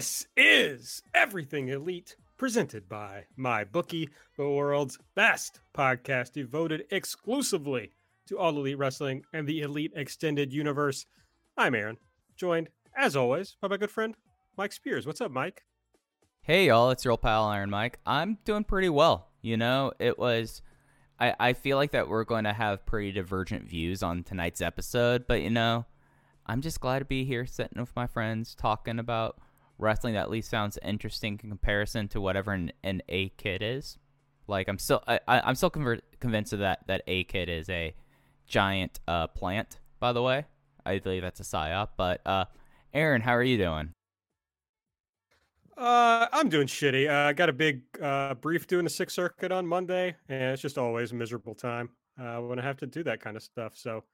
[0.00, 7.90] This is Everything Elite, presented by my bookie, the world's best podcast devoted exclusively
[8.26, 11.04] to all elite wrestling and the elite extended universe.
[11.58, 11.98] I'm Aaron,
[12.34, 14.14] joined, as always, by my good friend
[14.56, 15.06] Mike Spears.
[15.06, 15.64] What's up, Mike?
[16.40, 17.98] Hey, y'all, it's your old pal Iron Mike.
[18.06, 19.28] I'm doing pretty well.
[19.42, 20.62] You know, it was.
[21.18, 25.26] I, I feel like that we're going to have pretty divergent views on tonight's episode,
[25.28, 25.84] but you know,
[26.46, 29.36] I'm just glad to be here sitting with my friends talking about
[29.80, 33.98] wrestling that at least sounds interesting in comparison to whatever an, an A kid is.
[34.46, 37.94] Like I'm still I, I'm still conver- convinced of that that A kid is a
[38.46, 39.78] giant uh, plant.
[40.00, 40.46] By the way,
[40.84, 41.90] I believe that's a psyop.
[41.96, 42.46] But uh,
[42.92, 43.92] Aaron, how are you doing?
[45.76, 47.08] Uh, I'm doing shitty.
[47.08, 50.60] Uh, I got a big uh, brief doing the Sixth Circuit on Monday, and it's
[50.60, 51.88] just always a miserable time
[52.20, 53.72] uh, when I have to do that kind of stuff.
[53.76, 54.04] So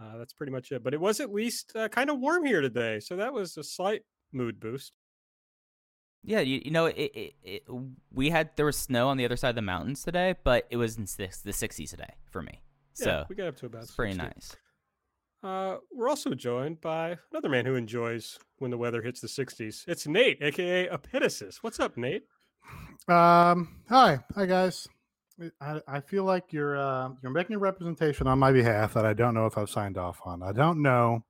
[0.00, 0.84] uh, that's pretty much it.
[0.84, 3.64] But it was at least uh, kind of warm here today, so that was a
[3.64, 4.02] slight
[4.36, 4.92] mood boost.
[6.22, 7.62] Yeah, you, you know, it, it, it,
[8.12, 10.76] we had there was snow on the other side of the mountains today, but it
[10.76, 12.62] was in the, the 60s today for me.
[12.94, 14.56] So yeah, we got up to about it's pretty nice.
[15.44, 19.84] Uh, we're also joined by another man who enjoys when the weather hits the 60s.
[19.86, 21.58] It's Nate, aka Epitasis.
[21.60, 22.24] What's up, Nate?
[23.06, 24.88] Um, hi, hi guys.
[25.60, 29.12] I, I feel like you're uh, you're making a representation on my behalf that I
[29.12, 30.42] don't know if I've signed off on.
[30.42, 31.22] I don't know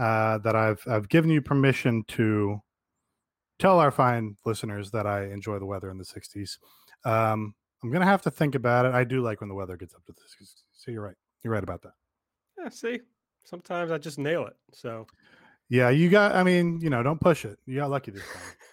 [0.00, 2.60] uh, that I've I've given you permission to
[3.58, 6.56] tell our fine listeners that I enjoy the weather in the 60s.
[7.04, 8.94] Um, I'm gonna have to think about it.
[8.94, 10.62] I do like when the weather gets up to the 60s.
[10.72, 11.16] So you're right.
[11.42, 11.92] You're right about that.
[12.58, 13.00] Yeah, see,
[13.44, 14.56] sometimes I just nail it.
[14.72, 15.06] So
[15.68, 16.34] Yeah, you got.
[16.34, 17.58] I mean, you know, don't push it.
[17.66, 18.22] You got lucky this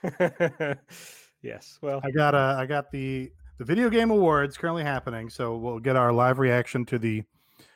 [0.01, 0.77] time.
[1.41, 5.57] yes, well, I got uh, I got the the video game awards currently happening, so
[5.57, 7.23] we'll get our live reaction to the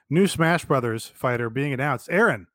[0.09, 2.07] new Smash Brothers fighter being announced.
[2.09, 2.47] Aaron.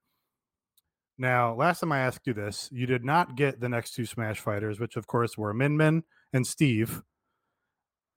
[1.18, 4.38] Now, last time I asked you this, you did not get the next two Smash
[4.40, 7.02] fighters, which of course were Min Min and Steve.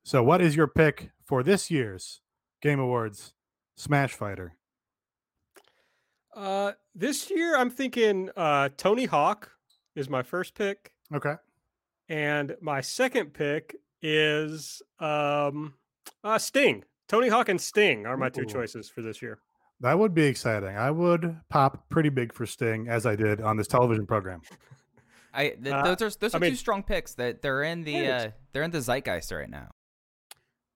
[0.04, 2.22] So, what is your pick for this year's
[2.62, 3.34] Game Awards
[3.78, 4.54] Smash Fighter?
[6.36, 9.52] uh, this year I'm thinking uh, Tony Hawk
[9.96, 11.36] is my first pick, Okay.
[12.08, 15.74] and my second pick is um,
[16.24, 16.84] uh, Sting.
[17.08, 19.40] Tony Hawk and Sting are my two choices for this year.
[19.82, 20.76] That would be exciting.
[20.76, 24.42] I would pop pretty big for Sting as I did on this television program.
[25.34, 27.14] I th- Uh, those are those I are mean- two strong picks.
[27.16, 29.70] That they're in the uh, they're in the zeitgeist right now.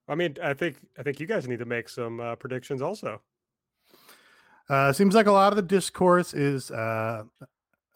[0.08, 3.22] I mean, I think I think you guys need to make some uh, predictions also.
[4.70, 7.24] Uh, seems like a lot of the discourse is uh,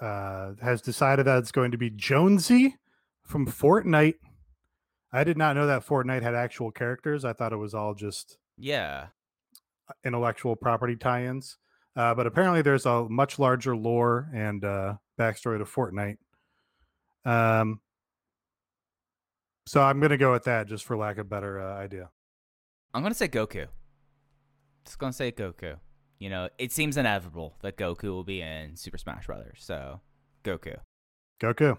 [0.01, 2.75] uh, has decided that it's going to be Jonesy
[3.23, 4.16] from Fortnite.
[5.13, 7.23] I did not know that Fortnite had actual characters.
[7.23, 9.07] I thought it was all just Yeah,
[10.06, 11.58] intellectual property tie-ins.
[11.96, 16.18] Uh, but apparently, there's a much larger lore and uh, backstory to Fortnite.
[17.25, 17.81] Um,
[19.66, 22.09] so I'm going to go with that just for lack of better uh, idea.
[22.94, 23.68] I'm gonna say Goku.
[24.86, 25.78] Just gonna say Goku.
[26.20, 29.59] You know, it seems inevitable that Goku will be in Super Smash Brothers.
[29.59, 30.02] So,
[30.44, 30.78] Goku.
[31.40, 31.78] Goku.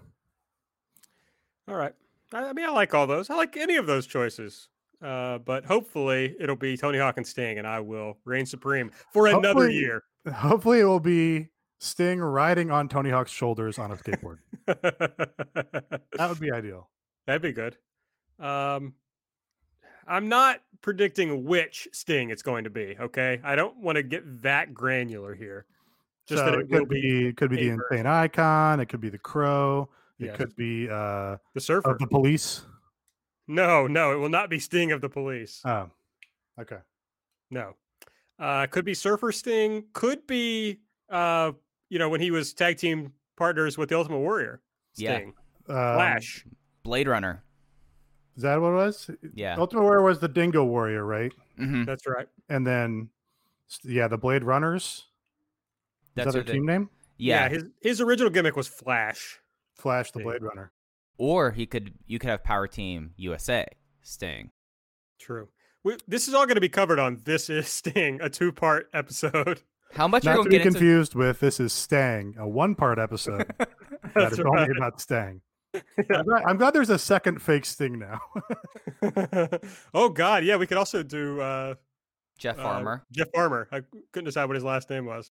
[1.67, 1.95] All right.
[2.33, 3.31] I, I mean, I like all those.
[3.31, 4.69] I like any of those choices.
[5.03, 9.27] Uh, but hopefully it'll be Tony Hawk and Sting, and I will reign supreme for
[9.29, 10.03] another Hopefully- year.
[10.35, 11.49] Hopefully, it will be
[11.79, 14.39] Sting riding on Tony Hawk's shoulders on a skateboard.
[14.67, 16.89] that would be ideal.
[17.27, 17.77] That'd be good.
[18.39, 18.95] Um,
[20.07, 22.97] I'm not predicting which Sting it's going to be.
[22.99, 25.67] Okay, I don't want to get that granular here.
[26.27, 28.81] Just so that it, it will could be, could be the insane icon.
[28.81, 29.89] It could be the crow.
[30.19, 30.37] It Yes.
[30.37, 31.91] could be uh, the surfer.
[31.93, 32.67] of the police.
[33.49, 35.61] No, no, it will not be Sting of the Police.
[35.65, 35.91] Oh,
[36.61, 36.79] okay.
[37.51, 37.75] No.
[38.39, 39.85] Uh, could be Surfer Sting.
[39.95, 40.79] Could be
[41.11, 41.53] uh,
[41.89, 44.61] you know, when he was tag team partners with the Ultimate Warrior.
[44.97, 45.17] Yeah.
[45.17, 45.29] Sting.
[45.69, 46.45] Um, Flash.
[46.83, 47.43] Blade Runner.
[48.37, 49.11] Is that what it was?
[49.35, 49.57] Yeah.
[49.59, 51.33] Ultimate Warrior was the Dingo Warrior, right?
[51.57, 52.29] hmm That's right.
[52.49, 53.09] And then,
[53.83, 54.85] yeah, the Blade Runners.
[54.85, 55.05] Is
[56.15, 56.91] That's that their what they- team name?
[57.17, 57.49] Yeah.
[57.49, 59.41] his his original gimmick was Flash.
[59.75, 60.71] Flash, the Blade Runner.
[61.19, 63.67] Or he could you could have Power Team USA
[64.03, 64.51] Sting.
[65.19, 65.49] True.
[65.85, 68.89] We, this is all going to be covered on This Is Sting, a two part
[68.93, 69.63] episode.
[69.95, 70.79] How much are Not you to going be get into?
[70.79, 73.69] confused with this is Stang, a one-part episode that
[74.15, 74.77] That's is only right.
[74.77, 75.41] about Stang.
[75.75, 78.21] I'm, glad, I'm glad there's a second fake Sting now.
[79.95, 81.75] oh God, yeah, we could also do uh,
[82.39, 83.05] Jeff uh, Farmer.
[83.13, 83.69] Jeff Farmer.
[83.73, 83.83] I
[84.13, 85.31] couldn't decide what his last name was.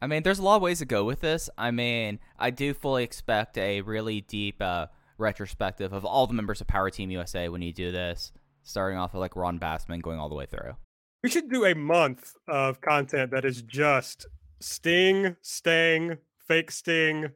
[0.00, 1.50] I mean, there's a lot of ways to go with this.
[1.58, 4.86] I mean, I do fully expect a really deep uh,
[5.18, 8.32] retrospective of all the members of Power Team USA when you do this,
[8.62, 10.76] starting off with like Ron Bassman going all the way through.
[11.22, 14.26] We should do a month of content that is just
[14.60, 16.16] Sting, Stang,
[16.46, 17.30] fake Sting,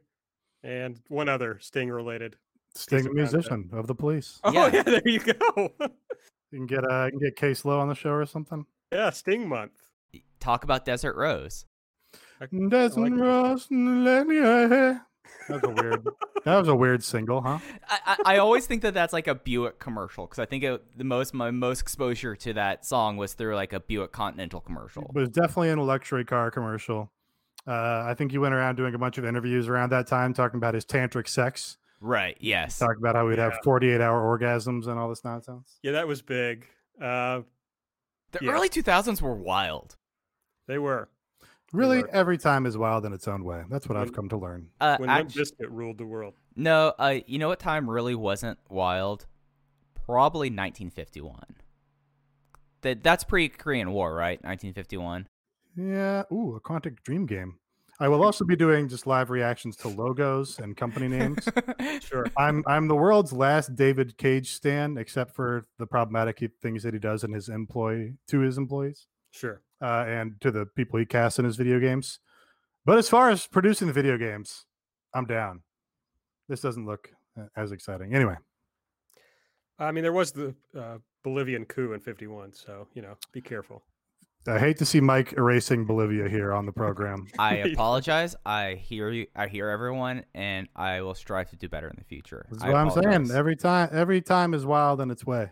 [0.63, 2.37] and one other Sting related.
[2.75, 3.33] Sting, of the content.
[3.33, 4.39] musician of the police.
[4.43, 4.69] Oh Yeah.
[4.73, 5.71] yeah, there you go.
[6.51, 8.63] You can get uh, you can get Case Low on the show or something.
[8.91, 9.71] yeah, Sting month.
[10.39, 11.65] Talk about Desert Rose.
[12.69, 15.01] Doesn't like rust in the hair.
[15.49, 16.07] That was a weird.
[16.45, 17.59] that was a weird single, huh?
[17.89, 20.97] I, I, I always think that that's like a Buick commercial because I think it,
[20.97, 25.03] the most my most exposure to that song was through like a Buick Continental commercial.
[25.03, 27.11] It was definitely in a luxury car commercial.
[27.67, 30.57] Uh, I think he went around doing a bunch of interviews around that time, talking
[30.57, 32.35] about his tantric sex, Right?
[32.41, 32.77] Yes.
[32.79, 35.77] talking about how we'd have 48 hour orgasms and all this nonsense.
[35.81, 36.67] Yeah, that was big.
[37.01, 37.41] Uh,
[38.33, 38.51] The yeah.
[38.51, 39.95] early 2000s were wild.
[40.67, 41.07] they were
[41.73, 42.09] Really, were.
[42.11, 43.63] every time is wild in its own way.
[43.69, 44.69] That's what I've come to learn.
[44.79, 46.35] Uh, when act- Limp Bizkit ruled the world.
[46.55, 49.25] no, uh, you know what time really wasn't wild?
[50.05, 51.39] Probably 1951.
[52.81, 54.41] That that's pre Korean War, right?
[54.43, 55.27] 1951.
[55.75, 56.23] Yeah.
[56.31, 57.57] Ooh, a Quantic Dream game.
[57.99, 61.47] I will also be doing just live reactions to logos and company names.
[62.01, 62.25] Sure.
[62.37, 66.99] I'm I'm the world's last David Cage stan, except for the problematic things that he
[66.99, 69.61] does in his employee to his employees Sure.
[69.83, 72.19] Uh, and to the people he casts in his video games.
[72.85, 74.65] But as far as producing the video games,
[75.13, 75.61] I'm down.
[76.47, 78.15] This doesn't look uh, as exciting.
[78.15, 78.37] Anyway,
[79.77, 83.83] I mean, there was the uh, Bolivian coup in '51, so you know, be careful.
[84.45, 87.27] I hate to see Mike erasing Bolivia here on the program.
[87.39, 88.35] I apologize.
[88.45, 89.27] I hear you.
[89.35, 92.45] I hear everyone, and I will strive to do better in the future.
[92.51, 93.31] That's I what I'm saying.
[93.31, 95.51] Every time, every time is wild in its way.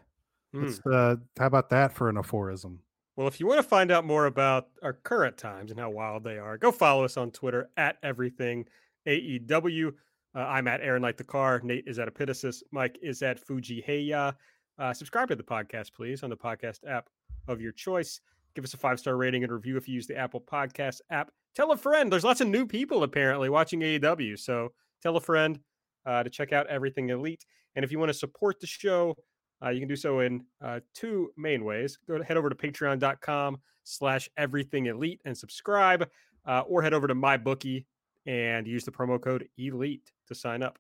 [0.54, 2.82] It's, uh, how about that for an aphorism?
[3.22, 6.24] Well, if you want to find out more about our current times and how wild
[6.24, 8.66] they are, go follow us on Twitter at everything
[9.08, 9.94] AEW.
[10.34, 11.62] Uh, I'm at Aaron Like the Car.
[11.64, 12.64] Nate is at Epitasis.
[12.72, 14.34] Mike is at Fuji Heya.
[14.80, 17.10] Uh, subscribe to the podcast, please, on the podcast app
[17.48, 18.22] of your choice.
[18.56, 21.30] Give us a five star rating and review if you use the Apple Podcast app.
[21.54, 22.12] Tell a friend.
[22.12, 24.40] There's lots of new people apparently watching AEW.
[24.40, 24.70] So
[25.00, 25.60] tell a friend
[26.08, 27.46] uh, to check out Everything Elite.
[27.76, 29.16] And if you want to support the show,
[29.64, 31.98] uh, you can do so in uh, two main ways.
[32.08, 36.10] Go to, head over to patreon.com slash everything elite and subscribe,
[36.46, 37.86] uh, or head over to my bookie
[38.26, 40.78] and use the promo code elite to sign up.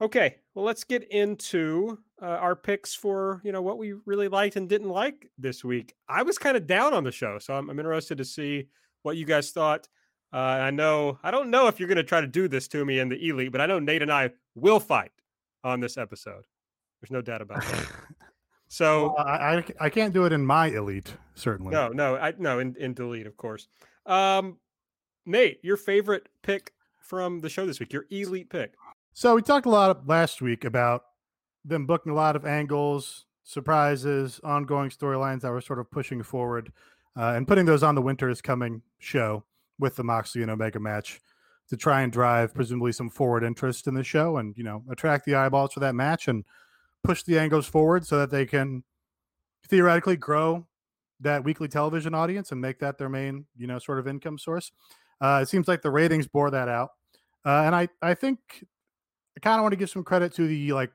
[0.00, 4.56] Okay, well, let's get into uh, our picks for you know what we really liked
[4.56, 5.94] and didn't like this week.
[6.08, 8.66] I was kind of down on the show, so I'm, I'm interested to see
[9.02, 9.88] what you guys thought.
[10.32, 12.84] Uh, I know I don't know if you're going to try to do this to
[12.84, 15.12] me in the elite, but I know Nate and I will fight
[15.62, 16.46] on this episode.
[17.02, 17.86] There's no doubt about that.
[18.68, 21.72] So Well, I, I can't do it in my elite, certainly.
[21.72, 23.68] no, no, I no in, in delete, of course.
[24.06, 24.56] Um,
[25.26, 28.72] Nate, your favorite pick from the show this week, your elite pick.
[29.12, 31.02] So we talked a lot last week about
[31.66, 36.72] them booking a lot of angles, surprises, ongoing storylines that were sort of pushing forward,
[37.14, 39.44] uh, and putting those on the winter is coming show
[39.78, 41.20] with the Moxley and Omega match
[41.68, 45.26] to try and drive presumably some forward interest in the show and you know attract
[45.26, 46.44] the eyeballs for that match and
[47.04, 48.84] push the angles forward so that they can
[49.68, 50.66] theoretically grow
[51.20, 54.72] that weekly television audience and make that their main you know sort of income source.
[55.20, 56.90] Uh, it seems like the ratings bore that out,
[57.46, 58.38] uh, and I I think
[59.36, 60.90] I kind of want to give some credit to the like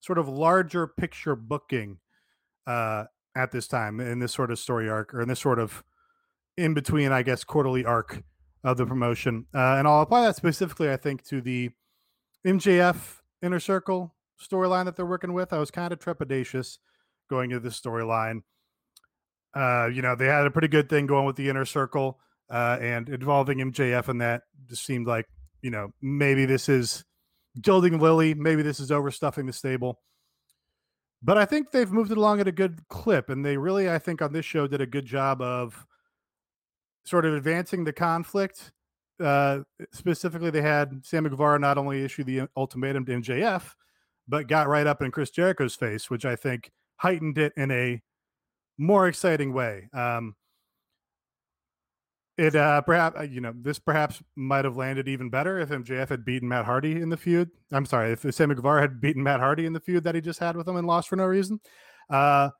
[0.00, 1.98] sort of larger picture booking
[2.66, 5.82] uh, at this time in this sort of story arc or in this sort of
[6.56, 8.22] in between, I guess, quarterly arc
[8.64, 9.46] of the promotion.
[9.54, 11.70] Uh, and I'll apply that specifically, I think, to the
[12.44, 15.52] MJF inner circle storyline that they're working with.
[15.52, 16.78] I was kind of trepidatious
[17.28, 18.42] going into this storyline.
[19.54, 22.18] Uh, you know, they had a pretty good thing going with the inner circle
[22.50, 25.26] uh, and involving MJF in that just seemed like,
[25.62, 27.04] you know, maybe this is
[27.60, 28.34] gilding Lily.
[28.34, 30.00] Maybe this is overstuffing the stable.
[31.22, 33.28] But I think they've moved it along at a good clip.
[33.28, 35.86] And they really, I think, on this show did a good job of
[37.04, 38.70] sort of advancing the conflict
[39.20, 39.60] uh,
[39.92, 43.74] specifically, they had Sammy Guevara not only issue the ultimatum to MJF,
[44.28, 48.02] but got right up in Chris Jericho's face, which I think heightened it in a
[48.76, 49.88] more exciting way.
[49.92, 50.34] Um,
[52.36, 56.08] it uh, perhaps uh, you know this perhaps might have landed even better if MJF
[56.08, 57.50] had beaten Matt Hardy in the feud.
[57.72, 60.38] I'm sorry, if Sammy Guevara had beaten Matt Hardy in the feud that he just
[60.38, 61.60] had with him and lost for no reason.
[62.08, 62.50] Uh,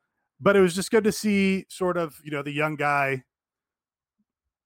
[0.41, 3.23] but it was just good to see sort of you know the young guy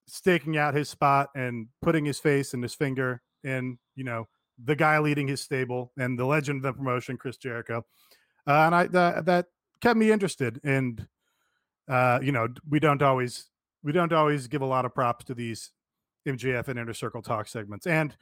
[0.08, 4.28] staking out his spot and putting his face and his finger in you know
[4.64, 7.86] the guy leading his stable and the legend of the promotion, Chris Jericho.
[8.48, 9.46] Uh, and I that, that
[9.82, 10.60] kept me interested.
[10.64, 11.08] And
[11.88, 13.50] uh, you know, we don't always
[13.84, 15.72] we don't always give a lot of props to these
[16.28, 17.86] MJF and Inner Circle talk segments.
[17.86, 18.16] And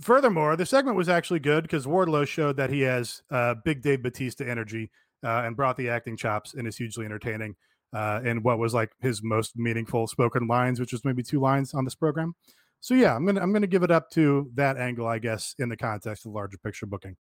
[0.00, 4.02] furthermore, the segment was actually good because Wardlow showed that he has uh, big Dave
[4.02, 4.90] Batista energy
[5.24, 7.56] uh, and brought the acting chops and is hugely entertaining.
[7.92, 11.74] Uh, in what was like his most meaningful spoken lines, which was maybe two lines
[11.74, 12.36] on this program.
[12.80, 15.68] So yeah, I'm gonna I'm gonna give it up to that angle, I guess, in
[15.68, 17.16] the context of larger picture booking.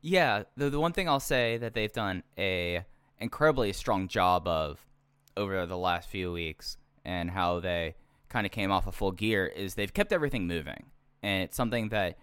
[0.00, 2.84] Yeah, the the one thing I'll say that they've done a
[3.18, 4.84] incredibly strong job of
[5.36, 7.96] over the last few weeks and how they
[8.28, 10.86] kind of came off a of full gear is they've kept everything moving.
[11.22, 12.18] And it's something that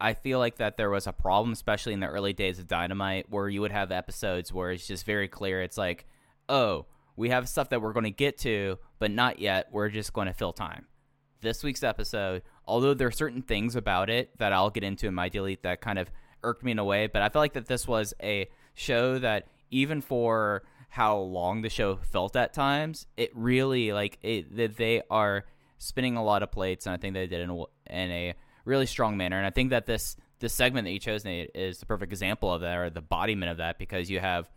[0.00, 3.30] I feel like that there was a problem, especially in the early days of Dynamite,
[3.30, 5.62] where you would have episodes where it's just very clear.
[5.62, 6.06] It's like,
[6.48, 6.86] oh,
[7.16, 9.68] we have stuff that we're going to get to, but not yet.
[9.72, 10.86] We're just going to fill time.
[11.40, 15.14] This week's episode, although there are certain things about it that I'll get into in
[15.14, 16.10] my delete that kind of
[16.42, 19.48] irked me in a way, but I felt like that this was a show that
[19.70, 25.44] even for how long the show felt at times, it really like that they are
[25.78, 27.56] spinning a lot of plates, and I think they did in a,
[27.90, 29.36] in a really strong manner.
[29.36, 32.52] And I think that this this segment that you chose, Nate, is the perfect example
[32.52, 34.50] of that, or the embodiment of that, because you have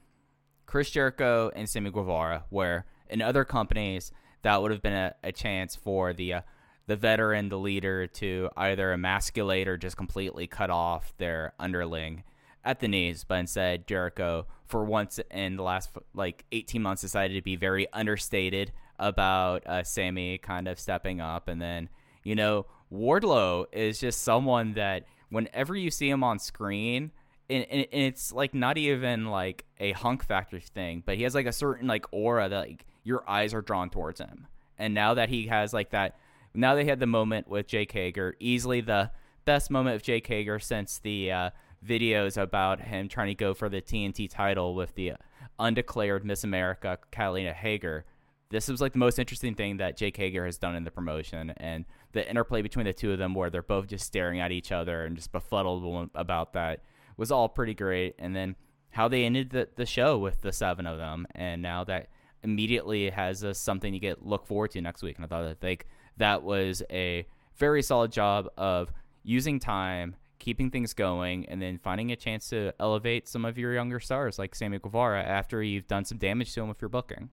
[0.65, 5.31] Chris Jericho and Sammy Guevara, where in other companies that would have been a, a
[5.31, 6.41] chance for the uh,
[6.89, 12.23] the veteran, the leader, to either emasculate or just completely cut off their underling
[12.65, 17.35] at the knees, but instead Jericho, for once in the last like 18 months, decided
[17.35, 21.89] to be very understated about uh, Sammy kind of stepping up, and then
[22.23, 27.11] you know Wardlow is just someone that whenever you see him on screen.
[27.51, 31.47] And, and it's like not even like a hunk factor thing, but he has like
[31.47, 34.45] a certain like aura that like your eyes are drawn towards him.
[34.77, 36.15] And now that he has like that,
[36.53, 39.11] now they had the moment with Jake Hager, easily the
[39.45, 41.49] best moment of Jake Hager since the uh,
[41.85, 45.13] videos about him trying to go for the TNT title with the
[45.57, 48.05] undeclared Miss America, Catalina Hager.
[48.49, 51.51] This was like the most interesting thing that Jake Hager has done in the promotion,
[51.57, 54.71] and the interplay between the two of them, where they're both just staring at each
[54.71, 56.81] other and just befuddled about that,
[57.15, 58.15] was all pretty great.
[58.17, 58.55] And then
[58.89, 62.09] how they ended the, the show with the seven of them, and now that
[62.43, 65.17] immediately has us something to get look forward to next week.
[65.17, 65.87] And I thought like
[66.19, 67.25] that was a
[67.57, 72.73] very solid job of using time keeping things going, and then finding a chance to
[72.79, 76.61] elevate some of your younger stars like Sammy Guevara after you've done some damage to
[76.61, 77.29] him with your booking.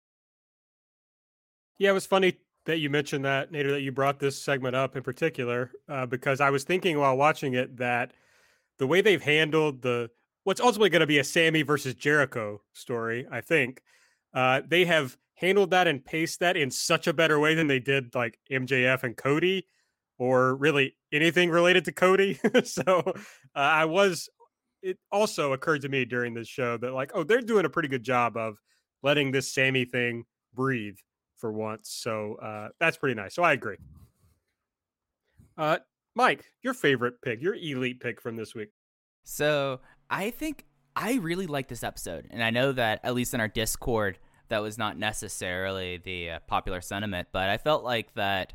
[1.77, 4.95] Yeah, it was funny that you mentioned that, Nader, that you brought this segment up
[4.95, 8.13] in particular, uh, because I was thinking while watching it that
[8.77, 10.11] the way they've handled the
[10.43, 13.81] what's ultimately going to be a Sammy versus Jericho story, I think,
[14.33, 17.79] uh, they have handled that and paced that in such a better way than they
[17.79, 19.67] did like MJF and Cody
[20.19, 22.39] or really anything related to Cody.
[22.63, 23.13] so uh,
[23.55, 24.29] I was,
[24.83, 27.89] it also occurred to me during this show that, like, oh, they're doing a pretty
[27.89, 28.57] good job of
[29.01, 30.98] letting this Sammy thing breathe
[31.38, 31.89] for once.
[31.91, 33.33] So uh, that's pretty nice.
[33.33, 33.77] So I agree.
[35.57, 35.79] Uh,
[36.15, 38.69] Mike, your favorite pick, your elite pick from this week.
[39.24, 39.79] So
[40.10, 42.27] I think I really like this episode.
[42.29, 44.19] And I know that, at least in our Discord,
[44.51, 48.53] that was not necessarily the uh, popular sentiment, but I felt like that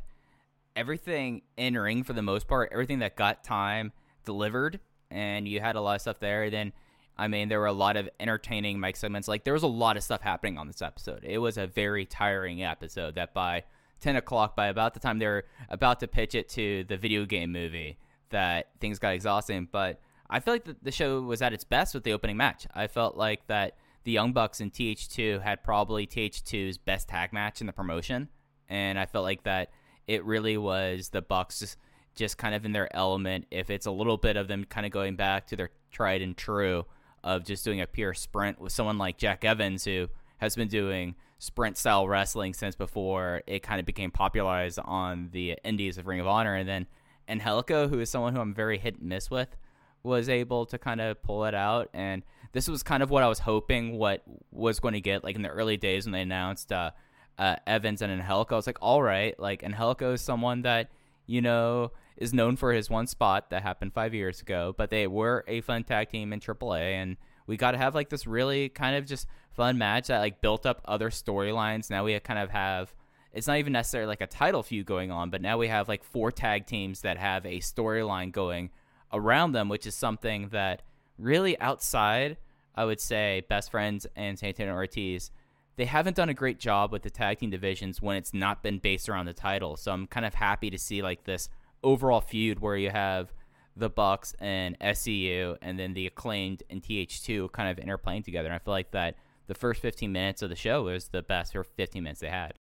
[0.75, 3.91] everything in ring for the most part, everything that got time
[4.23, 6.51] delivered, and you had a lot of stuff there.
[6.51, 6.71] Then,
[7.17, 9.27] I mean, there were a lot of entertaining mic segments.
[9.27, 11.23] Like there was a lot of stuff happening on this episode.
[11.23, 13.15] It was a very tiring episode.
[13.15, 13.63] That by
[13.99, 17.25] ten o'clock, by about the time they were about to pitch it to the video
[17.25, 17.97] game movie,
[18.29, 19.67] that things got exhausting.
[19.71, 19.99] But
[20.29, 22.67] I feel like the, the show was at its best with the opening match.
[22.75, 27.59] I felt like that the Young Bucks and TH2 had probably TH2's best tag match
[27.59, 28.29] in the promotion,
[28.69, 29.69] and I felt like that
[30.07, 31.75] it really was the Bucks
[32.15, 33.47] just kind of in their element.
[33.51, 36.37] If it's a little bit of them kind of going back to their tried and
[36.37, 36.85] true
[37.21, 41.15] of just doing a pure sprint with someone like Jack Evans who has been doing
[41.37, 46.21] sprint style wrestling since before it kind of became popularized on the indies of Ring
[46.21, 46.87] of Honor and then
[47.27, 49.57] Angelico who is someone who I'm very hit and miss with
[50.03, 52.23] was able to kind of pull it out and
[52.53, 55.41] this was kind of what I was hoping what was going to get like in
[55.41, 56.91] the early days when they announced uh,
[57.37, 58.55] uh, Evans and Angelico.
[58.55, 60.89] I was like, all right, like Angelico is someone that
[61.25, 65.05] you know is known for his one spot that happened five years ago, but they
[65.05, 68.69] were a fun tag team in AAA, and we got to have like this really
[68.69, 71.89] kind of just fun match that like built up other storylines.
[71.89, 72.93] Now we kind of have
[73.33, 76.03] it's not even necessarily like a title feud going on, but now we have like
[76.03, 78.71] four tag teams that have a storyline going
[79.11, 80.81] around them, which is something that
[81.17, 82.37] really outside,
[82.75, 85.31] I would say, Best Friends and Santana Ortiz,
[85.75, 88.79] they haven't done a great job with the tag team divisions when it's not been
[88.79, 89.77] based around the title.
[89.77, 91.49] So I'm kind of happy to see like this
[91.83, 93.31] overall feud where you have
[93.75, 98.47] the Bucks and SCU and then the acclaimed and TH2 kind of interplaying together.
[98.47, 101.55] And I feel like that the first 15 minutes of the show was the best
[101.55, 102.53] or 15 minutes they had.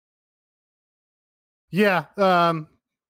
[1.71, 2.69] Yeah, um,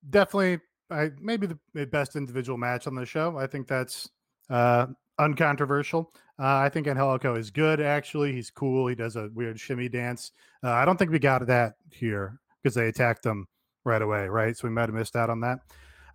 [0.09, 0.61] definitely.
[0.95, 3.37] I maybe the best individual match on the show.
[3.37, 4.09] I think that's
[4.49, 4.87] uh,
[5.19, 6.13] uncontroversial.
[6.39, 7.81] Uh, I think Angelico is good.
[7.81, 8.87] Actually, he's cool.
[8.87, 10.33] He does a weird shimmy dance.
[10.63, 13.47] Uh, I don't think we got that here because they attacked him
[13.85, 14.57] right away, right?
[14.57, 15.61] So we might have missed out on that.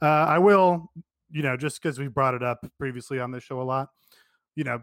[0.01, 0.91] Uh, I will,
[1.31, 3.89] you know, just because we brought it up previously on this show a lot.
[4.55, 4.81] You know,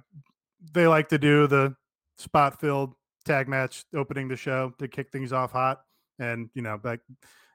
[0.72, 1.74] they like to do the
[2.16, 5.80] spot filled tag match opening the show to kick things off hot,
[6.18, 7.00] and you know, like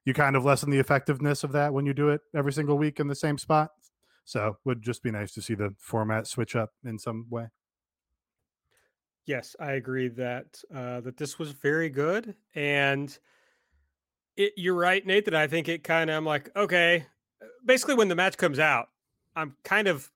[0.05, 2.99] you kind of lessen the effectiveness of that when you do it every single week
[2.99, 3.71] in the same spot.
[4.23, 7.47] So would just be nice to see the format switch up in some way.
[9.25, 13.17] Yes, I agree that uh, that this was very good, and
[14.35, 15.35] it, you're right, Nathan.
[15.35, 17.05] I think it kind of I'm like okay,
[17.41, 18.87] uh, basically when the match comes out,
[19.35, 20.11] I'm kind of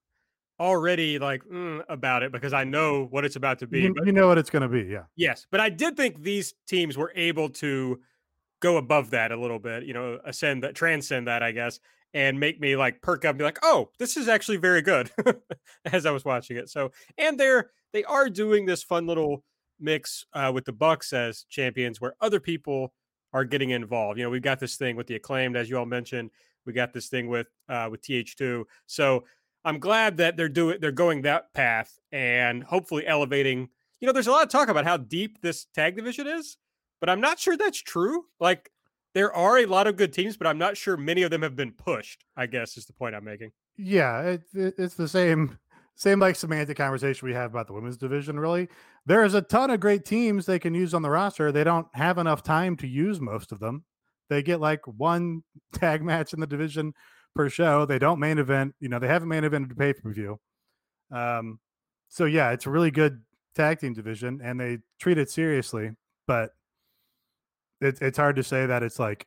[0.58, 3.82] already like mm, about it because I know what it's about to be.
[3.82, 5.04] You, but, you know what it's going to be, yeah.
[5.14, 8.00] Yes, but I did think these teams were able to
[8.60, 11.78] go above that a little bit, you know, ascend that, transcend that, I guess,
[12.14, 15.10] and make me like perk up and be like, oh, this is actually very good
[15.84, 16.68] as I was watching it.
[16.68, 19.44] So, and they're they are doing this fun little
[19.78, 22.92] mix uh, with the Bucks as champions, where other people
[23.32, 24.18] are getting involved.
[24.18, 26.30] You know, we've got this thing with the acclaimed, as you all mentioned.
[26.64, 28.64] We got this thing with uh, with TH2.
[28.86, 29.24] So
[29.64, 33.68] I'm glad that they're doing they're going that path and hopefully elevating.
[34.00, 36.58] You know, there's a lot of talk about how deep this tag division is
[37.00, 38.24] but I'm not sure that's true.
[38.40, 38.70] Like
[39.14, 41.56] there are a lot of good teams, but I'm not sure many of them have
[41.56, 42.24] been pushed.
[42.36, 43.52] I guess is the point I'm making.
[43.76, 45.58] Yeah, it, it, it's the same
[45.94, 48.38] same like semantic conversation we have about the women's division.
[48.38, 48.68] Really,
[49.06, 51.50] there is a ton of great teams they can use on the roster.
[51.50, 53.84] They don't have enough time to use most of them.
[54.28, 56.92] They get like one tag match in the division
[57.34, 57.86] per show.
[57.86, 58.74] They don't main event.
[58.80, 60.38] You know, they haven't main evented a pay per view.
[61.10, 61.60] Um,
[62.08, 63.22] so yeah, it's a really good
[63.54, 65.92] tag team division, and they treat it seriously.
[66.26, 66.50] But
[67.80, 69.26] it, it's hard to say that it's like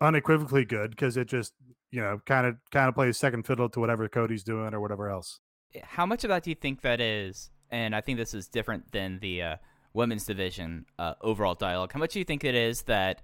[0.00, 1.52] unequivocally good because it just
[1.90, 5.08] you know kind of kind of plays second fiddle to whatever Cody's doing or whatever
[5.08, 5.40] else.
[5.74, 7.50] Eh, how much of that do you think that is?
[7.70, 9.56] And I think this is different than the uh,
[9.94, 11.92] women's division uh, overall dialogue.
[11.92, 13.22] How much do you think it is that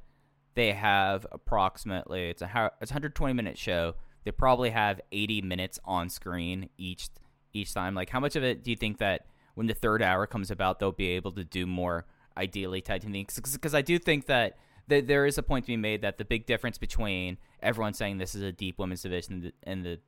[0.54, 3.94] they have approximately it's a it's a 120 minute show.
[4.24, 7.08] They probably have 80 minutes on screen each
[7.52, 7.94] each time.
[7.94, 10.78] Like how much of it do you think that when the third hour comes about
[10.78, 12.06] they'll be able to do more
[12.38, 14.56] ideally tied to because I do think that
[14.88, 18.18] th- there is a point to be made that the big difference between everyone saying
[18.18, 20.00] this is a deep women's division and the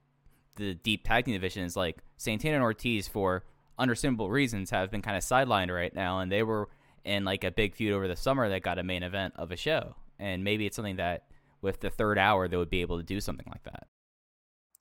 [0.56, 3.44] the deep tag team division is like Santana and Ortiz for
[3.78, 6.68] understandable reasons have been kind of sidelined right now, and they were
[7.04, 9.56] in like a big feud over the summer that got a main event of a
[9.56, 11.24] show, and maybe it's something that
[11.62, 13.86] with the third hour they would be able to do something like that.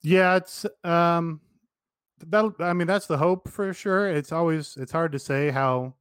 [0.02, 1.40] Yeah, it's um
[2.26, 4.08] that I mean that's the hope for sure.
[4.08, 5.94] It's always it's hard to say how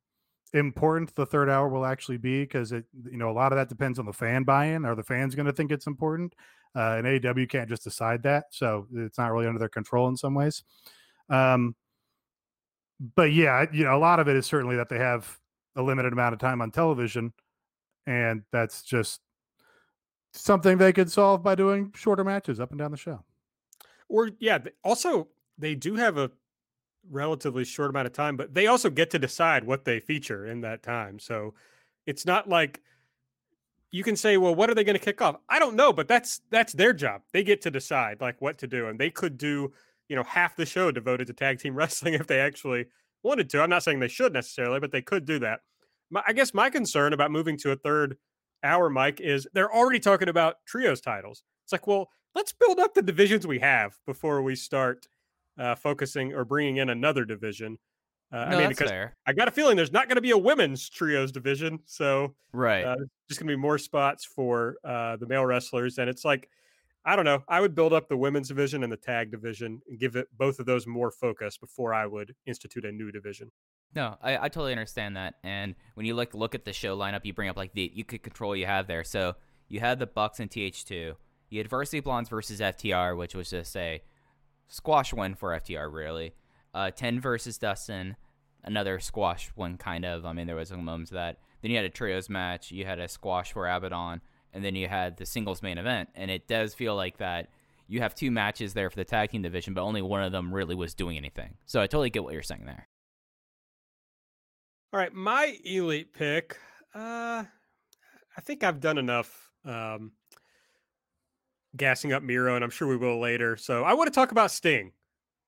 [0.54, 3.70] important the third hour will actually be because it you know a lot of that
[3.70, 4.86] depends on the fan buy-in.
[4.86, 6.34] Are the fans going to think it's important?
[6.76, 10.18] Uh, and aw can't just decide that so it's not really under their control in
[10.18, 10.64] some ways.
[11.30, 11.76] Um
[13.16, 15.40] but yeah you know a lot of it is certainly that they have
[15.76, 17.32] a limited amount of time on television
[18.06, 19.22] and that's just
[20.34, 23.24] something they could solve by doing shorter matches up and down the show.
[24.08, 26.32] Or yeah also they do have a
[27.10, 30.62] relatively short amount of time, but they also get to decide what they feature in
[30.62, 31.20] that time.
[31.20, 31.54] So
[32.06, 32.82] it's not like
[33.92, 35.38] you can say, well, what are they going to kick off?
[35.50, 37.22] I don't know, but that's that's their job.
[37.34, 39.72] They get to decide like what to do, and they could do
[40.08, 42.86] you know half the show devoted to tag team wrestling if they actually
[43.24, 43.62] wanted to.
[43.62, 45.62] I'm not saying they should necessarily, but they could do that.
[46.10, 48.18] My, I guess my concern about moving to a third
[48.64, 51.44] hour, Mike, is they're already talking about trios titles.
[51.64, 55.08] It's like, well, let's build up the divisions we have before we start
[55.60, 57.78] uh, focusing or bringing in another division.
[58.32, 59.16] Uh, no, I mean, because fair.
[59.26, 62.84] I got a feeling there's not going to be a women's trios division, so right,
[62.84, 62.96] uh,
[63.28, 66.48] just going to be more spots for uh, the male wrestlers, and it's like
[67.06, 67.44] I don't know.
[67.48, 70.60] I would build up the women's division and the tag division and give it both
[70.60, 73.50] of those more focus before I would institute a new division.
[73.96, 75.36] No, I, I totally understand that.
[75.44, 78.04] And when you like look at the show lineup, you bring up like the you
[78.04, 79.04] could control you have there.
[79.04, 79.36] So
[79.68, 81.16] you had the Bucks and TH2.
[81.50, 84.04] You had Varsity Blondes versus FTR, which was just a
[84.70, 86.34] squash win for FTR, really.
[86.74, 88.16] Uh, Ten versus Dustin,
[88.64, 90.26] another squash one, kind of.
[90.26, 91.38] I mean, there was moments of that.
[91.62, 92.72] Then you had a trios match.
[92.72, 94.22] You had a squash for Abaddon,
[94.54, 96.10] and then you had the singles main event.
[96.16, 97.50] And it does feel like that
[97.90, 100.54] you have two matches there for the tag team division, but only one of them
[100.54, 101.56] really was doing anything.
[101.66, 102.88] So I totally get what you're saying there.
[104.94, 106.58] All right, my elite pick.
[106.94, 107.44] Uh,
[108.38, 110.12] I think I've done enough um,
[111.76, 113.58] gassing up Miro, and I'm sure we will later.
[113.58, 114.92] So I want to talk about Sting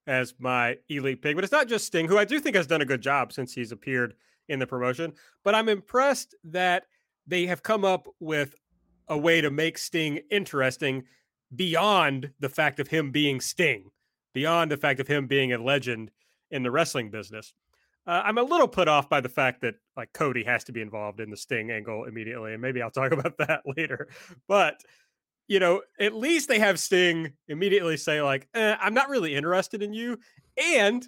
[0.08, 2.82] as my elite pick, but it's not just Sting, who I do think has done
[2.82, 4.16] a good job since he's appeared
[4.50, 5.14] in the promotion.
[5.44, 6.84] But I'm impressed that
[7.28, 8.56] they have come up with
[9.08, 11.04] a way to make Sting interesting
[11.56, 13.92] beyond the fact of him being Sting,
[14.34, 16.12] beyond the fact of him being a legend
[16.50, 17.54] in the wrestling business.
[18.08, 20.82] Uh, I'm a little put off by the fact that like Cody has to be
[20.82, 24.08] involved in the Sting angle immediately, and maybe I'll talk about that later.
[24.48, 24.82] But
[25.48, 29.82] you know, at least they have Sting immediately say like, eh, "I'm not really interested
[29.82, 30.18] in you,"
[30.58, 31.08] and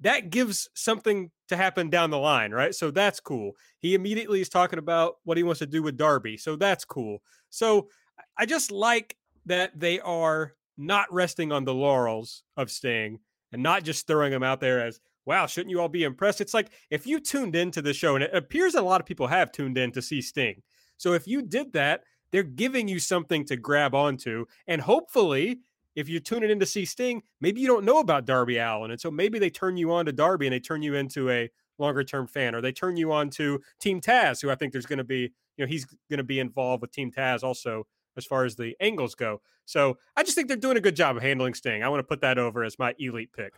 [0.00, 2.74] that gives something to happen down the line, right?
[2.74, 3.52] So that's cool.
[3.80, 7.22] He immediately is talking about what he wants to do with Darby, so that's cool.
[7.50, 7.88] So
[8.36, 13.18] I just like that they are not resting on the laurels of Sting
[13.52, 16.40] and not just throwing him out there as wow, shouldn't you all be impressed?
[16.40, 19.26] It's like if you tuned into the show, and it appears a lot of people
[19.26, 20.62] have tuned in to see Sting.
[20.96, 22.00] So if you did that,
[22.32, 24.46] they're giving you something to grab onto.
[24.66, 25.60] And hopefully,
[25.96, 28.90] if you're tuning in to see Sting, maybe you don't know about Darby Allin.
[28.90, 31.50] And so maybe they turn you on to Darby and they turn you into a
[31.78, 34.86] longer term fan, or they turn you on to Team Taz, who I think there's
[34.86, 37.86] going to be, you know, he's going to be involved with Team Taz also
[38.16, 39.40] as far as the angles go.
[39.64, 41.82] So I just think they're doing a good job of handling Sting.
[41.82, 43.54] I want to put that over as my elite pick.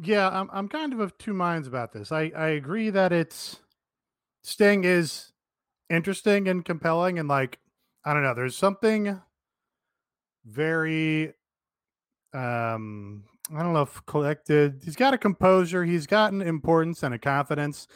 [0.00, 2.12] Yeah, I'm I'm kind of of two minds about this.
[2.12, 3.60] I I agree that it's
[4.42, 5.32] Sting is
[5.90, 7.58] interesting and compelling and like
[8.08, 9.20] I don't know, there's something
[10.46, 11.34] very
[12.32, 14.80] um I don't know if collected.
[14.84, 17.86] He's got a composure, he's got an importance and a confidence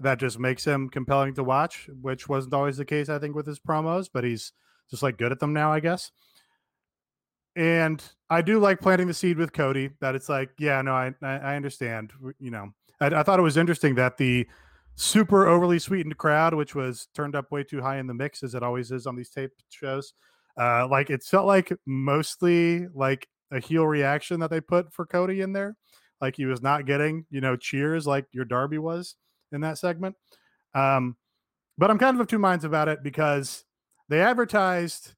[0.00, 3.46] that just makes him compelling to watch, which wasn't always the case I think with
[3.46, 4.52] his promos, but he's
[4.90, 6.12] just like good at them now, I guess
[7.56, 9.90] and I do like planting the seed with Cody.
[10.00, 12.12] That it's like, yeah, no, I I understand.
[12.38, 14.46] You know, I, I thought it was interesting that the
[14.94, 18.54] super overly sweetened crowd, which was turned up way too high in the mix, as
[18.54, 20.12] it always is on these tape shows,
[20.60, 25.40] uh, like it felt like mostly like a heel reaction that they put for Cody
[25.40, 25.76] in there.
[26.20, 29.16] Like he was not getting, you know, cheers like your Darby was
[29.50, 30.16] in that segment.
[30.74, 31.16] Um,
[31.78, 33.64] but I'm kind of of two minds about it because
[34.08, 35.14] they advertised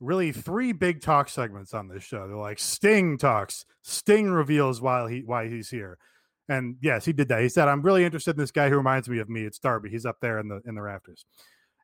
[0.00, 2.26] really three big talk segments on this show.
[2.26, 5.98] They're like Sting talks, Sting reveals while he why he's here.
[6.48, 7.42] And yes, he did that.
[7.42, 9.44] He said, "I'm really interested in this guy who reminds me of me.
[9.44, 9.90] It's Darby.
[9.90, 11.24] He's up there in the in the rafters."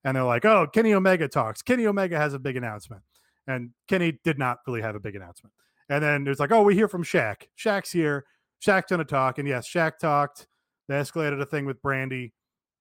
[0.04, 1.62] And they're like, "Oh, Kenny Omega talks.
[1.62, 3.02] Kenny Omega has a big announcement."
[3.46, 5.54] And Kenny did not really have a big announcement.
[5.88, 7.48] And then there's like, "Oh, we hear from Shaq.
[7.58, 8.24] Shaq's here.
[8.64, 10.46] Shaq's gonna talk." And yes, Shaq talked.
[10.88, 12.32] They escalated a thing with Brandi.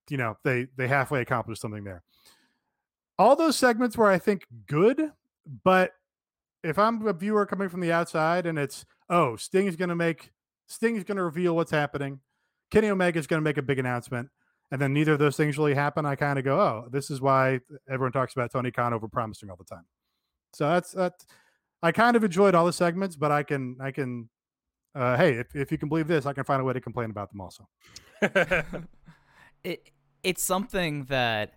[0.09, 2.03] You know, they they halfway accomplished something there.
[3.17, 5.11] All those segments were, I think, good
[5.63, 5.93] but
[6.63, 10.31] if I'm a viewer coming from the outside and it's oh Sting is to make
[10.69, 12.19] Sting is going to reveal what's happening,
[12.71, 14.29] Kenny Omega is going to make a big announcement,
[14.71, 17.19] and then neither of those things really happen, I kind of go oh this is
[17.19, 19.85] why everyone talks about Tony Khan over promising all the time.
[20.53, 21.13] So that's that.
[21.81, 24.29] I kind of enjoyed all the segments, but I can I can
[24.95, 27.09] uh, hey if if you can believe this, I can find a way to complain
[27.09, 27.67] about them also.
[29.63, 29.89] it
[30.23, 31.53] it's something that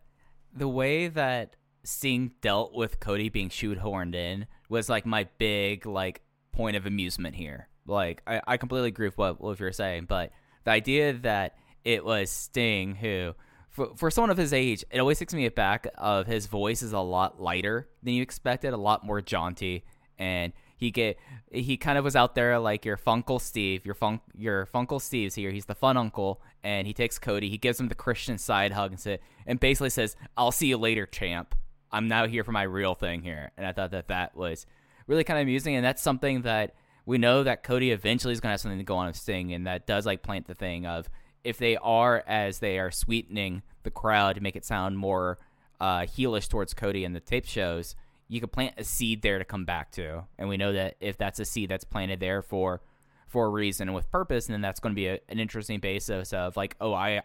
[0.55, 6.23] the way that Sting dealt with Cody being shoehorned in was like my big like
[6.53, 7.69] point of amusement here.
[7.87, 10.33] Like I, I completely agree with what, what you're saying, but
[10.65, 13.35] the idea that it was Sting who
[13.71, 16.93] for, for someone of his age, it always takes me back of his voice is
[16.93, 19.85] a lot lighter than you expected, a lot more jaunty,
[20.19, 21.19] and he get
[21.51, 25.35] he kind of was out there like your Funkle Steve, your funk your Funkle Steve's
[25.35, 25.51] here.
[25.51, 28.91] He's the fun uncle, and he takes Cody, he gives him the Christian side hug
[28.91, 31.55] and say, and basically says, "I'll see you later, champ."
[31.93, 33.53] I'm now here for my real thing here.
[33.57, 34.67] And I thought that that was
[35.07, 35.77] really kind of amusing.
[35.77, 38.85] And that's something that we know that Cody eventually is going to have something to
[38.85, 39.53] go on with Sting.
[39.53, 41.09] And that does like plant the thing of
[41.45, 45.39] if they are, as they are sweetening the crowd to make it sound more
[45.81, 47.97] uh, heelish towards Cody in the tape shows,
[48.29, 50.25] you can plant a seed there to come back to.
[50.39, 52.81] And we know that if that's a seed that's planted there for
[53.27, 55.81] for a reason and with purpose, and then that's going to be a, an interesting
[55.81, 57.23] basis of like, oh, I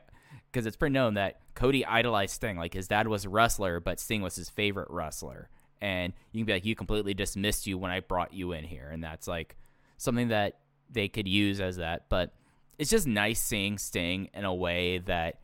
[0.51, 2.57] because it's pretty known that Cody idolized Sting.
[2.57, 5.49] Like his dad was a wrestler, but Sting was his favorite wrestler.
[5.81, 8.89] And you can be like, you completely dismissed you when I brought you in here,
[8.91, 9.55] and that's like
[9.97, 12.05] something that they could use as that.
[12.09, 12.33] But
[12.77, 15.39] it's just nice seeing Sting in a way that,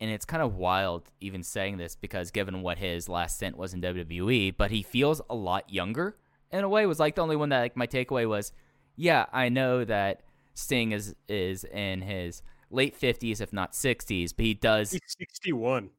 [0.00, 3.74] and it's kind of wild even saying this because given what his last stint was
[3.74, 6.16] in WWE, but he feels a lot younger
[6.50, 6.86] in a way.
[6.86, 8.52] Was like the only one that like my takeaway was,
[8.96, 10.22] yeah, I know that
[10.54, 14.92] Sting is is in his late fifties, if not sixties, but he does.
[14.92, 15.90] He's 61.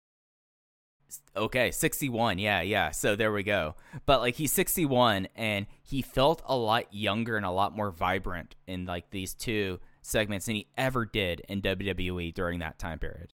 [1.36, 2.39] Okay, 61.
[2.39, 2.91] Yeah, yeah.
[2.91, 3.76] So there we go.
[4.06, 8.56] But like he's 61 and he felt a lot younger and a lot more vibrant
[8.67, 13.34] in like these two segments than he ever did in WWE during that time period.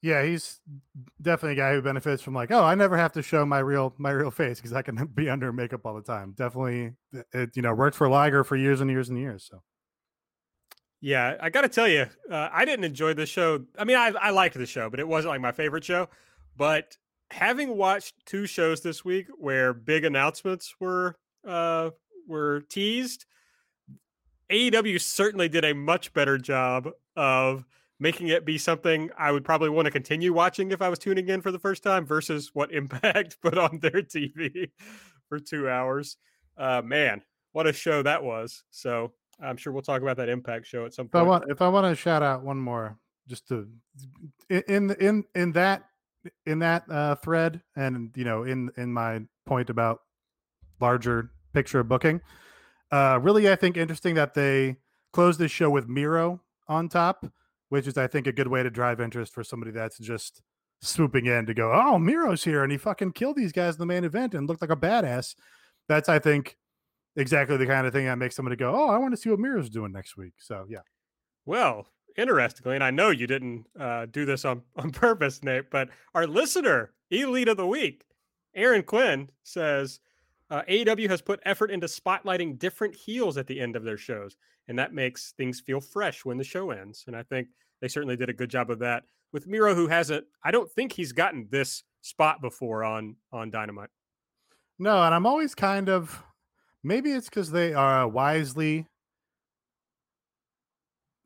[0.00, 0.60] Yeah, he's
[1.20, 3.94] definitely a guy who benefits from like, oh, I never have to show my real
[3.98, 6.34] my real face because I can be under makeup all the time.
[6.36, 6.92] Definitely,
[7.32, 9.48] it you know worked for Liger for years and years and years.
[9.50, 9.62] So
[11.00, 13.64] Yeah, I got to tell you, uh, I didn't enjoy the show.
[13.76, 16.08] I mean, I, I liked the show, but it wasn't like my favorite show.
[16.58, 16.98] But
[17.30, 21.16] having watched two shows this week where big announcements were
[21.46, 21.90] uh,
[22.26, 23.24] were teased,
[24.50, 27.64] AEW certainly did a much better job of
[28.00, 31.28] making it be something I would probably want to continue watching if I was tuning
[31.28, 34.70] in for the first time versus what Impact put on their TV
[35.28, 36.16] for two hours.
[36.56, 38.64] Uh, man, what a show that was.
[38.70, 41.28] So I'm sure we'll talk about that Impact show at some if I point.
[41.28, 43.68] want if I want to shout out one more, just to
[44.50, 45.84] in in, in that
[46.46, 50.00] in that uh, thread, and you know, in in my point about
[50.80, 52.20] larger picture of booking,
[52.90, 54.76] uh, really, I think interesting that they
[55.12, 57.26] closed this show with Miro on top,
[57.68, 60.42] which is, I think, a good way to drive interest for somebody that's just
[60.80, 63.86] swooping in to go, oh, Miro's here and he fucking killed these guys in the
[63.86, 65.34] main event and looked like a badass.
[65.88, 66.56] That's, I think,
[67.16, 69.40] exactly the kind of thing that makes somebody go, oh, I want to see what
[69.40, 70.34] Miro's doing next week.
[70.38, 70.80] So, yeah.
[71.46, 71.88] Well,
[72.18, 76.26] interestingly, and I know you didn't uh, do this on, on purpose, Nate, but our
[76.26, 78.04] listener, Elite of the Week,
[78.54, 80.00] Aaron Quinn says
[80.50, 84.36] uh, AEW has put effort into spotlighting different heels at the end of their shows,
[84.66, 87.04] and that makes things feel fresh when the show ends.
[87.06, 87.48] And I think
[87.80, 90.26] they certainly did a good job of that with Miro, who hasn't.
[90.42, 93.90] I don't think he's gotten this spot before on on Dynamite.
[94.78, 96.22] No, and I'm always kind of
[96.82, 98.86] maybe it's because they are wisely.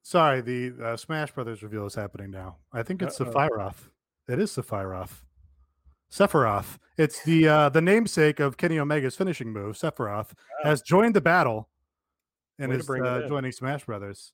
[0.02, 2.56] Sorry, the uh, Smash Brothers reveal is happening now.
[2.72, 3.30] I think it's Uh-oh.
[3.32, 3.88] Sephiroth.
[4.28, 5.22] It is Sephiroth.
[6.10, 6.78] Sephiroth.
[6.98, 9.76] It's the uh, the namesake of Kenny Omega's finishing move.
[9.76, 10.68] Sephiroth Ah.
[10.68, 11.68] has joined the battle
[12.58, 14.32] and Way is uh, joining Smash Brothers.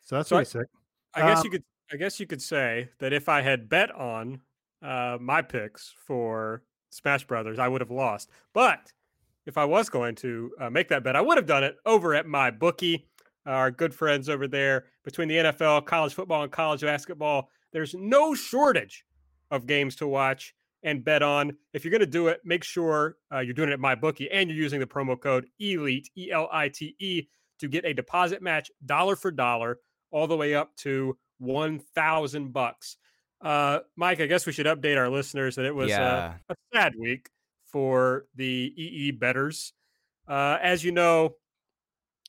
[0.00, 0.66] So that's So I- pretty sick.
[1.14, 1.64] I guess Um, you could.
[1.90, 4.40] I guess you could say that if I had bet on
[4.82, 8.30] uh, my picks for Smash Brothers, I would have lost.
[8.52, 8.92] But
[9.46, 12.14] if I was going to uh, make that bet, I would have done it over
[12.14, 13.08] at my bookie.
[13.48, 17.48] Our good friends over there between the NFL, college football, and college basketball.
[17.72, 19.04] There's no shortage
[19.50, 21.56] of games to watch and bet on.
[21.72, 24.30] If you're going to do it, make sure uh, you're doing it at my bookie
[24.30, 27.26] and you're using the promo code ELITE E L I T E
[27.60, 29.78] to get a deposit match dollar for dollar
[30.10, 32.96] all the way up to 1000 bucks.
[33.40, 36.34] Uh Mike, I guess we should update our listeners that it was Yeah.
[36.48, 37.30] uh, a sad week
[37.64, 39.72] for the EE betters.
[40.26, 41.34] Uh as you know,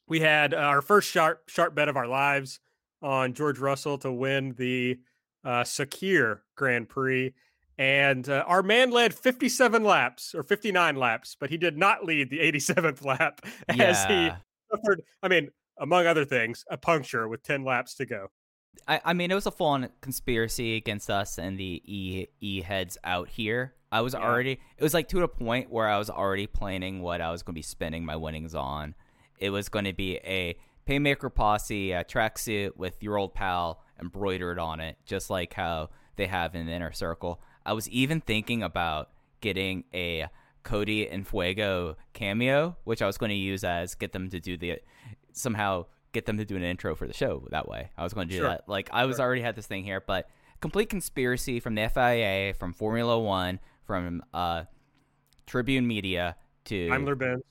[0.09, 2.59] we had our first sharp sharp bet of our lives
[3.01, 4.99] on George Russell to win the
[5.45, 7.33] uh Sakhir Grand Prix
[7.77, 12.29] and uh, our man led 57 laps or 59 laps, but he did not lead
[12.29, 14.29] the 87th lap as he
[14.69, 18.27] suffered, I mean, among other things, a puncture with 10 laps to go.
[18.85, 22.97] I, I mean, it was a full-on conspiracy against us and the E E heads
[23.05, 23.75] out here.
[23.93, 24.23] I was Yeah.
[24.23, 24.59] already.
[24.77, 27.53] It was like to a point where I was already planning what I was going
[27.53, 28.93] to be spending my winnings on.
[29.39, 34.59] It was going to be a Paymaker Posse uh, tracksuit with your old pal embroidered
[34.59, 37.41] on it, just like how they have in the Inner Circle.
[37.65, 39.09] I was even thinking about
[39.41, 40.27] getting a
[40.63, 44.57] Cody and Fuego cameo, which I was going to use as get them to do
[44.57, 44.79] the
[45.31, 47.91] somehow get them to do an intro for the show that way.
[47.97, 48.49] I was going to do Sure.
[48.49, 48.67] that.
[48.67, 50.27] Like I was already had this thing here, but
[50.59, 54.63] complete conspiracy from the FIA, from Formula One, from uh,
[55.45, 57.43] Tribune Media to Daimler Benz.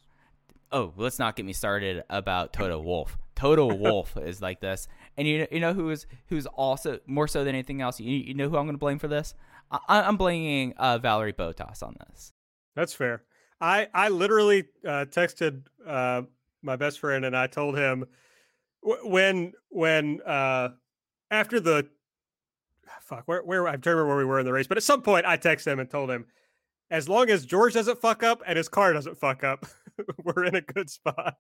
[0.71, 3.17] Oh, let's not get me started about Toto Wolff.
[3.35, 7.45] Toto Wolff is like this, and you you know who is who's also more so
[7.45, 8.01] than anything else.
[8.01, 9.35] You, you know who I'm going to blame for this?
[9.71, 12.33] I, I'm blaming uh, Valtteri Bottas on this.
[12.75, 13.23] That's fair.
[13.61, 16.23] I I literally uh, texted uh,
[16.63, 18.07] my best friend and I told him
[18.83, 20.71] w- when when uh,
[21.31, 21.89] after the
[23.01, 25.27] fuck where where I remember where we were in the race, but at some point
[25.27, 26.27] I texted him and told him
[26.91, 29.67] as long as George doesn't fuck up and his car doesn't fuck up,
[30.25, 31.37] we're in a good spot.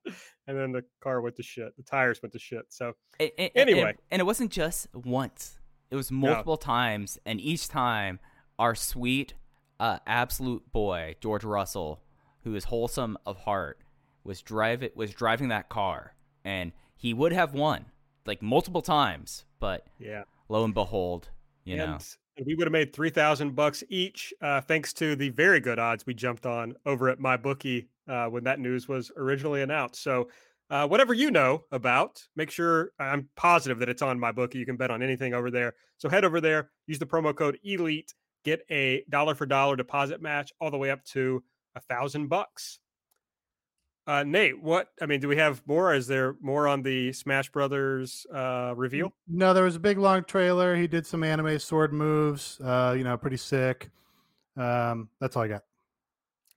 [0.47, 1.77] And then the car went to shit.
[1.77, 2.66] The tires went to shit.
[2.68, 3.90] So A- a- a- Anyway.
[3.90, 5.59] and, and it wasn't just once;
[5.90, 8.21] it was multiple times, and each time
[8.59, 9.35] our sweet,
[9.81, 12.01] uh, absolute boy George Russell,
[12.44, 13.81] who is wholesome of heart,
[14.25, 17.87] was drive it was driving that car, and he would have won
[18.27, 20.25] like multiple times, but Yeah.
[20.49, 21.31] lo and behold,
[21.64, 21.99] you and know.
[22.44, 26.05] we would have made three thousand bucks each, uh, thanks to the very good odds
[26.05, 30.03] we jumped on over at my bookie uh, when that news was originally announced.
[30.03, 30.29] So,
[30.71, 34.55] uh, whatever you know about, make sure I'm positive that it's on my book.
[34.55, 35.75] You can bet on anything over there.
[35.97, 38.12] So head over there, use the promo code Elite,
[38.44, 41.42] get a dollar for dollar deposit match all the way up to
[41.75, 42.81] a thousand bucks.
[44.07, 45.94] Uh, Nate, what I mean, do we have more?
[45.94, 49.12] Is there more on the Smash Brothers uh, reveal?
[49.29, 50.75] No, there was a big long trailer.
[50.75, 52.59] He did some anime sword moves.
[52.59, 53.90] Uh, you know, pretty sick.
[54.57, 55.62] Um, that's all I got.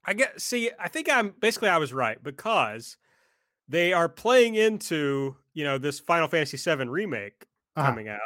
[0.06, 2.98] I get see, I think I'm basically I was right because
[3.68, 7.88] they are playing into, you know, this Final Fantasy VII remake Uh-huh.
[7.90, 8.20] coming out.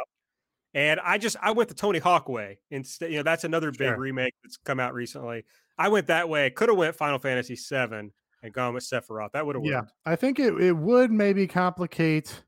[0.74, 3.12] And I just I went the Tony Hawk way instead.
[3.12, 5.46] You know, that's another big remake that's come out recently.
[5.78, 6.50] I went that way.
[6.50, 8.12] Could have went Final Fantasy VII
[8.44, 9.32] and gone with Sephiroth.
[9.34, 9.72] That would have worked.
[9.72, 10.12] Yeah.
[10.12, 12.44] I think it, it would maybe complicate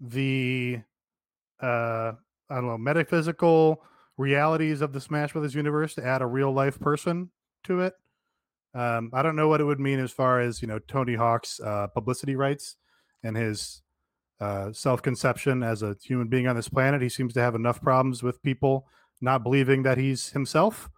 [0.00, 0.80] the
[1.60, 2.12] uh
[2.50, 3.82] I don't know metaphysical
[4.18, 7.30] realities of the Smash Brothers universe to add a real life person
[7.64, 7.94] to it.
[8.74, 11.60] Um, I don't know what it would mean as far as you know Tony Hawk's
[11.60, 12.76] uh, publicity rights
[13.22, 13.82] and his
[14.40, 17.02] uh, self conception as a human being on this planet.
[17.02, 18.86] He seems to have enough problems with people
[19.20, 20.88] not believing that he's himself.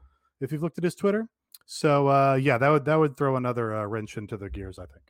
[0.41, 1.29] If you've looked at his Twitter,
[1.67, 4.79] so uh, yeah, that would that would throw another uh, wrench into the gears.
[4.79, 5.05] I think.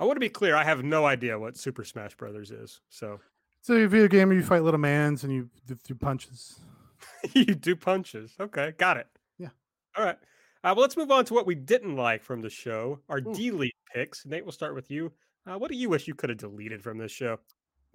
[0.00, 2.80] I want to be clear, I have no idea what Super Smash Brothers is.
[2.88, 3.20] So
[3.60, 5.50] So a video game you fight little mans and you
[5.86, 6.58] do punches.
[7.34, 8.32] you do punches.
[8.40, 9.06] Okay, got it.
[9.38, 9.50] Yeah.
[9.94, 10.16] All right.
[10.62, 13.00] Uh, well, let's move on to what we didn't like from the show.
[13.08, 13.34] Our Ooh.
[13.34, 14.26] delete picks.
[14.26, 15.12] Nate, we'll start with you.
[15.46, 17.38] Uh, what do you wish you could have deleted from this show?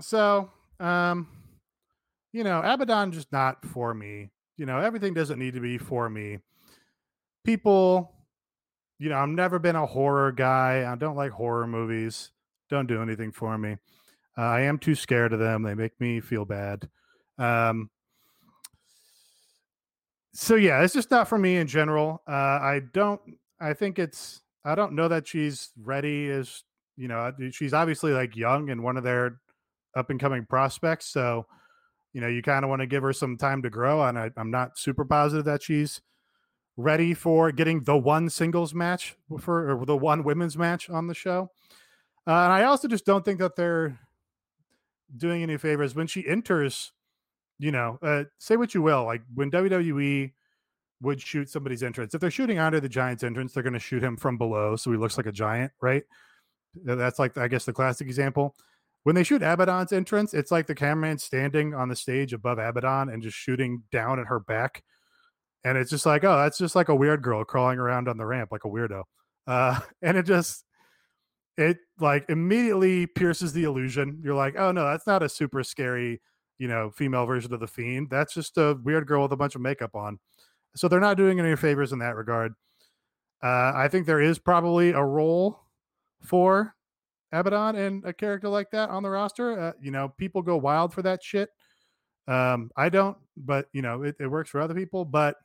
[0.01, 0.49] So,
[0.80, 1.28] um,
[2.34, 4.32] you know, Abaddon just not for me.
[4.58, 6.39] You know, everything doesn't need to be for me.
[7.43, 8.12] People,
[8.97, 10.91] you know, I've never been a horror guy.
[10.91, 12.32] I don't like horror movies.
[12.69, 13.78] Don't do anything for me.
[14.38, 15.62] Uh, I am too scared of them.
[15.62, 16.89] They make me feel bad.
[17.38, 17.91] Um,
[20.36, 22.21] so yeah, it's just not for me in general.
[22.28, 23.21] Uh, I don't.
[23.60, 24.41] I think it's.
[24.65, 26.30] I don't know that she's ready.
[26.30, 26.63] As
[26.98, 29.39] you know, she's obviously like young and one of their
[29.95, 31.06] up and coming prospects.
[31.06, 31.45] So,
[32.12, 34.04] you know, you kind of want to give her some time to grow.
[34.04, 36.02] And I, I'm not super positive that she's
[36.76, 41.13] ready for getting the one singles match for or the one women's match on the
[41.13, 41.50] show.
[42.28, 43.98] Uh, and I also just don't think that they're
[45.15, 46.91] doing any favors when she enters.
[47.58, 50.32] You know, uh, say what you will, like when WWE
[51.02, 54.04] would shoot somebody's entrance, if they're shooting onto the Giants' entrance, they're going to shoot
[54.04, 56.04] him from below, so he looks like a giant, right?
[56.84, 58.56] That's like I guess the classic example.
[59.04, 63.10] When they shoot Abaddon's entrance, it's like the cameraman standing on the stage above Abaddon
[63.10, 64.84] and just shooting down at her back.
[65.63, 68.26] And it's just like, oh, that's just like a weird girl crawling around on the
[68.26, 69.04] ramp like a weirdo.
[69.46, 70.65] Uh, and it just,
[71.56, 74.22] it like immediately pierces the illusion.
[74.24, 76.20] You're like, oh no, that's not a super scary,
[76.58, 78.10] you know, female version of the fiend.
[78.10, 80.20] That's just a weird girl with a bunch of makeup on.
[80.76, 82.54] So they're not doing any favors in that regard.
[83.44, 85.62] Uh, I think there is probably a role
[86.22, 86.76] for
[87.32, 89.60] Abaddon and a character like that on the roster.
[89.60, 91.50] Uh, you know, people go wild for that shit.
[92.28, 95.06] Um, I don't, but you know, it, it works for other people.
[95.06, 95.36] But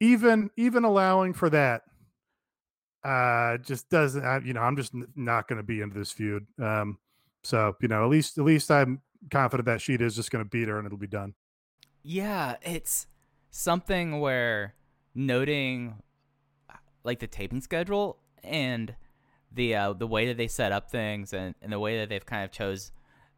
[0.00, 1.82] even even allowing for that,
[3.04, 4.24] uh, just doesn't.
[4.24, 6.46] I, you know, I'm just not going to be into this feud.
[6.62, 6.98] Um,
[7.42, 10.48] so you know, at least at least I'm confident that Shida is just going to
[10.48, 11.34] beat her and it'll be done.
[12.02, 13.06] Yeah, it's
[13.50, 14.74] something where
[15.14, 16.02] noting
[17.04, 18.94] like the taping schedule and
[19.52, 22.24] the uh, the way that they set up things and, and the way that they've
[22.24, 22.92] kind of chose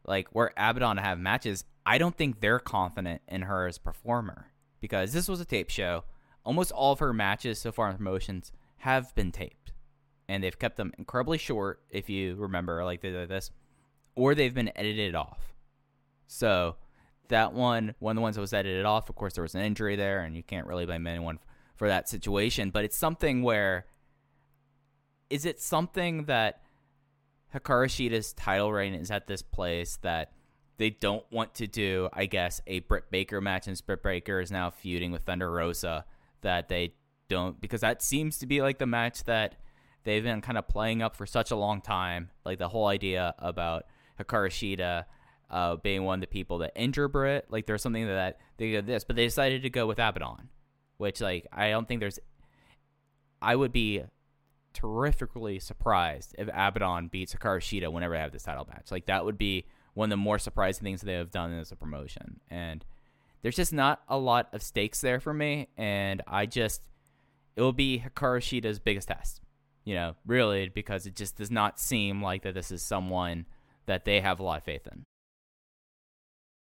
[0.05, 3.81] like where Abaddon to have matches, I don't think they're confident in her as a
[3.81, 4.47] performer
[4.79, 6.03] because this was a tape show.
[6.43, 9.73] Almost all of her matches so far in promotions have been taped,
[10.27, 11.81] and they've kept them incredibly short.
[11.91, 13.51] If you remember, like they did this,
[14.15, 15.50] or they've been edited off.
[16.31, 16.77] So
[17.27, 19.61] that one, one of the ones that was edited off, of course, there was an
[19.61, 21.39] injury there, and you can't really blame anyone
[21.75, 22.69] for that situation.
[22.69, 23.85] But it's something where
[25.29, 26.61] is it something that
[27.53, 30.31] Hikaru Shida's title reign is at this place that
[30.77, 34.51] they don't want to do, I guess, a Britt Baker match, and Britt Baker is
[34.51, 36.05] now feuding with Thunder Rosa.
[36.41, 36.93] That they
[37.27, 39.55] don't, because that seems to be like the match that
[40.05, 42.29] they've been kind of playing up for such a long time.
[42.45, 43.83] Like the whole idea about
[44.17, 45.03] Hikaru Shida
[45.51, 47.45] uh, being one of the people that injure Britt.
[47.49, 50.49] Like there's something that they did this, but they decided to go with Abaddon,
[50.97, 52.19] which like I don't think there's.
[53.41, 54.03] I would be
[54.73, 58.91] terrifically surprised if Abaddon beats Hikaru Shida whenever they have this title match.
[58.91, 61.75] Like that would be one of the more surprising things they have done as a
[61.75, 62.39] promotion.
[62.49, 62.85] And
[63.41, 65.67] there's just not a lot of stakes there for me.
[65.75, 66.81] And I just
[67.55, 69.41] it will be Hikaru Shida's biggest test.
[69.83, 73.47] You know, really, because it just does not seem like that this is someone
[73.87, 75.03] that they have a lot of faith in.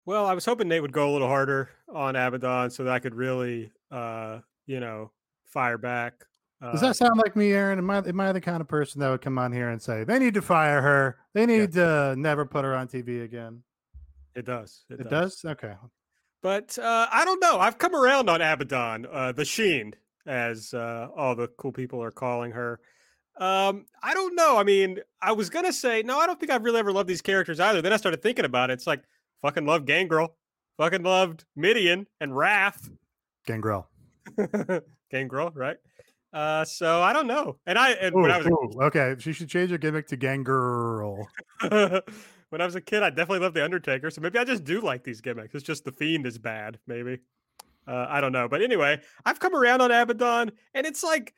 [0.05, 2.99] Well, I was hoping Nate would go a little harder on Abaddon so that I
[2.99, 5.11] could really, uh, you know,
[5.45, 6.25] fire back.
[6.61, 7.79] Uh, Does that sound like me, Aaron?
[7.79, 10.03] Am I, am I the kind of person that would come on here and say
[10.03, 11.17] they need to fire her?
[11.33, 13.63] They need to never put her on TV again.
[14.35, 14.85] it does.
[14.89, 15.41] It does.
[15.45, 15.73] Okay.
[16.43, 17.59] But uh, I don't know.
[17.59, 19.93] I've come around on Abaddon, uh, the Sheen,
[20.25, 22.79] as uh, all the cool people are calling her.
[23.37, 24.57] Um, I don't know.
[24.57, 26.19] I mean, I was gonna say no.
[26.19, 27.81] I don't think I've really ever loved these characters either.
[27.81, 28.73] Then I started thinking about it.
[28.73, 29.03] It's like
[29.41, 30.35] fucking love Gangrel,
[30.77, 32.89] fucking loved Mideon and Wrath.
[33.45, 33.87] Gangrel.
[35.11, 35.77] Gangrel, right?
[36.33, 37.57] Uh, so I don't know.
[37.65, 40.15] And I and Ooh, when I was ooh, okay, she should change her gimmick to
[40.15, 41.27] Gangrel.
[41.69, 44.09] when I was a kid, I definitely loved the Undertaker.
[44.09, 45.53] So maybe I just do like these gimmicks.
[45.55, 46.79] It's just the Fiend is bad.
[46.87, 47.19] Maybe.
[47.87, 48.47] Uh, I don't know.
[48.47, 51.33] But anyway, I've come around on Abaddon, and it's like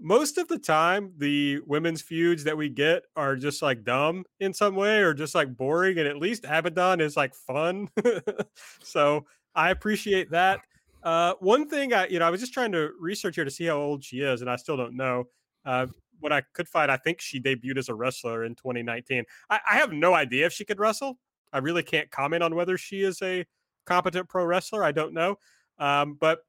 [0.00, 4.52] most of the time the women's feuds that we get are just like dumb in
[4.52, 5.98] some way or just like boring.
[5.98, 7.88] And at least Abaddon is like fun.
[8.82, 10.60] so I appreciate that.
[11.02, 13.66] Uh, one thing I, you know, I was just trying to research here to see
[13.66, 15.24] how old she is, and I still don't know.
[15.64, 15.86] Uh,
[16.20, 19.24] what I could find, I think she debuted as a wrestler in 2019.
[19.50, 21.18] I, I have no idea if she could wrestle.
[21.52, 23.44] I really can't comment on whether she is a
[23.86, 24.82] competent pro wrestler.
[24.82, 25.38] I don't know.
[25.78, 26.40] Um, but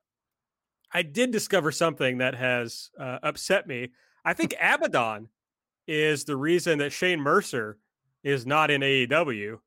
[0.93, 3.89] I did discover something that has uh, upset me.
[4.23, 5.29] I think Abaddon
[5.87, 7.77] is the reason that Shane Mercer
[8.23, 9.59] is not in AEW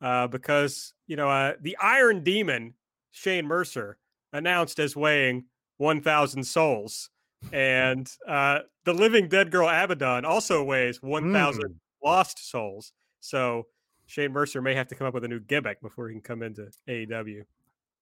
[0.00, 2.74] uh, because, you know, uh, the Iron Demon,
[3.10, 3.96] Shane Mercer,
[4.32, 5.44] announced as weighing
[5.78, 7.10] 1,000 souls.
[7.52, 11.74] And uh, the Living Dead Girl Abaddon also weighs 1,000 Mm.
[12.04, 12.92] lost souls.
[13.20, 13.66] So
[14.06, 16.42] Shane Mercer may have to come up with a new gimmick before he can come
[16.42, 17.42] into AEW.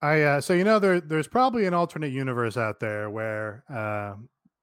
[0.03, 4.15] I uh, so you know there there's probably an alternate universe out there where uh,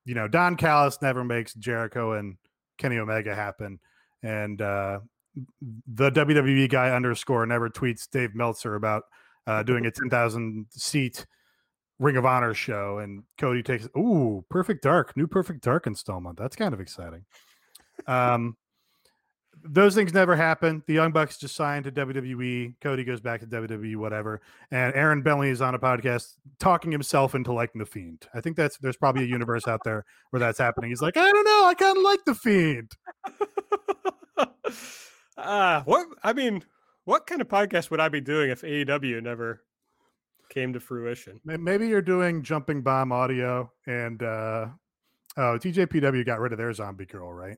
[0.06, 2.38] you know Don Callis never makes Jericho and
[2.78, 3.80] Kenny Omega happen,
[4.24, 5.00] and uh,
[5.94, 9.04] the WWE guy underscore never tweets Dave Meltzer about
[9.46, 11.26] uh, doing a ten thousand seat
[12.00, 16.38] Ring of Honor show, and Cody takes ooh Perfect Dark new Perfect Dark installment.
[16.38, 17.26] That's kind of exciting.
[18.08, 18.58] Um,
[19.70, 20.84] those things never happen.
[20.88, 22.76] The Young Bucks just signed to WWE.
[22.82, 24.42] Cody goes back to WWE, whatever.
[24.72, 28.28] And Aaron Bentley is on a podcast talking himself into liking the Fiend.
[28.34, 30.90] I think that's there's probably a universe out there where that's happening.
[30.90, 32.92] He's like, I don't know, I kind of like the Fiend.
[35.38, 36.64] uh, what I mean,
[37.06, 39.62] what kind of podcast would I be doing if AEW never
[40.50, 41.40] came to fruition?
[41.46, 44.68] Maybe you're doing Jumping Bomb Audio, and uh,
[45.38, 47.58] oh, TJPW got rid of their Zombie Girl, right?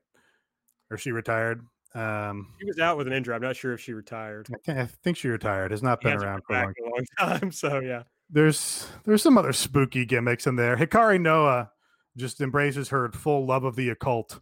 [0.91, 1.65] Or she retired.
[1.95, 3.33] Um, She was out with an injury.
[3.35, 4.47] I'm not sure if she retired.
[4.53, 5.71] I, can't- I think she retired.
[5.71, 6.73] Has not She been around for a long.
[6.79, 7.05] a long
[7.39, 7.51] time.
[7.51, 8.03] So yeah.
[8.29, 10.77] There's there's some other spooky gimmicks in there.
[10.77, 11.71] Hikari Noa
[12.15, 14.39] just embraces her full love of the occult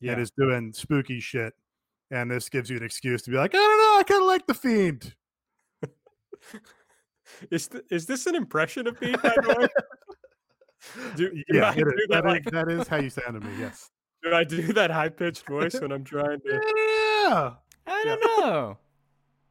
[0.00, 0.12] Yeah.
[0.12, 1.54] and is doing spooky shit.
[2.10, 4.26] And this gives you an excuse to be like, I don't know, I kind of
[4.26, 5.14] like the fiend.
[7.50, 9.12] Is th- is this an impression of me?
[9.12, 9.68] By the way?
[11.16, 11.92] Do, Yeah, I do is.
[12.10, 13.52] that, That, is, like, that is how you sound to me.
[13.58, 13.88] Yes.
[14.22, 16.52] Do I do that high pitched voice when I'm trying to?
[17.26, 17.52] Yeah.
[17.86, 18.78] I don't know.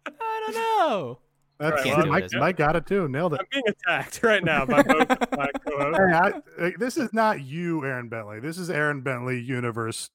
[0.05, 1.19] I don't know.
[1.59, 2.39] That's Alright, Can't well, do Mike, it.
[2.39, 3.07] Mike got it too.
[3.07, 3.41] Nailed it.
[3.41, 5.07] I'm being attacked right now by both
[5.37, 6.41] my co-hosts.
[6.57, 8.39] Hey, I, this is not you, Aaron Bentley.
[8.39, 10.09] This is Aaron Bentley, Universe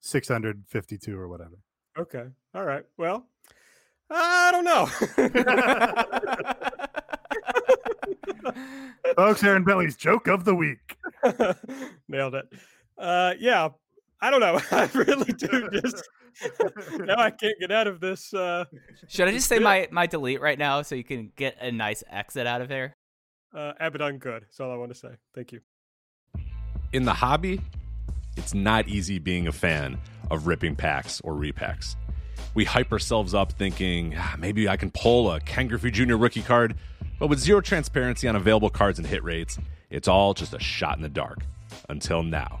[0.00, 1.58] 652 or whatever.
[1.98, 2.24] Okay.
[2.54, 2.84] All right.
[2.98, 3.26] Well,
[4.10, 4.86] I don't know.
[9.16, 10.96] Folks, Aaron Bentley's joke of the week.
[12.08, 12.46] Nailed it.
[12.98, 13.70] Uh, yeah.
[14.22, 14.60] I don't know.
[14.70, 16.08] I really do just
[16.98, 17.16] now.
[17.18, 18.32] I can't get out of this.
[18.34, 18.64] Uh,
[19.08, 22.02] Should I just say my, my delete right now so you can get a nice
[22.10, 22.94] exit out of here?
[23.54, 24.42] uh, Abaddon good.
[24.42, 25.08] That's all I want to say.
[25.34, 25.60] Thank you.
[26.92, 27.60] in the hobby,
[28.36, 29.98] it's not easy being a fan
[30.30, 31.96] of ripping packs or repacks.
[32.54, 36.14] We hype ourselves up thinking "Ah, maybe I can pull a Ken Griffey Jr.
[36.16, 36.76] rookie card,
[37.18, 39.58] but with zero transparency on available cards and hit rates,
[39.90, 41.38] it's all just a shot in the dark.
[41.88, 42.60] Until now.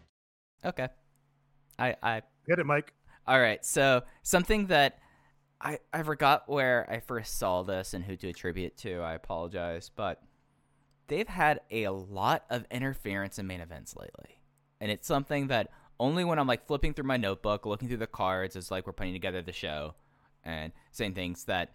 [0.65, 0.87] Okay.
[1.79, 2.93] I I Get it, Mike.
[3.27, 3.63] All right.
[3.63, 4.99] So something that
[5.59, 8.99] I I forgot where I first saw this and who to attribute to.
[8.99, 10.21] I apologize, but
[11.07, 14.39] they've had a lot of interference in main events lately,
[14.79, 18.07] and it's something that only when I'm like flipping through my notebook, looking through the
[18.07, 19.93] cards as like we're putting together the show,
[20.43, 21.73] and saying things that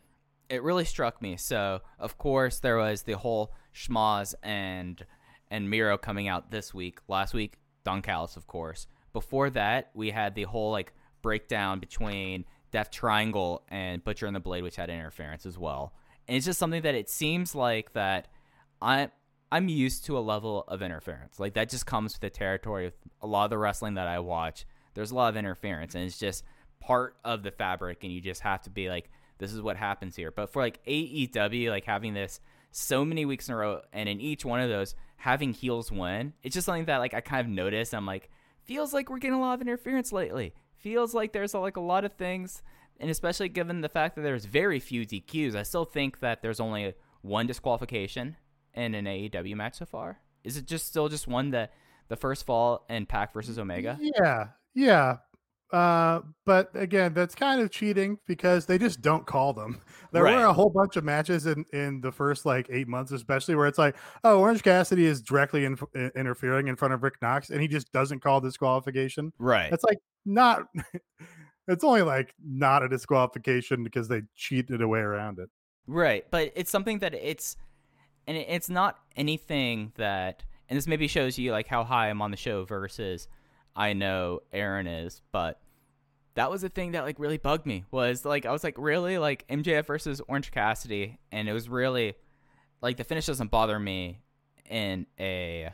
[0.49, 1.37] it really struck me.
[1.37, 5.05] So of course there was the whole schmoz and
[5.49, 6.99] and Miro coming out this week.
[7.07, 8.89] Last week Don Callis, of course.
[9.12, 14.41] Before that, we had the whole like breakdown between Death Triangle and Butcher and the
[14.41, 15.95] Blade, which had interference as well.
[16.26, 18.26] And it's just something that it seems like that
[18.82, 19.11] I
[19.53, 21.39] I'm used to a level of interference.
[21.39, 24.18] Like that just comes with the territory of a lot of the wrestling that I
[24.18, 24.66] watch.
[24.95, 26.43] There's a lot of interference, and it's just
[26.80, 30.16] part of the fabric, and you just have to be like, this is what happens
[30.16, 30.32] here.
[30.32, 32.41] But for like AEW, like having this
[32.72, 36.35] so many weeks in a row, and in each one of those, having heels win,
[36.43, 37.95] it's just something that like I kind of noticed.
[37.95, 38.31] I'm like,
[38.64, 40.55] feels like we're getting a lot of interference lately.
[40.79, 42.62] Feels like there's like a lot of things,
[43.01, 46.61] and especially given the fact that there's very few DQs, I still think that there's
[46.61, 48.37] only one disqualification
[48.75, 50.21] in an AEW match so far.
[50.45, 51.73] Is it just still just one that
[52.09, 53.99] the first fall in Pac versus Omega?
[54.01, 55.17] Yeah, yeah.
[55.73, 59.81] Uh, but again, that's kind of cheating because they just don't call them.
[60.12, 60.37] There Right.
[60.37, 63.67] were a whole bunch of matches in in the first like eight months, especially where
[63.67, 67.51] it's like, oh, Orange Cassidy is directly in, in- interfering in front of Rick Knox,
[67.51, 69.33] and he just doesn't call disqualification.
[69.39, 69.71] Right.
[69.71, 70.62] It's like not.
[71.69, 75.51] it's only like not a disqualification because they cheated a way around it.
[75.87, 77.57] Right, but it's something that it's,
[78.27, 82.31] and it's not anything that, and this maybe shows you like how high I'm on
[82.31, 83.29] the show versus
[83.77, 85.61] I know Aaron is, but
[86.35, 89.18] that was the thing that like really bugged me was like I was like really
[89.18, 92.14] like MJF versus Orange Cassidy, and it was really
[92.81, 94.20] like the finish doesn't bother me
[94.68, 95.70] in a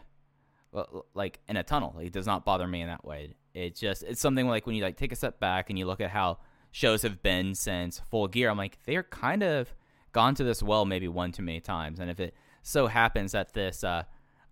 [1.15, 1.95] like in a tunnel.
[1.97, 3.35] Like, it does not bother me in that way.
[3.55, 6.01] It's just it's something like when you like take a step back and you look
[6.01, 6.39] at how
[6.73, 8.51] shows have been since Full Gear.
[8.51, 9.73] I'm like they're kind of
[10.13, 13.53] gone to this well maybe one too many times, and if it so happens that
[13.53, 14.05] this uh,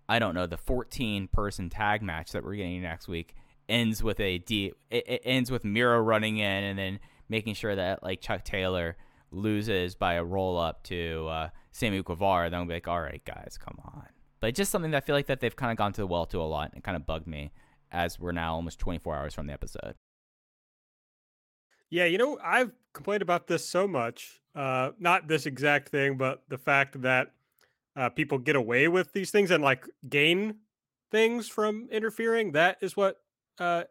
[0.07, 3.35] I don't know the 14 person tag match that we're getting next week
[3.69, 4.73] ends with a D.
[4.89, 6.99] It, it ends with Miro running in and then
[7.29, 8.97] making sure that like Chuck Taylor
[9.31, 12.49] loses by a roll up to uh, Sammy Guevara.
[12.49, 14.07] Then be like, all right, guys, come on.
[14.39, 16.25] But just something that I feel like that they've kind of gone to the well
[16.27, 17.51] to a lot and kind of bugged me
[17.91, 19.95] as we're now almost 24 hours from the episode.
[21.89, 24.41] Yeah, you know, I've complained about this so much.
[24.55, 27.31] Uh, not this exact thing, but the fact that
[27.95, 30.55] uh, people get away with these things and like gain
[31.11, 32.53] things from interfering.
[32.53, 33.20] That is what
[33.61, 33.83] uh,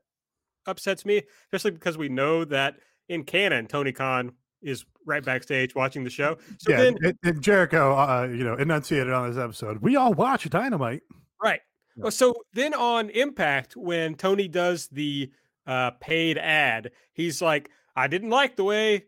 [0.66, 2.74] upsets me, especially because we know that
[3.08, 6.36] in canon, Tony Khan is right backstage watching the show.
[6.58, 6.90] So yeah,
[7.22, 9.78] then, Jericho, uh, you know, enunciated on this episode.
[9.78, 11.02] We all watch Dynamite.
[11.42, 11.60] right.
[11.96, 12.04] Yeah.
[12.06, 15.30] Oh, So then on Impact, when Tony does the
[15.66, 19.04] uh, paid ad, he's like, I didn't like the way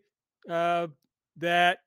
[0.48, 0.88] uh,
[1.36, 1.78] that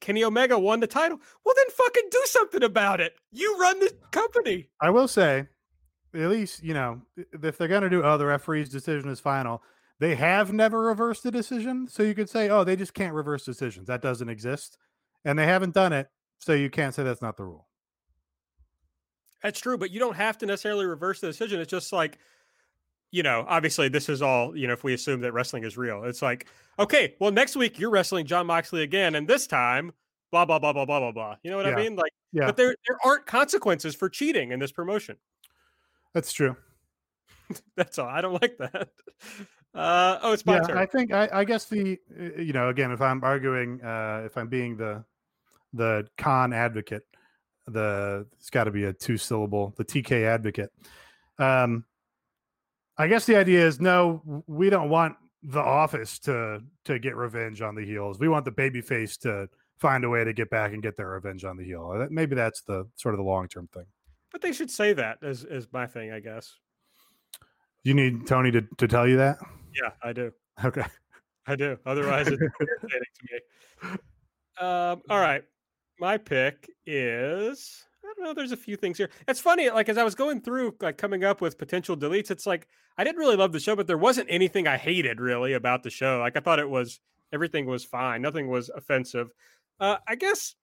[0.00, 1.18] Kenny Omega won the title.
[1.44, 3.14] Well, then fucking do something about it.
[3.32, 4.68] You run the company.
[4.80, 5.46] I will say,
[6.14, 9.62] at least you know, if they're gonna do, oh, the referee's decision is final.
[10.00, 13.44] They have never reversed a decision, so you could say, oh, they just can't reverse
[13.44, 13.86] decisions.
[13.86, 14.76] That doesn't exist,
[15.24, 16.08] and they haven't done it,
[16.38, 17.68] so you can't say that's not the rule.
[19.42, 21.60] That's true, but you don't have to necessarily reverse the decision.
[21.60, 22.18] It's just like,
[23.10, 26.04] you know, obviously this is all, you know, if we assume that wrestling is real,
[26.04, 26.46] it's like,
[26.78, 29.92] okay, well, next week you're wrestling Jon Moxley again, and this time,
[30.32, 31.36] blah, blah, blah, blah, blah, blah, blah.
[31.42, 31.94] You know what I mean?
[31.94, 35.16] Like, Yeah, but there there aren't consequences for cheating in this promotion.
[36.14, 36.56] That's true.
[37.76, 38.08] That's all.
[38.08, 38.88] I don't like that.
[39.74, 40.78] Uh, oh, it's my yeah, turn.
[40.78, 44.38] I think I, I guess the uh, you know again if I'm arguing uh, if
[44.38, 45.04] I'm being the
[45.72, 47.02] the con advocate,
[47.66, 50.70] the it's got to be a two syllable the TK advocate.
[51.40, 51.84] Um,
[52.96, 57.60] I guess the idea is no, we don't want the office to to get revenge
[57.60, 58.20] on the heels.
[58.20, 59.48] We want the babyface to
[59.78, 62.06] find a way to get back and get their revenge on the heel.
[62.10, 63.86] Maybe that's the sort of the long term thing.
[64.34, 66.58] But they should say that as as my thing, I guess.
[67.84, 69.38] You need Tony to, to tell you that.
[69.80, 70.32] Yeah, I do.
[70.64, 70.84] Okay.
[71.46, 71.78] I do.
[71.86, 73.90] Otherwise, it's irritating to me.
[74.58, 75.44] Um, all right.
[76.00, 78.34] My pick is I don't know.
[78.34, 79.08] There's a few things here.
[79.28, 82.46] It's funny, like as I was going through, like coming up with potential deletes, it's
[82.46, 82.66] like
[82.98, 85.90] I didn't really love the show, but there wasn't anything I hated really about the
[85.90, 86.18] show.
[86.18, 86.98] Like I thought it was
[87.32, 88.20] everything was fine.
[88.20, 89.30] Nothing was offensive.
[89.78, 90.56] Uh, I guess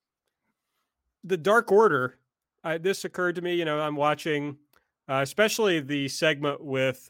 [1.24, 2.18] the Dark Order.
[2.64, 3.55] I, this occurred to me.
[3.55, 4.57] You know, I'm watching,
[5.09, 7.09] uh, especially the segment with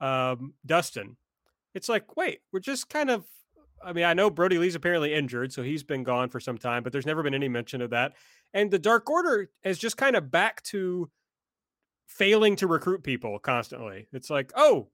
[0.00, 1.16] um, Dustin
[1.78, 3.24] it's like, wait, we're just kind of.
[3.80, 6.82] I mean, I know Brodie Lee's apparently injured, so he's been gone for some time,
[6.82, 8.14] but there's never been any mention of that.
[8.52, 11.08] And the Dark Order is just kind of back to
[12.08, 14.08] failing to recruit people constantly.
[14.12, 14.88] It's like, oh,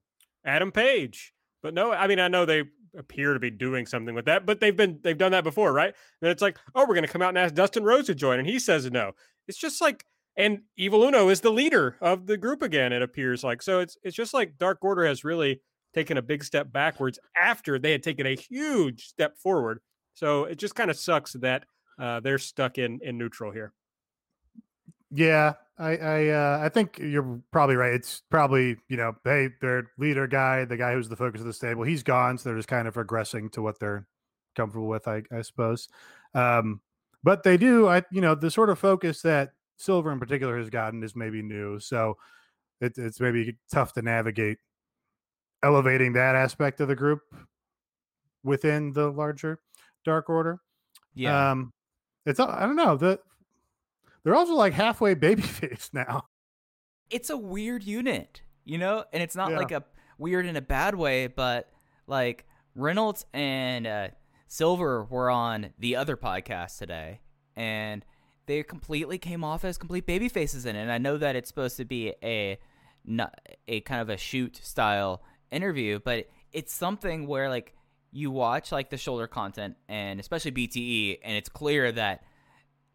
[0.45, 1.33] Adam Page.
[1.63, 4.59] But no, I mean, I know they appear to be doing something with that, but
[4.59, 5.95] they've been they've done that before, right?
[6.21, 8.47] And it's like, oh, we're gonna come out and ask Dustin Rhodes to join, and
[8.47, 9.13] he says no.
[9.47, 10.05] It's just like
[10.37, 13.61] and Evil Uno is the leader of the group again, it appears like.
[13.61, 15.61] So it's it's just like Dark Order has really
[15.93, 19.79] taken a big step backwards after they had taken a huge step forward.
[20.13, 21.65] So it just kind of sucks that
[21.99, 23.73] uh, they're stuck in in neutral here.
[25.09, 27.93] Yeah, I I uh, I think you're probably right.
[27.93, 31.53] It's probably you know, hey, their leader guy, the guy who's the focus of the
[31.53, 34.07] stable, he's gone, so they're just kind of regressing to what they're
[34.55, 35.87] comfortable with, I, I suppose.
[36.33, 36.81] Um,
[37.25, 40.69] but they do, I you know, the sort of focus that Silver in particular has
[40.69, 42.15] gotten is maybe new, so
[42.79, 44.59] it, it's maybe tough to navigate
[45.63, 47.21] elevating that aspect of the group
[48.43, 49.59] within the larger
[50.03, 50.59] Dark Order.
[51.15, 51.51] Yeah.
[51.51, 51.73] Um,
[52.25, 53.19] it's I don't know the
[54.23, 56.23] they're also like halfway babyface now.
[57.09, 59.57] it's a weird unit, you know, and it's not Yeah.
[59.57, 59.83] like a
[60.17, 61.69] weird in a bad way, but
[62.07, 62.45] like
[62.75, 64.07] Reynolds and uh,
[64.55, 67.19] Silver were on the other podcast today,
[67.57, 68.05] and
[68.45, 70.81] they completely came off as complete baby faces in it.
[70.81, 72.57] And I know that it's supposed to be a
[73.67, 77.75] a kind of a shoot style interview, but it's something where like
[78.13, 82.23] you watch like the shoulder content and especially BTE, and it's clear that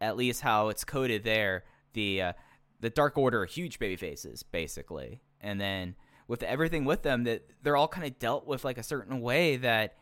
[0.01, 2.33] at least how it's coded there, the uh,
[2.79, 5.21] the Dark Order are huge baby faces, basically.
[5.39, 5.93] And then
[6.27, 9.57] with everything with them, that they're all kind of dealt with like a certain way
[9.57, 9.93] that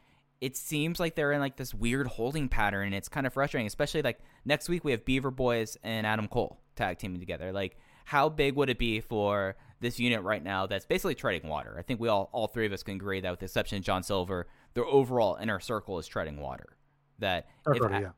[0.42, 3.68] it seems like they're in like this weird holding pattern, and it's kind of frustrating.
[3.68, 7.52] Especially like next week we have Beaver Boys and Adam Cole tag teaming together.
[7.52, 11.76] Like, how big would it be for this unit right now that's basically treading water?
[11.78, 13.84] I think we all all three of us can agree that, with the exception of
[13.84, 16.78] John Silver, their overall inner circle is treading water.
[17.20, 18.12] That if yeah.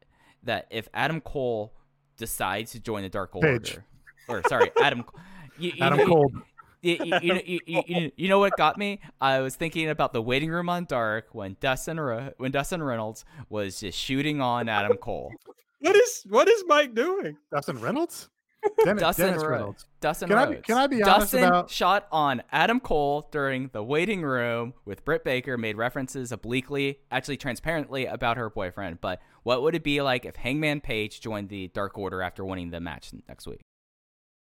[0.43, 1.74] that if Adam Cole
[2.17, 3.43] decides to join the Dark Page.
[3.43, 3.86] Order,
[4.28, 5.03] or sorry, Adam,
[5.57, 6.32] you, you, Adam Cole.
[6.82, 8.99] You, you, you, know- you, you, you, you know what got me?
[9.19, 13.23] I was thinking about the waiting room on Dark when Dustin Re- when Dustin Reynolds
[13.49, 15.32] was just shooting on Adam Cole.
[15.79, 17.38] What is what is Mike doing?
[17.51, 18.29] Dustin Reynolds?
[18.86, 19.86] Dennis, Dustin Dennis Ro- Reynolds.
[20.01, 23.69] Dustin Can I be- can I be honest Dustin about- shot on Adam Cole during
[23.73, 29.01] the waiting room with Britt Baker, made references obliquely, actually transparently about her boyfriend.
[29.01, 32.69] But what would it be like if Hangman Page joined the Dark Order after winning
[32.71, 33.61] the match next week?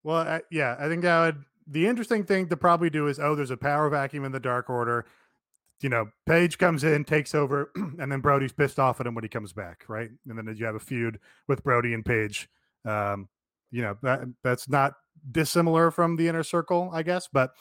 [0.03, 1.43] Well, I, yeah, I think that would.
[1.67, 4.69] The interesting thing to probably do is, oh, there's a power vacuum in the Dark
[4.69, 5.05] Order.
[5.81, 9.23] You know, Page comes in, takes over, and then Brody's pissed off at him when
[9.23, 10.09] he comes back, right?
[10.27, 12.49] And then you have a feud with Brody and Page.
[12.85, 13.27] Um,
[13.71, 14.93] you know, that that's not
[15.31, 17.27] dissimilar from the inner circle, I guess.
[17.31, 17.51] But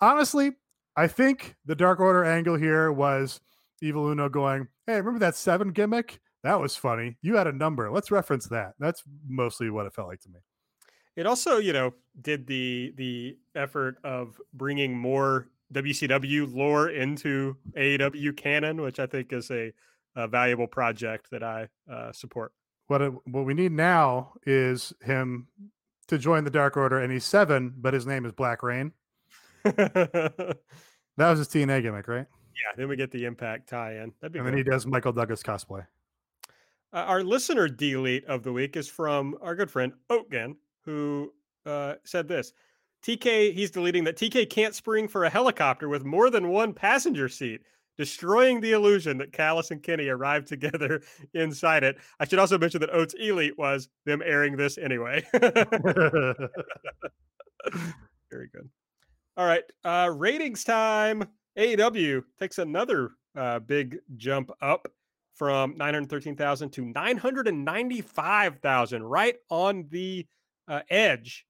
[0.00, 0.52] honestly,
[0.96, 3.40] I think the Dark Order angle here was
[3.82, 6.20] Evil Uno going, "Hey, remember that seven gimmick?
[6.44, 7.18] That was funny.
[7.20, 7.90] You had a number.
[7.90, 10.40] Let's reference that." That's mostly what it felt like to me.
[11.16, 18.36] It also, you know, did the the effort of bringing more WCW lore into AEW
[18.36, 19.72] canon, which I think is a,
[20.14, 22.52] a valuable project that I uh, support.
[22.86, 25.48] What it, what we need now is him
[26.06, 28.92] to join the Dark Order, and he's seven, but his name is Black Reign.
[31.16, 32.26] That was his TNA gimmick, right?
[32.28, 32.76] Yeah.
[32.76, 34.12] Then we get the Impact tie-in.
[34.20, 35.86] That'd be And then he does Michael Douglas cosplay.
[36.92, 40.56] Uh, our listener delete of the week is from our good friend Oatgan,
[40.86, 41.32] who
[41.66, 42.52] uh, said this.
[43.02, 47.28] TK, he's deleting that TK can't spring for a helicopter with more than one passenger
[47.28, 47.60] seat,
[47.98, 51.02] destroying the illusion that Callis and Kenny arrived together
[51.34, 51.98] inside it.
[52.18, 55.24] I should also mention that Oates Elite was them airing this anyway.
[58.30, 58.68] Very good.
[59.36, 59.64] All right.
[59.84, 61.28] Uh, ratings time.
[61.58, 64.88] AEW takes another uh, big jump up
[65.34, 70.26] from 913,000 to 995,000, right on the
[70.68, 71.46] uh, edge.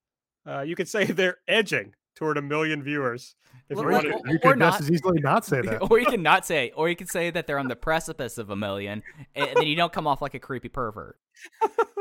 [0.47, 3.35] Uh, you could say they're edging toward a million viewers.
[3.69, 4.73] If you Well, wanted- well, you could not.
[4.73, 5.79] just as easily not say that.
[5.91, 8.51] or you can not say, or you can say that they're on the precipice of
[8.51, 9.03] a million,
[9.35, 11.19] and then you don't come off like a creepy pervert.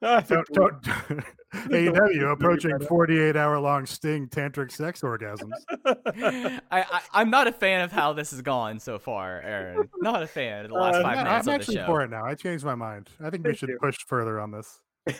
[0.00, 5.50] I think Don't, don't, AEW approaching 48 hour long sting tantric sex orgasms.
[5.84, 9.88] I, I I'm not a fan of how this has gone so far, Aaron.
[9.96, 11.86] Not a fan of the last Uh, five I'm, minutes I'm of the actually show.
[11.86, 12.24] for it now.
[12.24, 13.08] I changed my mind.
[13.20, 13.78] I think we should you.
[13.82, 14.78] push further on this.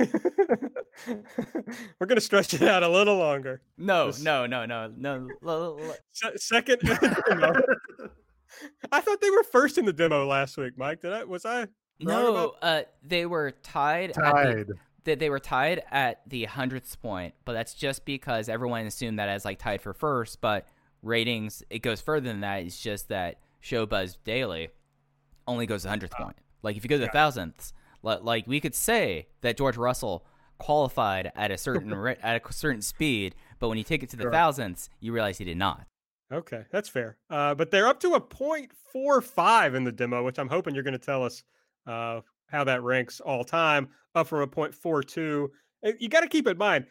[1.07, 3.61] We're going to stretch it out a little longer.
[3.77, 5.29] No, This- no, no, no, no.
[5.45, 6.81] l- l- l- Se- second.
[6.83, 7.53] in the demo.
[8.93, 11.03] I thought they were first in the demo last week, Mike.
[11.03, 11.25] Did I?
[11.25, 11.67] Was I?
[12.01, 14.11] No, about- uh, they were tied.
[14.11, 14.67] At the, Tied.
[15.05, 19.29] they, they were tied at the hundredth point, but that's just because everyone assumed that
[19.29, 20.41] as like tied for first.
[20.41, 20.67] But
[21.03, 22.63] ratings, it goes further than that.
[22.63, 24.69] It's just that Showbuzz Daily
[25.47, 26.37] only goes the hundredth point.
[26.63, 30.25] Like if you go to the thousandths, li- like we could say that George Russell
[30.59, 31.93] qualified at a certain
[32.23, 34.33] at a certain speed, but when you take it to the Sure.
[34.33, 35.87] thousandths, you realize he did not.
[36.33, 37.17] Okay, that's fair.
[37.31, 38.21] Uh, but they're up to a
[38.95, 41.43] 0.45 in the demo, which I'm hoping you're going to tell us
[41.87, 45.49] uh, how that ranks all time, up from a 0.42.
[45.87, 46.87] Uh, You got to keep in mind,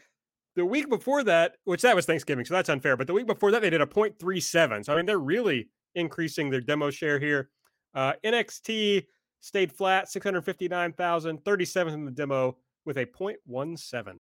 [0.56, 3.52] the week before that, which that was Thanksgiving, so that's unfair, but the week before
[3.52, 4.86] that, they did a 0.37.
[4.86, 7.50] So, I mean, they're really increasing their demo share here.
[7.94, 9.06] Uh, NXT
[9.40, 14.18] stayed flat, 659,000, 37th in the demo with a 0.17.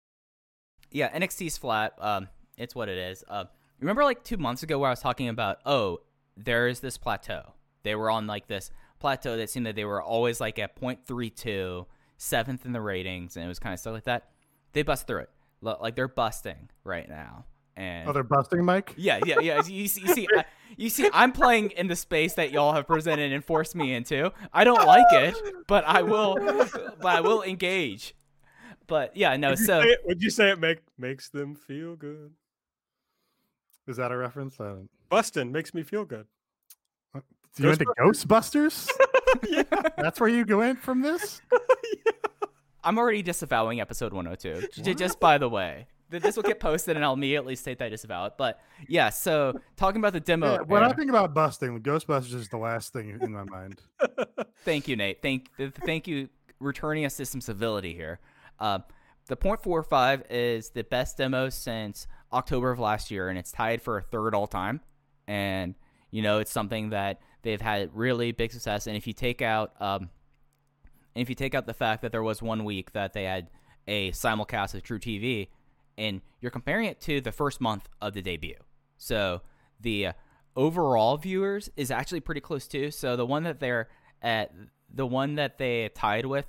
[0.92, 1.94] Yeah, NXT's flat.
[2.00, 3.24] Um, it's what it is.
[3.28, 3.46] Uh,
[3.80, 6.00] remember like two months ago where I was talking about, oh,
[6.38, 7.54] there is this plateau.
[7.84, 11.86] They were on like this plateau that seemed that they were always like at 0.32,
[12.18, 14.30] seventh in the ratings, and it was kind of stuff like that.
[14.74, 15.30] They bust through it.
[15.62, 17.46] Like they're busting right now.
[17.82, 18.94] And Oh, they're busting, Mike?
[18.96, 19.62] yeah, yeah, yeah.
[19.66, 20.46] You see, you see, I,
[20.78, 24.32] you see, I'm playing in the space that y'all have presented and forced me into.
[24.54, 25.36] I don't like it,
[25.68, 26.36] but I will,
[27.02, 28.14] but I will engage.
[28.88, 29.50] But yeah, no.
[29.52, 32.34] Would So it, would you say it make, makes them feel good?
[33.88, 34.60] Is that a reference?
[34.60, 36.28] I don't- Bustin' makes me feel good.
[37.14, 38.88] Do you into Ghostbusters?
[39.50, 39.64] yeah.
[39.98, 41.42] That's where you go in from this?
[42.84, 44.68] I'm already disavowing episode 102.
[44.74, 45.88] J- j- Just by the way, Th-
[46.20, 48.34] this will get posted, and I'll immediately state that I disavow it.
[48.38, 50.54] But yeah, so talking about the demo.
[50.54, 53.82] Yeah, when I think about busting, Ghostbusters is the last thing in my mind.
[54.66, 55.22] Thank you, Nate.
[55.22, 58.20] Thank th- thank you, returning us to some civility here.
[58.60, 58.80] Uh,
[59.28, 63.98] the .45 is the best demo since October of last year, and it's tied for
[63.98, 64.82] a third all time.
[65.28, 65.76] And
[66.12, 68.88] you know, it's something that they've had really big success.
[68.88, 70.10] And if you take out, um,
[71.16, 73.50] if you take out the fact that there was one week that they had
[73.88, 75.48] a simulcast of truTV,
[76.02, 78.58] and you're comparing it to the first month of the debut,
[78.98, 79.42] so
[79.80, 80.14] the uh,
[80.56, 82.92] overall viewers is actually pretty close too.
[82.92, 83.90] So the one that they're
[84.22, 84.52] at,
[84.94, 86.46] the one that they tied with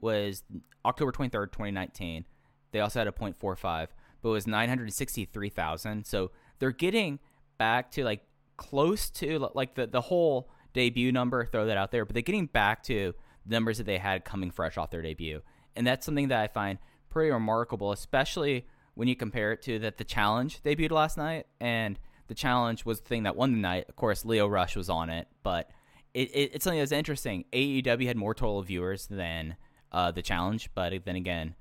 [0.00, 0.42] was
[0.84, 2.24] October 23rd, 2019.
[2.72, 3.88] They also had a 0.45,
[4.22, 6.06] but it was 963,000.
[6.06, 7.18] So they're getting
[7.58, 8.22] back to like
[8.56, 12.46] close to like the, the whole debut number, throw that out there, but they're getting
[12.46, 15.42] back to the numbers that they had coming fresh off their debut.
[15.76, 16.78] And that's something that I find
[17.08, 21.98] pretty remarkable, especially when you compare it to that the challenge debuted last night and
[22.28, 23.86] the challenge was the thing that won the night.
[23.88, 25.70] Of course, Lio Rush was on it, but
[26.14, 27.44] it, it, it's something that's interesting.
[27.52, 29.56] AEW had more total viewers than
[29.92, 31.54] uh, the challenge, but then again,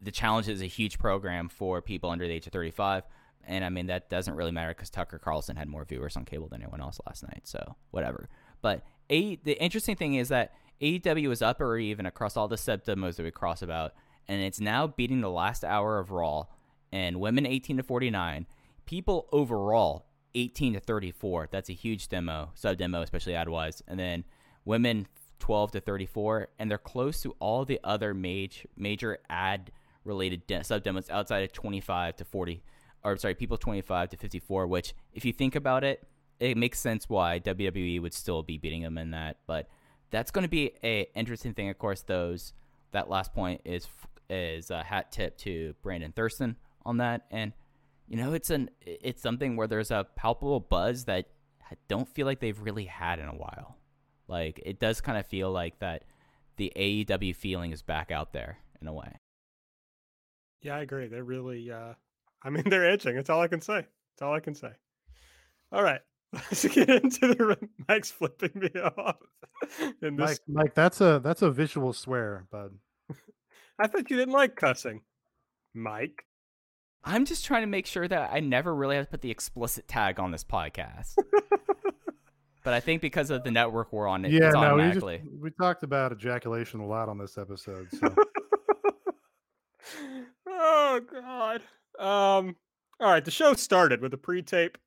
[0.00, 3.04] the challenge is a huge program for people under the age of 35.
[3.46, 6.48] And I mean, that doesn't really matter because Tucker Carlson had more viewers on cable
[6.48, 7.42] than anyone else last night.
[7.44, 8.28] So, whatever.
[8.62, 12.56] But a, the interesting thing is that AEW is up or even across all the
[12.56, 13.92] sub demos that we cross about.
[14.28, 16.44] And it's now beating the last hour of Raw
[16.92, 18.46] and women 18 to 49.
[18.86, 21.48] People overall 18 to 34.
[21.50, 23.82] That's a huge demo, sub demo, especially ad wise.
[23.86, 24.24] And then
[24.64, 25.06] women
[25.38, 29.70] 12 to 34, and they're close to all the other major major ad
[30.04, 32.62] related de- sub demos outside of 25 to 40,
[33.02, 34.66] or sorry, people 25 to 54.
[34.66, 36.06] Which, if you think about it,
[36.40, 39.38] it makes sense why WWE would still be beating them in that.
[39.46, 39.68] But
[40.10, 41.68] that's going to be a interesting thing.
[41.68, 42.52] Of course, those
[42.92, 43.88] that last point is
[44.30, 47.52] is a hat tip to Brandon Thurston on that, and
[48.08, 51.26] you know it's an it's something where there's a palpable buzz that
[51.70, 53.76] I don't feel like they've really had in a while.
[54.28, 56.04] Like it does kind of feel like that
[56.56, 59.18] the AEW feeling is back out there in a way.
[60.62, 61.08] Yeah, I agree.
[61.08, 61.94] They're really uh
[62.42, 63.16] I mean they're itching.
[63.16, 63.86] That's all I can say.
[64.14, 64.70] That's all I can say.
[65.72, 66.00] All right.
[66.32, 69.16] Let's get into the Mike's flipping me off.
[70.02, 70.30] And this...
[70.30, 72.72] Mike, Mike, that's a that's a visual swear, bud.
[73.78, 75.02] I thought you didn't like cussing,
[75.74, 76.24] Mike.
[77.04, 79.86] I'm just trying to make sure that I never really have to put the explicit
[79.86, 81.16] tag on this podcast.
[82.64, 85.20] but I think because of the network we're on, it, yeah, no, automatically.
[85.22, 87.88] We, just, we talked about ejaculation a lot on this episode.
[87.92, 88.14] So.
[90.48, 91.60] oh God.
[91.98, 92.56] Um.
[93.00, 94.78] All right, the show started with a pre-tape.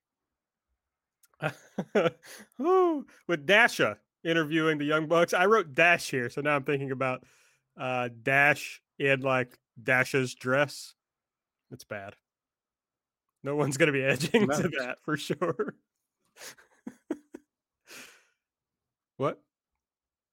[3.27, 5.33] with Dasha interviewing the Young Bucks.
[5.33, 7.23] I wrote Dash here, so now I'm thinking about
[7.77, 10.93] uh, Dash in like Dasha's dress.
[11.71, 12.15] It's bad.
[13.43, 15.75] No one's going to be edging to that for sure.
[19.17, 19.39] what?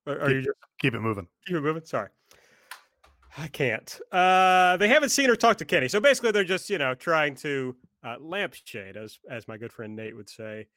[0.07, 1.29] Are, are keep, you just keep it moving?
[1.47, 1.85] Keep it moving.
[1.85, 2.09] Sorry.
[3.37, 4.01] I can't.
[4.13, 7.35] Uh, they haven't seen her talk to Kenny, so basically they're just you know trying
[7.37, 7.75] to
[8.05, 10.69] uh, lampshade, as as my good friend Nate would say,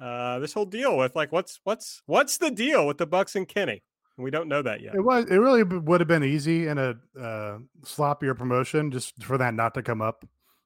[0.00, 3.46] uh, this whole deal with like what's what's what's the deal with the Bucks and
[3.46, 3.82] Kenny?
[4.18, 4.94] We don't know that yet.
[4.94, 5.26] It was.
[5.26, 9.74] It really would have been easy in a uh, sloppier promotion just for that not
[9.74, 10.24] to come up.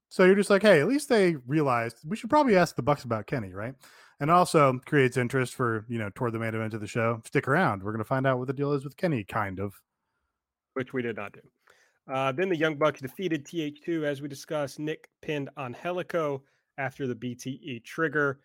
[0.08, 3.04] So you're just like, hey, at least they realized we should probably ask the Bucks
[3.04, 3.74] about Kenny, right?
[4.20, 7.20] And also creates interest for you know toward the main event of the show.
[7.26, 7.82] Stick around.
[7.82, 9.74] We're going to find out what the deal is with Kenny, kind of.
[10.74, 11.40] Which we did not do.
[12.12, 14.78] Uh, then the Young Bucks defeated TH2 as we discussed.
[14.78, 16.40] Nick pinned Angélico
[16.78, 18.40] after the BTE trigger.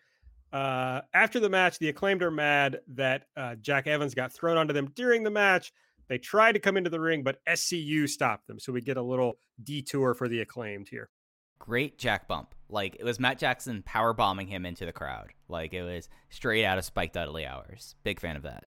[0.52, 4.72] Uh, after the match, the acclaimed are mad that uh, Jack Evans got thrown onto
[4.72, 5.72] them during the match.
[6.08, 8.58] They tried to come into the ring, but SCU stopped them.
[8.58, 11.10] So we get a little detour for the acclaimed here.
[11.58, 12.54] Great Jack bump.
[12.68, 15.32] Like it was Matt Jackson power bombing him into the crowd.
[15.48, 17.96] Like it was straight out of Spike Dudley hours.
[18.04, 18.64] Big fan of that.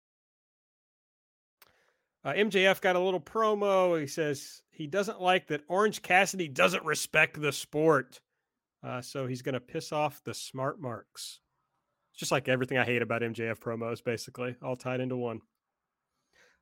[2.24, 4.00] Uh, MJF got a little promo.
[4.00, 8.20] He says he doesn't like that Orange Cassidy doesn't respect the sport.
[8.82, 11.40] Uh, so he's going to piss off the smart marks.
[12.14, 15.40] It's just like everything I hate about MJF promos, basically, all tied into one.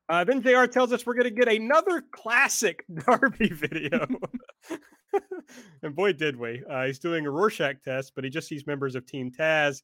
[0.08, 4.06] Uh, then JR tells us we're going to get another classic Darby video.
[5.82, 6.62] and boy, did we.
[6.70, 9.82] Uh, he's doing a Rorschach test, but he just sees members of Team Taz.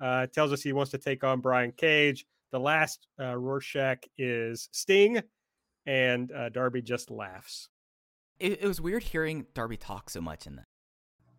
[0.00, 2.24] Uh, tells us he wants to take on Brian Cage.
[2.50, 5.22] The last uh, Rorschach is Sting,
[5.84, 7.68] and uh, Darby just laughs.
[8.38, 10.69] It, it was weird hearing Darby talk so much in that.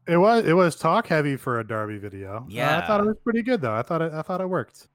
[0.07, 2.45] It was it was talk heavy for a Darby video.
[2.49, 3.73] Yeah, uh, I thought it was pretty good though.
[3.73, 4.87] I thought it I thought it worked.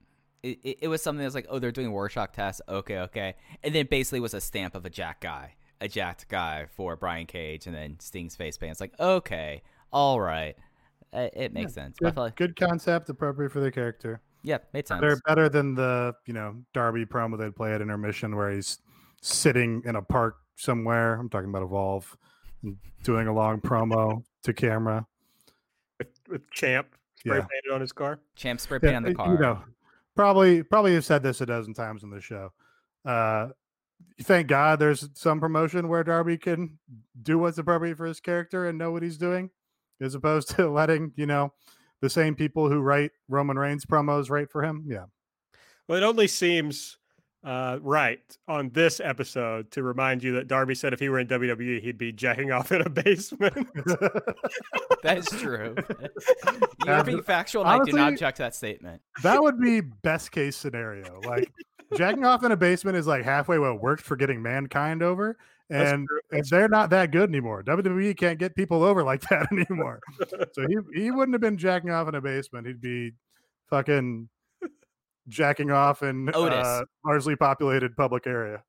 [0.42, 2.60] It, it, it was something that was like, oh, they're doing Rorschach tests.
[2.68, 6.66] Okay, okay, and then basically was a stamp of a Jack guy, a jacked guy
[6.76, 8.72] for Brian Cage, and then Sting's face paint.
[8.72, 10.56] It's like, okay, all right,
[11.12, 11.96] it, it makes yeah, sense.
[11.98, 14.20] Good, like, good concept, appropriate for the character.
[14.42, 15.00] Yeah, made sense.
[15.00, 18.78] They're better than the you know Darby promo they'd play at intermission where he's
[19.22, 21.14] sitting in a park somewhere.
[21.14, 22.16] I'm talking about Evolve,
[23.02, 25.06] doing a long promo to camera
[25.98, 27.46] with, with Champ spray yeah.
[27.50, 28.20] painted on his car.
[28.34, 29.34] Champ spray painted yeah, on the car.
[29.34, 29.62] You know,
[30.14, 32.52] probably probably have said this a dozen times on the show.
[33.04, 33.48] Uh,
[34.22, 36.78] thank God there's some promotion where Darby can
[37.22, 39.50] do what's appropriate for his character and know what he's doing,
[40.00, 41.52] as opposed to letting you know
[42.00, 44.84] the same people who write Roman Reigns promos write for him.
[44.86, 45.06] Yeah.
[45.88, 46.98] Well, it only seems
[47.46, 51.28] uh, right on this episode to remind you that Darby said if he were in
[51.28, 53.54] WWE, he'd be jacking off in a basement.
[55.04, 55.76] that is true.
[56.86, 59.00] You're being factual, and Honestly, I do not check that statement.
[59.22, 61.20] That would be best case scenario.
[61.20, 61.52] Like
[61.96, 65.38] jacking off in a basement is like halfway what worked for getting mankind over.
[65.70, 66.06] And
[66.50, 67.62] they're not that good anymore.
[67.64, 70.00] WWE can't get people over like that anymore.
[70.52, 72.68] so he, he wouldn't have been jacking off in a basement.
[72.68, 73.12] He'd be
[73.68, 74.28] fucking
[75.28, 76.66] jacking off in Otis.
[76.66, 78.62] Uh, largely populated public area.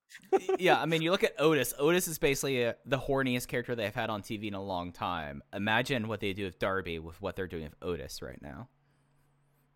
[0.59, 1.73] yeah, I mean, you look at Otis.
[1.77, 5.41] Otis is basically a, the horniest character they've had on TV in a long time.
[5.53, 8.69] Imagine what they do with Darby with what they're doing with Otis right now.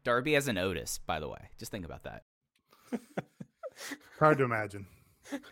[0.03, 1.49] Darby as an Otis, by the way.
[1.59, 2.23] Just think about that.
[4.19, 4.87] Hard to imagine.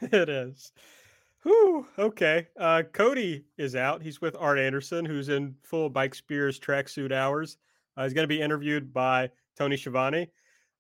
[0.01, 0.71] it is.
[1.43, 2.47] Whew, okay.
[2.59, 4.01] Uh, Cody is out.
[4.01, 7.57] He's with Arn Anderson, who's in full Mike Spears tracksuit hours.
[7.95, 10.30] Uh, he's going to be interviewed by Tony Schiavone.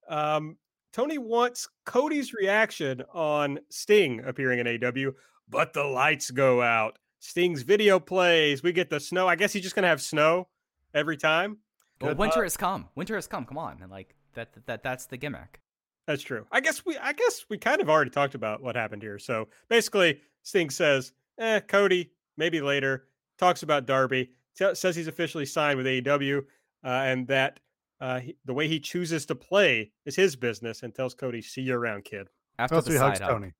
[0.09, 0.57] Um,
[0.91, 5.11] Tony wants Cody's reaction on Sting appearing in AW,
[5.47, 6.97] but the lights go out.
[7.19, 8.63] Sting's video plays.
[8.63, 9.27] We get the snow.
[9.27, 10.47] I guess he's just going to have snow
[10.93, 11.57] every time.
[12.01, 12.87] Well, winter has come.
[12.95, 13.45] Winter has come.
[13.45, 15.59] Come on, and like that, that that's the gimmick.
[16.07, 16.47] That's true.
[16.51, 19.19] I guess we I guess we kind of already talked about what happened here.
[19.19, 23.05] So basically, Sting says, "Eh, Cody, maybe later."
[23.37, 24.31] Talks about Darby.
[24.57, 26.39] T- says he's officially signed with AEW,
[26.83, 27.59] uh, and that
[28.01, 30.83] uh, he, the way he chooses to play is his business.
[30.83, 33.29] And tells Cody, "See you around, kid." After That's the he side hugs hug.
[33.29, 33.53] Tony.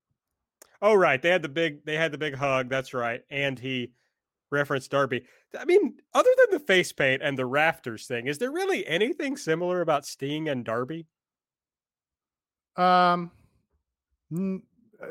[0.82, 1.20] Oh, right.
[1.20, 2.68] They had the big they had the big hug.
[2.68, 3.22] That's right.
[3.30, 3.92] And he
[4.50, 5.24] referenced Darby.
[5.58, 9.36] I mean, other than the face paint and the rafters thing, is there really anything
[9.36, 11.06] similar about Sting and Darby?
[12.76, 13.30] Um,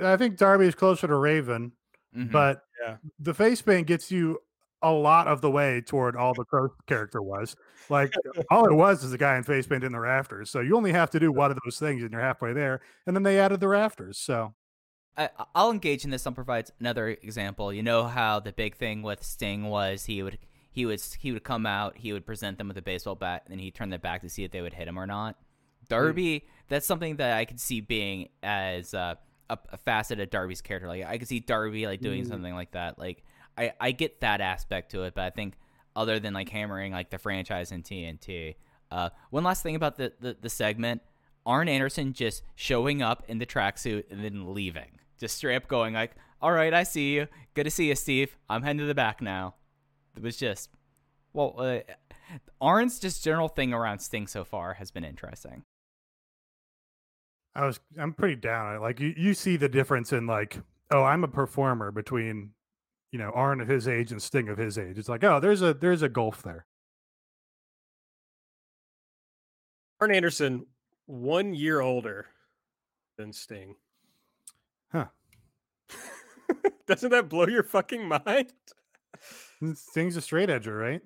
[0.01, 1.73] I think Darby is closer to Raven,
[2.15, 2.31] Mhm.
[2.31, 2.97] but Yeah.
[3.19, 4.41] the face paint gets you
[4.81, 7.55] a lot of the way toward all the Crow character was.
[7.89, 8.13] Like
[8.49, 10.49] all it was is a guy in face paint in the rafters.
[10.49, 12.81] So you only have to do one of those things and you're halfway there.
[13.05, 14.17] And then they added the rafters.
[14.17, 14.53] So
[15.17, 16.25] I, I'll engage in this.
[16.25, 17.73] I'll provide another example.
[17.73, 20.37] You know how the big thing with Sting was he would
[20.71, 23.59] he would he would come out, he would present them with a baseball bat, and
[23.59, 25.35] he'd turn their back to see if they would hit him or not.
[25.89, 29.15] Darby, that's something that I could see being as uh,
[29.49, 30.87] a, a facet of Darby's character.
[30.87, 32.99] Like I could see Darby like doing something like that.
[32.99, 33.23] Like
[33.59, 35.55] I I get that aspect to it, but I think
[35.95, 38.55] other than like hammering like the franchise in TNT.
[38.91, 41.01] Uh, one last thing about the, the the segment.
[41.45, 44.99] Arn Anderson just showing up in the tracksuit and then leaving.
[45.19, 47.27] Just straight up going like, "All right, I see you.
[47.53, 48.37] Good to see you, Steve.
[48.49, 49.55] I'm heading to the back now."
[50.15, 50.69] It was just,
[51.33, 51.79] well, uh,
[52.59, 55.63] Arn's just general thing around Sting so far has been interesting.
[57.55, 58.79] I was I'm pretty down.
[58.81, 60.59] Like you, you see the difference in like,
[60.91, 62.51] oh, I'm a performer between,
[63.11, 64.97] you know, Arn of his age and Sting of his age.
[64.97, 66.65] It's like, oh, there's a there's a gulf there.
[70.01, 70.65] Arn Anderson,
[71.05, 72.27] one year older
[73.17, 73.75] than Sting.
[74.91, 75.07] Huh.
[76.87, 78.53] Doesn't that blow your fucking mind?
[79.73, 81.01] Sting's a straight edger, right?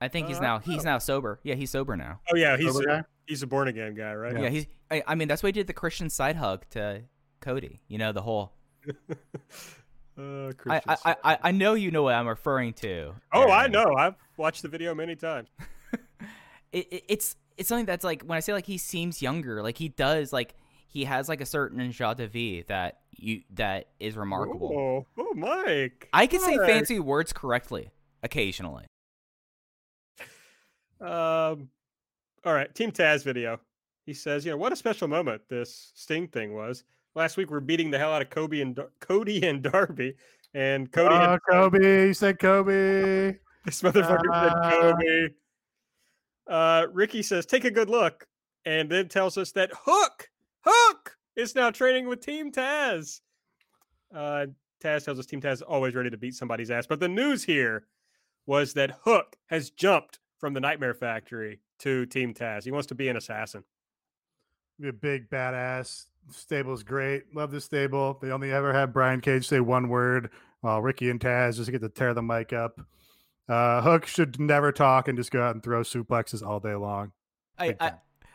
[0.00, 1.38] I think he's Uh, now he's now sober.
[1.42, 2.20] Yeah, he's sober now.
[2.32, 3.04] Oh yeah, he's Sober a, guy?
[3.26, 4.40] he's a born again guy, right?
[4.40, 4.66] Yeah, he's.
[4.90, 7.02] I, I mean, that's why he did the Christian side hug to
[7.40, 7.82] Cody.
[7.86, 8.52] You know the whole.
[10.22, 13.14] Uh, I, I, I I know you know what I'm referring to.
[13.32, 13.94] oh, I know.
[13.96, 15.48] I've watched the video many times.
[16.72, 19.78] it, it, it's it's something that's like when I say like he seems younger, like
[19.78, 20.54] he does, like
[20.86, 24.72] he has like a certain joie de vivre that you that is remarkable.
[24.72, 26.08] Oh, oh, Mike.
[26.12, 27.90] I can say fancy words correctly
[28.22, 28.84] occasionally.
[31.00, 31.68] Um,
[32.44, 33.58] all right, Team Taz video.
[34.06, 36.84] He says, you know, what a special moment this Sting thing was.
[37.14, 40.14] Last week we're beating the hell out of Kobe and Dar- Cody and Darby,
[40.54, 43.36] and Cody oh, had Kobe, you said Kobe.
[43.64, 44.70] this motherfucker Ah.
[44.70, 45.28] said Kobe.
[46.48, 48.26] Uh, Ricky says, take a good look,
[48.64, 50.28] and then tells us that Hook,
[50.64, 53.20] Hook is now training with Team Taz.
[54.14, 54.46] Uh,
[54.82, 57.44] Taz tells us Team Taz is always ready to beat somebody's ass, but the news
[57.44, 57.86] here
[58.46, 62.64] was that Hook has jumped from the Nightmare Factory to Team Taz.
[62.64, 63.62] He wants to be an assassin.
[64.80, 66.06] Be a big badass.
[66.30, 67.34] Stable's great.
[67.34, 68.18] Love the stable.
[68.20, 71.80] They only ever have Brian Cage say one word while Ricky and Taz just get
[71.82, 72.80] to tear the mic up.
[73.48, 77.12] Uh, Hook should never talk and just go out and throw suplexes all day long.
[77.58, 77.92] I, I.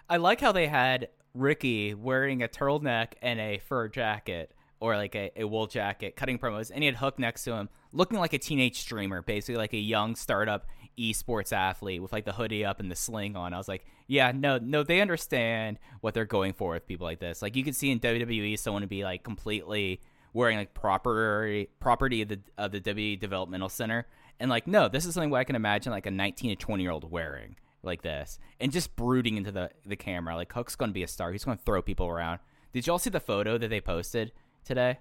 [0.10, 5.16] I like how they had Ricky wearing a turtleneck and a fur jacket or like
[5.16, 8.34] a, a wool jacket, cutting promos, and he had Hook next to him, looking like
[8.34, 10.68] a teenage streamer, basically like a young startup
[10.98, 13.54] esports athlete with like the hoodie up and the sling on.
[13.54, 17.20] I was like, yeah, no, no, they understand what they're going for with people like
[17.20, 17.42] this.
[17.42, 20.02] Like you can see in WWE someone to be like completely
[20.34, 24.08] wearing like property property of the of the WWE Developmental Center,
[24.40, 26.84] and like no, this is something where I can imagine like a 19 to 20
[26.84, 30.36] year old wearing like this and just brooding into the the camera.
[30.36, 31.32] Like Hook's to be a star.
[31.32, 32.40] He's to throw people around.
[32.74, 34.32] Did y'all see the photo that they posted
[34.64, 35.00] today?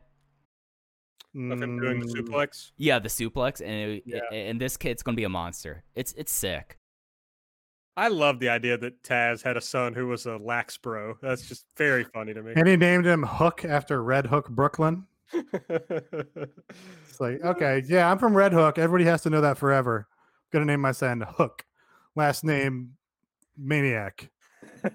[1.36, 2.70] Of him doing the Mm, suplex.
[2.78, 4.20] Yeah, the suplex, and it, Yeah.
[4.32, 5.84] and this kid's going to be a monster.
[5.94, 6.78] It's it's sick.
[7.98, 11.16] I love the idea that Taz had a son who was a lax bro.
[11.22, 12.52] That's just very funny to me.
[12.56, 15.06] And he named him Hook after Red Hook Brooklyn.
[17.08, 18.78] It's like, okay, yeah, I'm from Red Hook.
[18.78, 20.06] Everybody has to know that forever.
[20.10, 21.64] I'm gonna name my son Hook.
[22.14, 22.96] Last name
[23.56, 24.30] Maniac.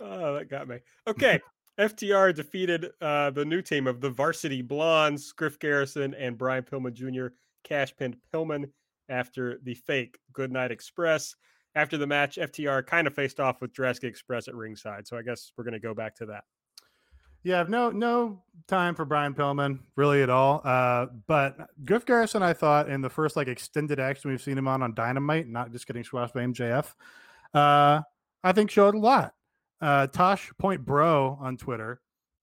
[0.00, 0.78] oh, that got me.
[1.08, 1.40] Okay.
[1.78, 6.94] FTR defeated uh, the new team of the Varsity Blondes, Griff Garrison and Brian Pillman
[6.94, 7.34] Jr.
[7.64, 8.70] Cash pinned Pillman
[9.08, 11.34] after the fake Goodnight Express.
[11.74, 15.06] After the match, FTR kind of faced off with Jurassic Express at ringside.
[15.06, 16.44] So I guess we're going to go back to that.
[17.42, 20.62] Yeah, no no time for Brian Pillman really at all.
[20.64, 24.66] Uh, but Griff Garrison, I thought in the first like extended action we've seen him
[24.66, 26.86] on on Dynamite, not just getting squashed by MJF,
[27.54, 28.00] uh,
[28.42, 29.35] I think showed a lot.
[29.80, 32.00] Uh, Tosh Point Bro on Twitter,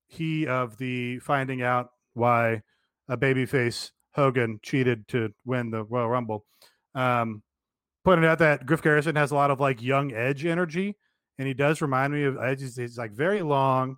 [0.07, 2.61] he of the finding out why
[3.09, 6.45] a babyface Hogan cheated to win the Royal Rumble.
[6.93, 7.41] Um,
[8.03, 10.95] pointed out that Griff Garrison has a lot of like young Edge energy,
[11.37, 12.61] and he does remind me of Edge.
[12.61, 13.97] He's, he's like very long,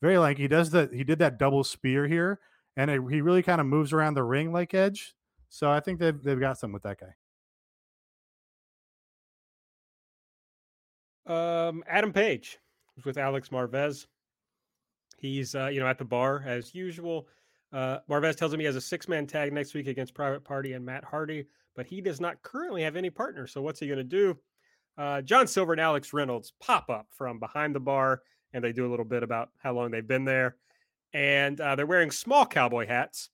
[0.00, 0.92] very like he does that.
[0.92, 2.40] He did that double spear here,
[2.76, 5.14] and it, he really kind of moves around the ring like Edge.
[5.50, 7.14] So I think they've they've got some with that guy.
[11.26, 12.58] Um, Adam Page
[13.00, 14.06] was with Alex Marvez.
[15.18, 17.28] He's uh, you know at the bar as usual.
[17.72, 20.72] Uh, Marvez tells him he has a six man tag next week against Private Party
[20.72, 21.46] and Matt Hardy,
[21.76, 23.46] but he does not currently have any partner.
[23.46, 24.36] So what's he going to do?
[24.98, 28.22] Uh, John Silver and Alex Reynolds pop up from behind the bar,
[28.52, 30.56] and they do a little bit about how long they've been there.
[31.12, 33.30] And uh, they're wearing small cowboy hats,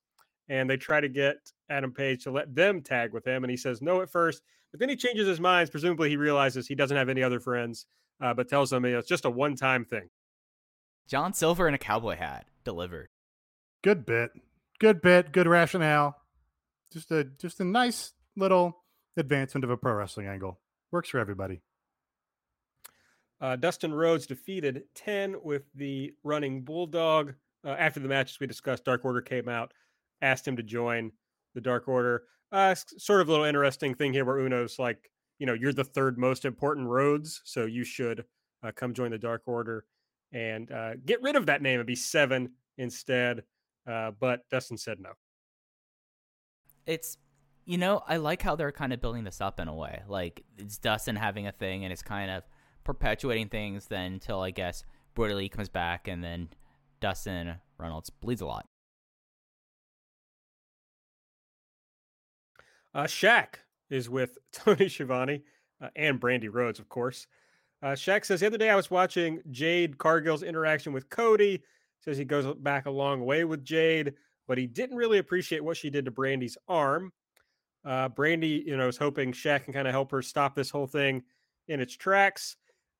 [0.49, 1.37] and they try to get
[1.71, 4.81] Adam Page to let them tag with him, and he says no at first, but
[4.81, 5.71] then he changes his mind.
[5.71, 7.87] Presumably, he realizes he doesn't have any other friends,
[8.21, 10.09] uh, but tells them you know, it's just a one time thing.
[11.09, 13.09] John Silver in a cowboy hat delivered.
[13.83, 14.31] Good bit,
[14.81, 16.17] good bit, good rationale.
[16.93, 18.85] Just a just a nice little
[19.17, 20.61] advancement of a pro wrestling angle.
[20.91, 21.63] Works for everybody.
[23.41, 27.35] Uh, Dustin Rhodes defeated 10 with the running Bulldog.
[27.65, 29.73] Uh, after the match, as we discussed, Dark Order came out,
[30.23, 31.13] asked him to join
[31.55, 32.23] the Dark Order.
[32.53, 35.85] Uh, sort of a little interesting thing here where Uno's like, you know, you're the
[35.85, 38.25] third most important Rhodes, so you should
[38.63, 39.85] uh, come join the Dark Order
[40.33, 43.43] and uh, get rid of that name and be seven instead.
[43.89, 45.11] Uh, but Dustin said no.
[46.87, 47.19] It's
[47.65, 50.03] you know, I like how they're kind of building this up in a way.
[50.09, 52.45] Like it's Dustin having a thing, and it's kind of
[52.85, 53.87] perpetuating things.
[53.87, 54.85] Then until I guess
[55.17, 56.49] Lee comes back, and then
[57.01, 58.67] Dustin Reynolds bleeds a lot.
[62.95, 63.57] Uh, Shaq
[63.91, 65.43] is with Tony Schiavone
[65.81, 67.27] uh, and Brandi Rhodes, of course.
[67.83, 71.63] Uh, Shaq says the other day I was watching Jade Cargill's interaction with Cody.
[72.01, 74.15] Says he goes back a long way with Jade,
[74.47, 77.13] but he didn't really appreciate what she did to Brandi's arm.
[77.85, 80.87] Uh, Brandi, you know, is hoping Shaq can kind of help her stop this whole
[80.87, 81.23] thing
[81.69, 82.57] in its tracks.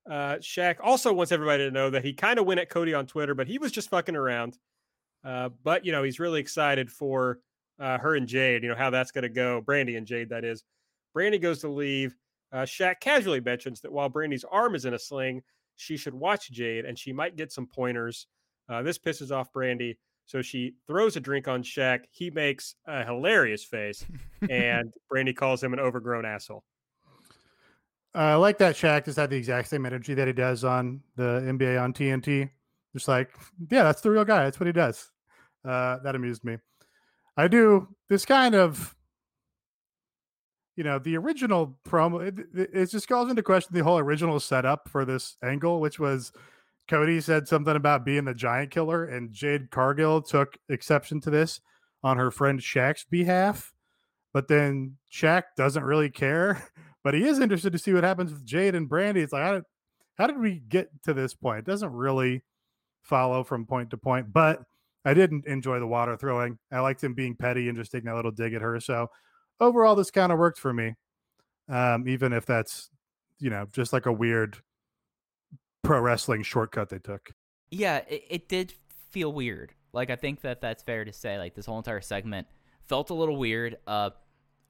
[0.09, 3.07] Uh, Shaq also wants everybody to know that he kind of went at Cody on
[3.07, 4.59] Twitter, but he was just fucking around.
[5.25, 7.41] Uh, but you know, he's really excited for
[7.81, 8.63] uh, her and Jade.
[8.63, 9.61] You know how that's going to go.
[9.61, 10.63] Brandi and Jade, that is.
[11.17, 12.15] Brandi goes to leave.
[12.53, 15.43] Uh, Shaq casually mentions that while Brandi's arm is in a sling,
[15.77, 18.27] she should watch Jade and she might get some pointers.
[18.69, 19.97] Uh, this pisses off Brandi.
[20.27, 22.01] So she throws a drink on Shaq.
[22.11, 24.05] He makes a hilarious face,
[24.51, 26.65] and Brandi calls him an overgrown asshole.
[28.13, 31.03] I uh, like that Shaq just had the exact same energy that he does on
[31.15, 32.51] the NBA on TNT.
[32.93, 33.31] Just like,
[33.71, 34.45] yeah, that's the real guy.
[34.45, 35.11] That's what he does.
[35.65, 36.57] Uh, that amused me.
[37.37, 38.96] I do this kind of,
[40.77, 42.27] you know, the original promo.
[42.27, 46.33] It, it just calls into question the whole original setup for this angle, which was
[46.87, 51.61] Cody said something about being the giant killer, and Jade Cargill took exception to this
[52.05, 53.73] on her friend Shaq's behalf.
[54.33, 56.63] But then Shaq doesn't really care,
[57.05, 59.53] but he is interested to see what happens with Jade and Brandi It's like, how
[59.55, 59.65] did,
[60.19, 61.61] how did we get to this point?
[61.61, 62.43] It doesn't really
[63.03, 64.63] follow from point to point, but
[65.07, 66.59] I didn't enjoy the water throwing.
[66.71, 68.79] I liked him being petty and just taking a little dig at her.
[68.81, 69.09] So
[69.61, 70.95] overall, this kind of worked for me,
[71.69, 72.91] um, even if that's,
[73.39, 74.59] you know, just like a weird
[75.83, 77.31] pro wrestling shortcut they took.
[77.71, 78.75] Yeah, it, it did
[79.11, 79.75] feel weird.
[79.93, 81.39] Like I think that that's fair to say.
[81.39, 82.47] Like this whole entire segment
[82.83, 83.79] felt a little weird.
[83.87, 84.11] Uh,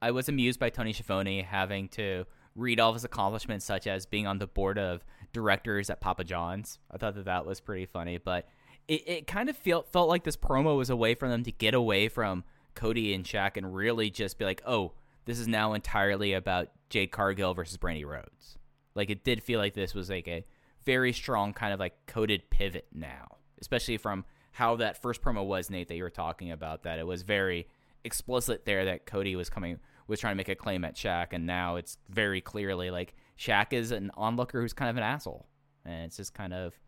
[0.00, 4.06] I was amused by Tony Schiavone having to read all of his accomplishments, such as
[4.06, 6.78] being on the board of directors at Papa John's.
[6.90, 8.48] I thought that that was pretty funny, but
[8.88, 11.52] it, it kind of felt felt like this promo was a way for them to
[11.52, 12.44] get away from
[12.76, 14.92] Cody and Shaq and really just be like, oh,
[15.24, 18.56] this is now entirely about Jade Cargill versus Brandi Rhodes.
[18.94, 20.44] Like it did feel like this was like a
[20.84, 25.68] very strong kind of like coded pivot now, especially from how that first promo was,
[25.68, 26.84] Nate, that you were talking about.
[26.84, 27.66] That it was very
[28.04, 31.46] explicit there that Cody was coming was trying to make a claim at Shaq, and
[31.46, 35.46] now it's very clearly like Shaq is an onlooker who's kind of an asshole,
[35.84, 36.78] and it's just kind of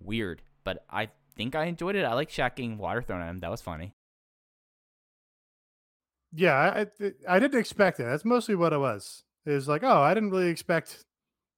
[0.00, 0.42] weird.
[0.64, 2.04] But I think I enjoyed it.
[2.04, 3.40] I like Shaq getting water thrown at him.
[3.40, 3.92] That was funny.
[6.32, 6.86] Yeah, I
[7.28, 8.04] I didn't expect it.
[8.04, 9.24] That's mostly what it was.
[9.46, 11.04] It was like, oh, I didn't really expect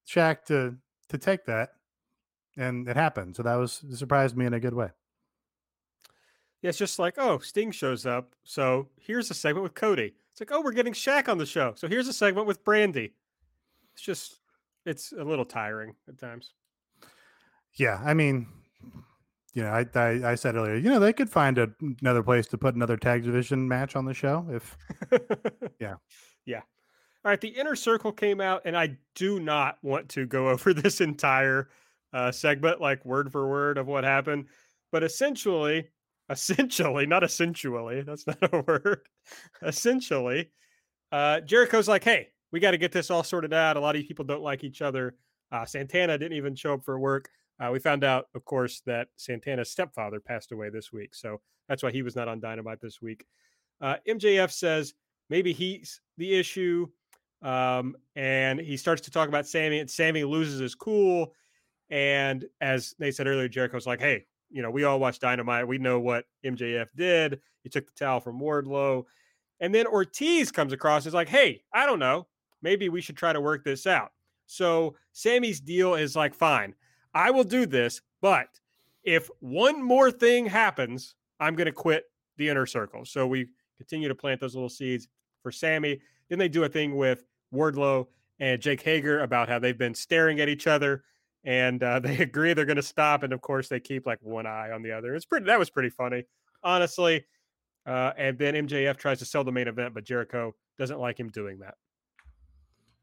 [0.08, 0.76] Shaq to
[1.08, 1.70] to take that
[2.56, 3.36] and it happened.
[3.36, 4.88] So that was surprised me in a good way.
[6.60, 8.34] Yeah, it's just like, oh, Sting shows up.
[8.44, 10.14] So here's a segment with Cody.
[10.30, 11.72] It's like, oh, we're getting Shaq on the show.
[11.76, 13.10] So here's a segment with Brandi.
[13.94, 14.38] It's just,
[14.86, 16.52] it's a little tiring at times.
[17.74, 18.46] Yeah, I mean,
[19.52, 21.68] you know, I, I, I said earlier, you know, they could find a,
[22.00, 24.76] another place to put another tag division match on the show if,
[25.80, 25.94] yeah,
[26.46, 26.62] yeah.
[27.24, 30.74] All right, the inner circle came out, and I do not want to go over
[30.74, 31.68] this entire
[32.12, 34.46] uh, segment, like word for word of what happened,
[34.90, 35.88] but essentially,
[36.30, 39.00] essentially, not essentially, that's not a word.
[39.62, 40.50] essentially,
[41.12, 43.76] uh, Jericho's like, "Hey, we got to get this all sorted out.
[43.76, 45.14] A lot of people don't like each other.
[45.50, 47.28] Uh, Santana didn't even show up for work.
[47.60, 51.14] Uh, we found out, of course, that Santana's stepfather passed away this week.
[51.14, 53.24] So that's why he was not on Dynamite this week.
[53.80, 54.94] Uh, MJF says
[55.30, 56.86] maybe he's the issue.
[57.42, 61.32] Um, and he starts to talk about Sammy, and Sammy loses his cool.
[61.90, 65.66] And as they said earlier, Jericho's like, hey, you know, we all watch Dynamite.
[65.66, 67.40] We know what MJF did.
[67.62, 69.04] He took the towel from Wardlow.
[69.60, 72.26] And then Ortiz comes across and is like, hey, I don't know.
[72.62, 74.12] Maybe we should try to work this out.
[74.46, 76.74] So Sammy's deal is like, fine,
[77.14, 78.48] I will do this, but
[79.04, 82.04] if one more thing happens, I'm going to quit
[82.36, 83.04] the inner circle.
[83.04, 85.08] So we continue to plant those little seeds
[85.42, 86.00] for Sammy.
[86.28, 88.06] Then they do a thing with Wardlow
[88.38, 91.04] and Jake Hager about how they've been staring at each other
[91.44, 93.22] and uh, they agree they're going to stop.
[93.22, 95.14] And of course, they keep like one eye on the other.
[95.14, 96.24] It's pretty, that was pretty funny,
[96.62, 97.24] honestly.
[97.84, 101.28] Uh, and then MJF tries to sell the main event, but Jericho doesn't like him
[101.28, 101.74] doing that.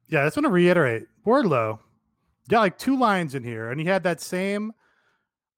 [0.08, 1.80] Yeah, I just want to reiterate Wardlow
[2.50, 4.74] got like two lines in here, and he had that same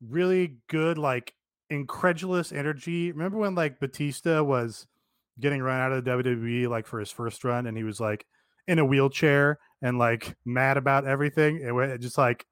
[0.07, 1.33] really good, like
[1.69, 3.11] incredulous energy.
[3.11, 4.87] Remember when like Batista was
[5.39, 8.25] getting run out of the WWE like for his first run, and he was like
[8.67, 11.61] in a wheelchair and like mad about everything.
[11.61, 12.45] It just like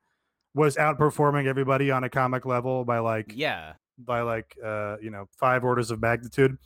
[0.55, 5.27] was outperforming everybody on a comic level by like yeah by like uh you know
[5.37, 6.57] five orders of magnitude.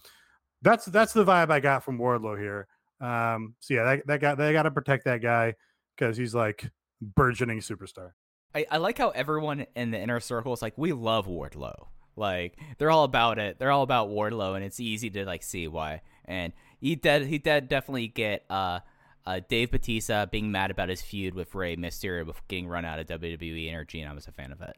[0.61, 2.67] That's that's the vibe I got from Wardlow here.
[3.01, 5.55] Um, so yeah, that, that guy they got to protect that guy
[5.97, 6.69] because he's like
[7.02, 8.11] burgeoning superstar.
[8.56, 11.88] I, I like how everyone in the inner circle is like, we love Wardlow.
[12.15, 13.57] Like they're all about it.
[13.60, 16.02] They're all about Wardlow, and it's easy to like see why.
[16.26, 18.80] And he did he did definitely get uh
[19.26, 22.99] uh, Dave Batista being mad about his feud with Rey Mysterio before getting run out
[22.99, 24.76] of WWE energy, and I was a fan of it.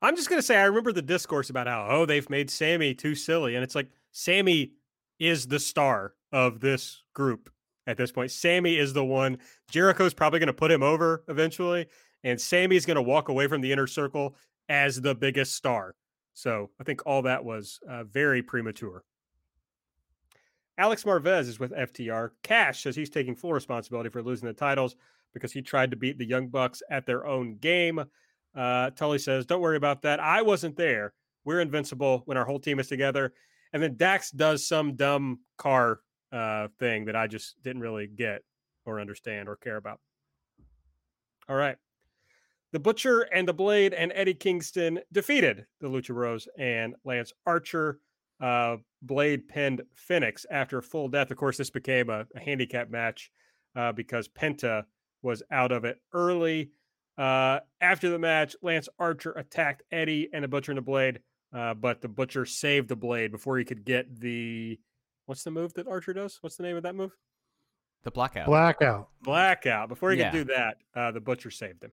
[0.00, 3.14] I'm just gonna say I remember the discourse about how oh they've made Sammy too
[3.14, 4.72] silly, and it's like Sammy
[5.18, 7.50] is the star of this group
[7.86, 8.30] at this point.
[8.30, 9.38] Sammy is the one.
[9.70, 11.86] Jericho's probably going to put him over eventually,
[12.24, 14.36] and Sammy's going to walk away from the inner circle
[14.68, 15.94] as the biggest star.
[16.34, 19.04] So I think all that was uh, very premature.
[20.78, 22.30] Alex Marvez is with FTR.
[22.42, 24.96] Cash says he's taking full responsibility for losing the titles
[25.34, 28.02] because he tried to beat the Young Bucks at their own game.
[28.54, 30.20] Uh, Tully says, Don't worry about that.
[30.20, 31.12] I wasn't there.
[31.44, 33.32] We're invincible when our whole team is together.
[33.72, 36.00] And then Dax does some dumb car
[36.32, 38.42] uh, thing that I just didn't really get
[38.84, 40.00] or understand or care about.
[41.48, 41.76] All right.
[42.72, 48.00] The Butcher and the Blade and Eddie Kingston defeated the Lucha Bros and Lance Archer.
[48.40, 51.30] Uh, Blade pinned Phoenix after full death.
[51.30, 53.30] Of course, this became a, a handicap match
[53.76, 54.84] uh, because Penta
[55.20, 56.70] was out of it early.
[57.18, 61.20] Uh, after the match, Lance Archer attacked Eddie and the Butcher and the Blade,
[61.54, 64.78] uh, but the Butcher saved the Blade before he could get the
[65.32, 66.36] What's the move that Archer does?
[66.42, 67.16] What's the name of that move?
[68.02, 68.44] The blackout.
[68.44, 69.08] Blackout.
[69.22, 69.88] Blackout.
[69.88, 70.30] Before he yeah.
[70.30, 71.92] could do that, uh, the butcher saved him.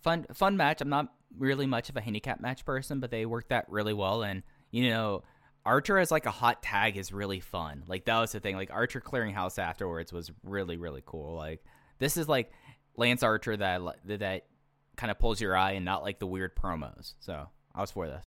[0.00, 0.80] Fun, fun match.
[0.80, 4.22] I'm not really much of a handicap match person, but they worked that really well.
[4.22, 5.24] And you know,
[5.64, 7.82] Archer as like a hot tag is really fun.
[7.88, 8.54] Like that was the thing.
[8.54, 11.34] Like Archer clearing house afterwards was really really cool.
[11.34, 11.64] Like
[11.98, 12.52] this is like
[12.96, 14.46] Lance Archer that that
[14.94, 17.14] kind of pulls your eye and not like the weird promos.
[17.18, 18.22] So I was for this.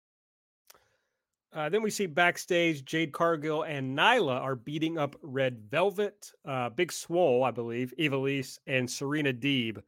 [1.55, 6.33] Uh, then we see backstage Jade Cargill and Nyla are beating up Red Velvet.
[6.45, 9.81] Uh, Big Swole, I believe, Ivelisse and Serena Deeb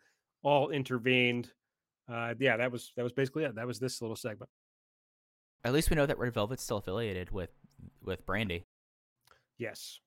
[0.45, 1.51] all intervened.
[2.09, 3.57] Uh, yeah, that was that was basically it.
[3.57, 4.49] That was this little segment.
[5.65, 7.51] At least we know that Red Velvet's still affiliated with
[8.05, 8.63] with Brandi.
[9.59, 9.99] Yes,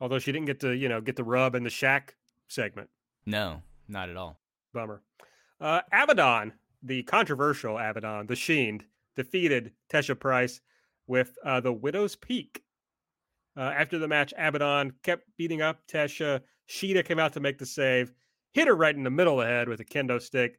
[0.00, 2.10] although she didn't get to you know get the rub in the Shaq
[2.46, 2.88] segment.
[3.26, 4.38] No, not at all.
[4.72, 5.02] Bummer.
[5.60, 6.52] Uh, Abaddon,
[6.84, 8.84] the controversial Abaddon, the Sheen
[9.16, 10.60] defeated Tesha Price
[11.06, 12.62] with uh, the Widow's Peak.
[13.56, 16.40] Uh, after the match, Abaddon kept beating up Tesha.
[16.68, 18.12] Shida came out to make the save,
[18.52, 20.58] hit her right in the middle of the head with a kendo stick.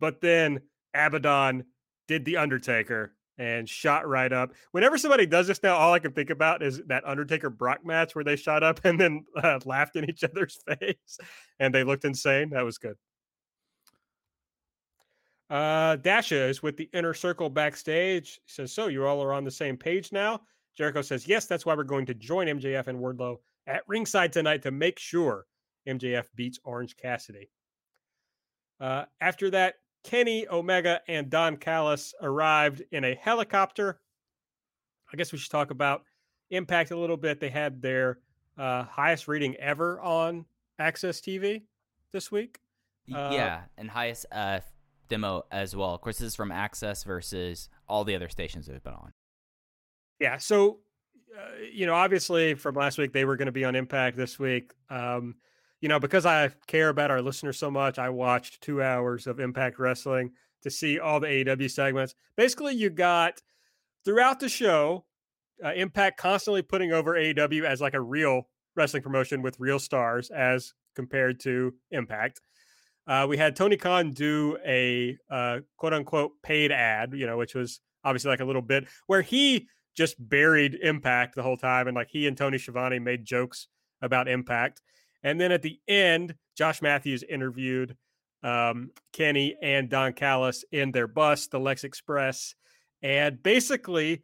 [0.00, 0.60] But then
[0.94, 1.64] Abaddon
[2.06, 4.52] did the Undertaker and shot right up.
[4.72, 8.14] Whenever somebody does this now, all I can think about is that Undertaker Brock match
[8.14, 11.18] where they shot up and then uh, laughed in each other's face
[11.58, 12.50] and they looked insane.
[12.50, 12.96] That was good.
[15.50, 18.40] Uh, Dasha is with the inner circle backstage.
[18.44, 20.40] He says, So you all are on the same page now?
[20.76, 24.62] Jericho says, Yes, that's why we're going to join MJF and Wardlow at ringside tonight
[24.62, 25.46] to make sure
[25.88, 27.50] MJF beats Orange Cassidy.
[28.80, 34.00] Uh, after that, Kenny Omega and Don Callis arrived in a helicopter.
[35.12, 36.04] I guess we should talk about
[36.50, 37.40] Impact a little bit.
[37.40, 38.18] They had their
[38.58, 40.44] uh, highest rating ever on
[40.78, 41.62] AXS TV
[42.12, 42.60] this week.
[43.12, 44.60] Uh, yeah, and highest uh,
[45.08, 45.94] demo as well.
[45.94, 49.12] Of course, this is from AXS versus all the other stations they've been on.
[50.20, 50.78] Yeah, so
[51.36, 54.38] uh, you know, obviously from last week they were going to be on Impact this
[54.38, 54.72] week.
[54.88, 55.36] Um,
[55.80, 59.40] you know, because I care about our listeners so much, I watched two hours of
[59.40, 60.32] Impact Wrestling
[60.62, 62.14] to see all the AEW segments.
[62.36, 63.42] Basically, you got
[64.04, 65.04] throughout the show,
[65.62, 70.30] uh, Impact constantly putting over AEW as like a real wrestling promotion with real stars
[70.30, 72.40] as compared to Impact.
[73.06, 77.54] Uh, we had Tony Khan do a uh, quote unquote paid ad, you know, which
[77.54, 81.86] was obviously like a little bit where he just buried Impact the whole time.
[81.86, 83.68] And like he and Tony Schiavone made jokes
[84.02, 84.80] about Impact.
[85.22, 87.96] And then at the end, Josh Matthews interviewed
[88.42, 92.54] um, Kenny and Don Callis in their bus, the Lex Express.
[93.02, 94.22] And basically,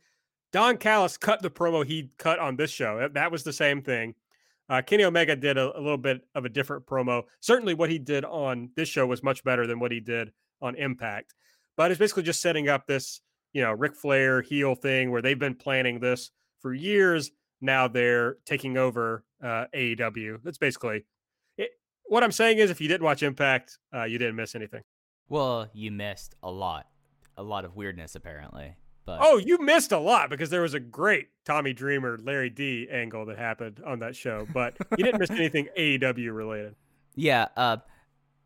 [0.52, 3.08] Don Callis cut the promo he cut on this show.
[3.12, 4.14] That was the same thing.
[4.70, 7.24] Uh, Kenny Omega did a, a, little bit of a different promo.
[7.40, 10.30] Certainly, what he did on this show was much better than what he did
[10.62, 11.34] on Impact.
[11.76, 13.20] But it's basically just setting up this,
[13.52, 16.30] you know, Ric Flair heel thing where they've been planning this
[16.60, 17.32] for years.
[17.60, 20.38] Now they're taking over uh, AEW.
[20.44, 21.04] That's basically
[21.58, 21.70] it.
[22.04, 24.82] What I'm saying is, if you didn't watch Impact, uh, you didn't miss anything.
[25.28, 26.86] Well, you missed a lot,
[27.36, 28.76] a lot of weirdness apparently.
[29.18, 32.88] But oh, you missed a lot because there was a great Tommy Dreamer, Larry D
[32.90, 36.74] angle that happened on that show, but you didn't miss anything AEW related.
[37.14, 37.78] Yeah, uh,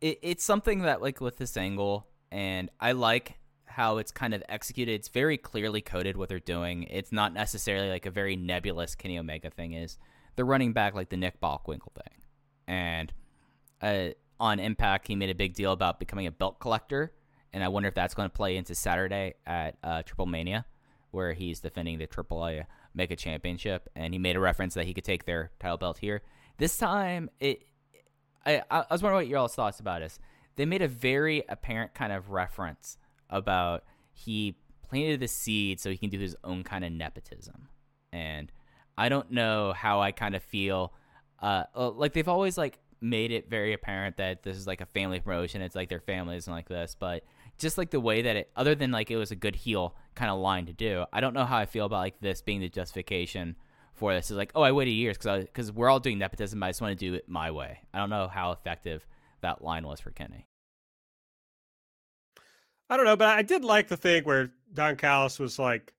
[0.01, 4.41] it, it's something that like with this angle, and I like how it's kind of
[4.49, 4.93] executed.
[4.93, 6.83] It's very clearly coded what they're doing.
[6.83, 9.73] It's not necessarily like a very nebulous Kenny Omega thing.
[9.73, 9.97] Is
[10.35, 12.21] they're running back like the Nick Bockwinkel thing,
[12.67, 13.13] and
[13.81, 14.09] uh,
[14.39, 17.13] on Impact he made a big deal about becoming a belt collector
[17.55, 20.65] and I wonder if that's going to play into Saturday at uh, Triple Mania,
[21.11, 25.05] where he's defending the AAA Mega Championship, and he made a reference that he could
[25.05, 26.21] take their title belt here.
[26.57, 27.63] This time, it,
[28.45, 30.19] I, I was wondering what your all's thoughts about this.
[30.57, 32.97] They made a very apparent kind of reference
[33.29, 34.57] about he
[34.89, 37.69] planted the seed so he can do his own kind of nepotism,
[38.11, 38.51] and
[38.97, 40.93] I don't know how I kind of feel.
[41.39, 44.85] Uh, uh like they've always like made it very apparent that this is like a
[44.87, 45.61] family promotion.
[45.61, 47.23] It's like their families and like this, but
[47.57, 50.31] just like the way that it, other than like it was a good heel kind
[50.31, 51.05] of line to do.
[51.13, 53.55] I don't know how I feel about like this being the justification
[53.93, 54.31] for this.
[54.31, 56.81] Is like, oh, I waited years because because we're all doing nepotism, but I just
[56.81, 57.79] want to do it my way.
[57.93, 59.05] I don't know how effective
[59.41, 60.47] that line was for Kenny.
[62.89, 65.93] I don't know, but I did like the thing where Don Callis was like,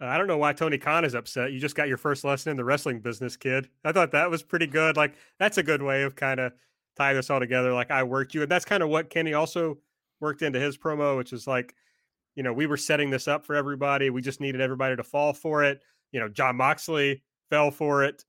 [0.00, 1.52] uh, I don't know why Tony Khan is upset.
[1.52, 3.68] You just got your first lesson in the wrestling business, kid.
[3.84, 4.96] I thought that was pretty good.
[4.96, 6.52] Like, that's a good way of kind of
[6.96, 7.72] tying this all together.
[7.72, 8.42] Like, I worked you.
[8.42, 9.78] And that's kind of what Kenny also
[10.22, 11.74] worked into his promo, which is like,
[12.34, 14.08] you know, we were setting this up for everybody.
[14.08, 15.82] We just needed everybody to fall for it.
[16.12, 18.24] You know, Jon Moxley fell for it.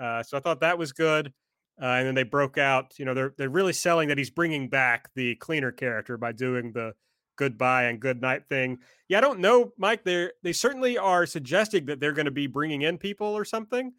[0.00, 1.32] Uh, so I thought that was good.
[1.80, 2.98] Uh, and then they broke out.
[2.98, 6.72] You know, they're they're really selling that he's bringing back the cleaner character by doing
[6.72, 6.92] the
[7.36, 8.78] goodbye and good night thing.
[9.08, 10.04] Yeah, I don't know, Mike.
[10.04, 13.92] They they certainly are suggesting that they're going to be bringing in people or something,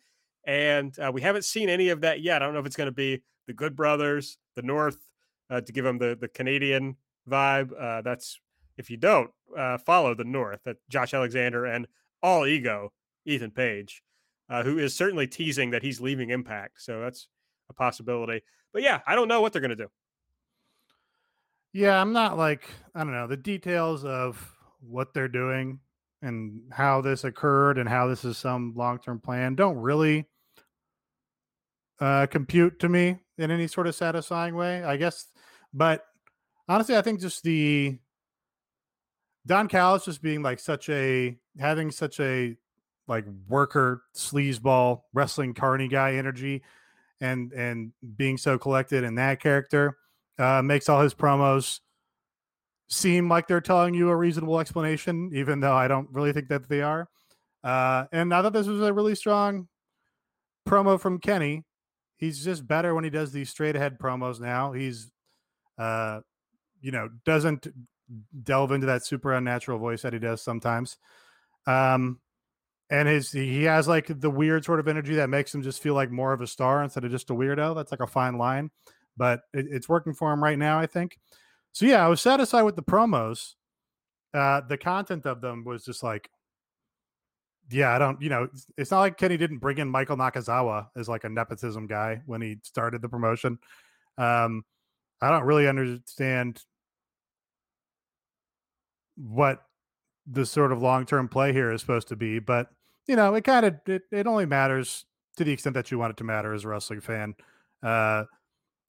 [0.46, 2.42] and uh, we haven't seen any of that yet.
[2.42, 4.98] I don't know if it's going to be the Good Brothers, the North,
[5.50, 6.98] uh, to give them the the Canadian
[7.30, 7.70] vibe.
[7.80, 8.40] Uh, that's
[8.78, 11.88] if you don't uh, follow the North, that Josh Alexander and
[12.24, 12.92] all ego
[13.26, 14.02] Ethan Page,
[14.50, 16.82] uh, who is certainly teasing that he's leaving Impact.
[16.82, 17.28] So that's
[17.70, 18.42] a possibility.
[18.74, 19.90] But yeah, I don't know what they're going to do.
[21.74, 25.80] Yeah, I'm not like I don't know the details of what they're doing
[26.22, 30.28] and how this occurred and how this is some long-term plan don't really
[32.00, 34.84] uh, compute to me in any sort of satisfying way.
[34.84, 35.28] I guess,
[35.74, 36.06] but
[36.70, 37.98] honestly, I think just the
[39.46, 42.56] Don Callis just being like such a having such a
[43.08, 46.62] like worker sleazeball wrestling carny guy energy
[47.20, 49.98] and and being so collected in that character
[50.38, 51.80] uh, makes all his promos
[52.88, 56.70] seem like they're telling you a reasonable explanation, even though I don't really think that
[56.70, 57.08] they are.
[57.64, 59.68] Uh, and I thought this was a really strong
[60.68, 61.66] promo from Kenny.
[62.18, 64.72] He's just better when he does these straight ahead promos now.
[64.72, 65.12] He's
[65.78, 66.22] uh,
[66.82, 67.68] you know, doesn't
[68.44, 70.98] delve into that super unnatural voice that he does sometimes.
[71.68, 72.20] Um,
[72.90, 75.94] and his he has like the weird sort of energy that makes him just feel
[75.94, 77.76] like more of a star instead of just a weirdo.
[77.76, 78.72] That's like a fine line,
[79.16, 81.20] but it, it's working for him right now, I think.
[81.72, 83.54] So yeah, I was satisfied with the promos.
[84.34, 86.30] Uh, the content of them was just like,
[87.72, 88.48] yeah, I don't, you know,
[88.78, 92.42] it's, not like Kenny didn't bring in Michael Nakazawa as like a nepotism guy when
[92.42, 93.60] he started the promotion.
[94.18, 94.64] Um,
[95.22, 96.64] I don't really understand
[99.16, 99.64] what
[100.26, 102.40] the sort of long term play here is supposed to be.
[102.40, 102.70] But
[103.08, 105.06] you know, it kind of it, it only matters
[105.38, 107.36] to the extent that you want it to matter as a wrestling fan.
[107.82, 108.26] Uh,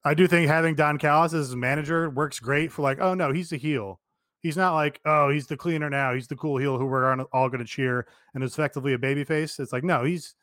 [0.04, 3.50] I do think having Don Callis as manager works great for like, oh no, he's
[3.50, 4.00] the heel.
[4.40, 6.14] He's not like, oh, he's the cleaner now.
[6.14, 9.24] He's the cool heel who we're all going to cheer and is effectively a baby
[9.24, 9.58] face.
[9.58, 10.34] It's like, no, he's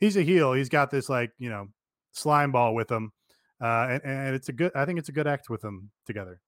[0.00, 0.52] he's a heel.
[0.52, 1.68] He's got this like, you know,
[2.12, 3.12] slime ball with him.
[3.60, 6.40] Uh, and, and it's a good, I think it's a good act with them together.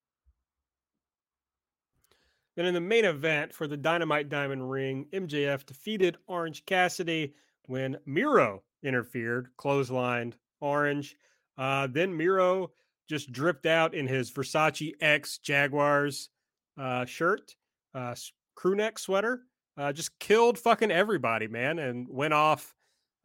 [2.56, 7.34] Then in the main event for the Dynamite Diamond Ring, MJF defeated Orange Cassidy
[7.66, 11.16] when Miro interfered, clotheslined Orange.
[11.58, 12.72] Uh, then Miro
[13.08, 16.30] just dripped out in his Versace X Jaguars
[16.78, 17.54] uh, shirt,
[17.94, 18.14] uh,
[18.54, 19.42] crew neck sweater.
[19.78, 22.74] Uh, just killed fucking everybody, man, and went off,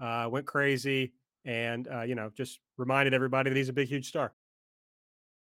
[0.01, 1.13] uh, went crazy,
[1.45, 4.33] and uh, you know, just reminded everybody that he's a big, huge star.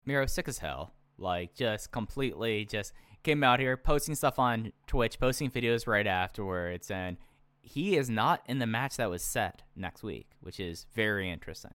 [0.05, 2.93] Miro sick as hell, like just completely just
[3.23, 7.17] came out here posting stuff on Twitch, posting videos right afterwards, and
[7.63, 11.73] he is not in the match that was set next week, which is very interesting.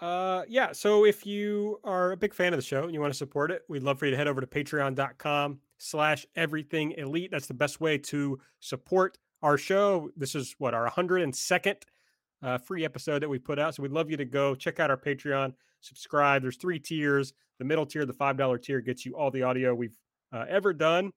[0.00, 0.72] Uh, yeah.
[0.72, 3.50] So if you are a big fan of the show and you want to support
[3.50, 7.30] it, we'd love for you to head over to patreon.com slash everything elite.
[7.30, 10.10] That's the best way to support our show.
[10.16, 11.76] This is what our 102nd
[12.42, 13.74] uh, free episode that we put out.
[13.74, 16.42] So we'd love you to go check out our Patreon, subscribe.
[16.42, 17.32] There's three tiers.
[17.58, 19.98] The middle tier, the $5 tier, gets you all the audio we've
[20.32, 21.12] uh, ever done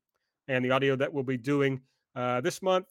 [0.48, 1.82] and the audio that we'll be doing
[2.16, 2.88] uh, this month.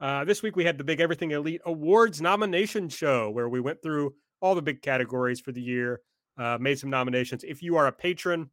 [0.00, 3.82] Uh, this week we had the Big Everything Elite Awards nomination show where we went
[3.82, 6.00] through all the big categories for the year,
[6.38, 7.44] uh, made some nominations.
[7.44, 8.50] If you are a patron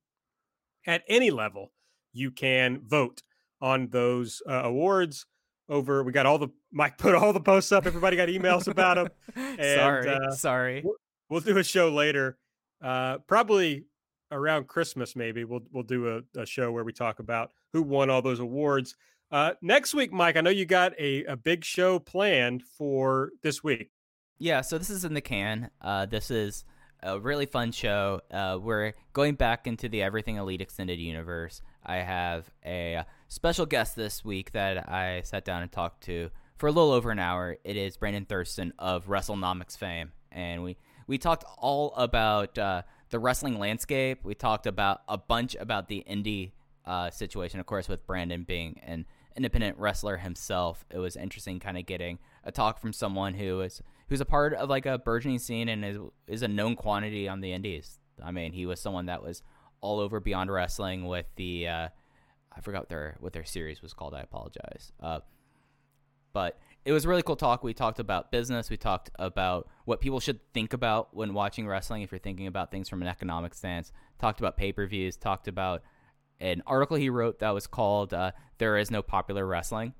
[0.85, 1.71] at any level,
[2.13, 3.23] you can vote
[3.61, 5.25] on those uh, awards.
[5.71, 7.87] Over, we got all the Mike put all the posts up.
[7.87, 9.07] Everybody got emails about them.
[9.57, 10.81] And, sorry, uh, sorry.
[10.83, 10.95] We'll,
[11.29, 12.37] we'll, do a show later,
[12.83, 13.85] uh, probably
[14.31, 15.15] around Christmas.
[15.15, 18.41] Maybe we'll we'll do a, a, show where we talk about who won all those
[18.41, 18.97] awards.
[19.31, 23.63] Uh, next week, Mike, I know you got a, a big show planned for this
[23.63, 23.91] week.
[24.37, 25.69] Yeah, so this is in the can.
[25.79, 26.65] Uh, this is
[27.03, 28.21] a really fun show.
[28.31, 31.61] Uh, we're going back into the Everything Elite Extended Universe.
[31.85, 36.67] I have a special guest this week that I sat down and talked to for
[36.67, 37.57] a little over an hour.
[37.63, 43.19] It is Brandon Thurston of WrestleNomics fame, and we we talked all about uh, the
[43.19, 44.19] wrestling landscape.
[44.23, 46.51] We talked about a bunch about the indie
[46.85, 49.05] uh, situation, of course, with Brandon being an
[49.35, 50.85] independent wrestler himself.
[50.91, 53.81] It was interesting, kind of getting a talk from someone who is
[54.11, 55.97] who's a part of like a burgeoning scene and is
[56.27, 57.97] is a known quantity on the indies.
[58.21, 59.41] I mean, he was someone that was
[59.79, 61.87] all over Beyond Wrestling with the uh,
[62.51, 64.13] I forgot what their what their series was called.
[64.13, 64.91] I apologize.
[65.01, 65.21] Uh,
[66.33, 67.63] but it was really cool talk.
[67.63, 68.69] We talked about business.
[68.69, 72.01] We talked about what people should think about when watching wrestling.
[72.01, 75.15] If you're thinking about things from an economic stance, talked about pay per views.
[75.15, 75.83] Talked about
[76.41, 79.93] an article he wrote that was called uh, "There Is No Popular Wrestling."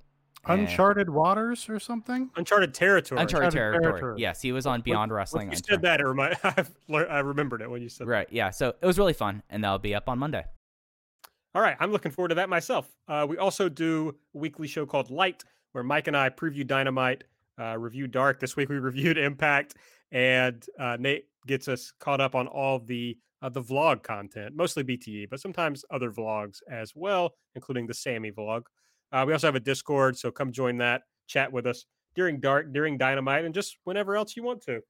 [0.45, 2.29] Uncharted Waters or something?
[2.35, 3.21] Uncharted Territory.
[3.21, 3.99] Uncharted, Uncharted territory.
[4.01, 4.21] territory.
[4.21, 5.47] Yes, he was on Beyond when, Wrestling.
[5.47, 8.27] When you said that, it I remembered it when you said right.
[8.27, 8.35] That.
[8.35, 10.43] Yeah, so it was really fun, and that'll be up on Monday.
[11.53, 12.89] All right, I'm looking forward to that myself.
[13.07, 15.43] Uh, we also do a weekly show called Light,
[15.73, 17.25] where Mike and I preview Dynamite,
[17.59, 18.39] uh, review Dark.
[18.39, 19.75] This week we reviewed Impact,
[20.11, 24.83] and uh, Nate gets us caught up on all the uh, the vlog content, mostly
[24.83, 28.63] BTE, but sometimes other vlogs as well, including the Sammy vlog.
[29.11, 31.85] Uh, we also have a Discord, so come join that chat with us
[32.15, 34.81] during dark, during dynamite, and just whenever else you want to.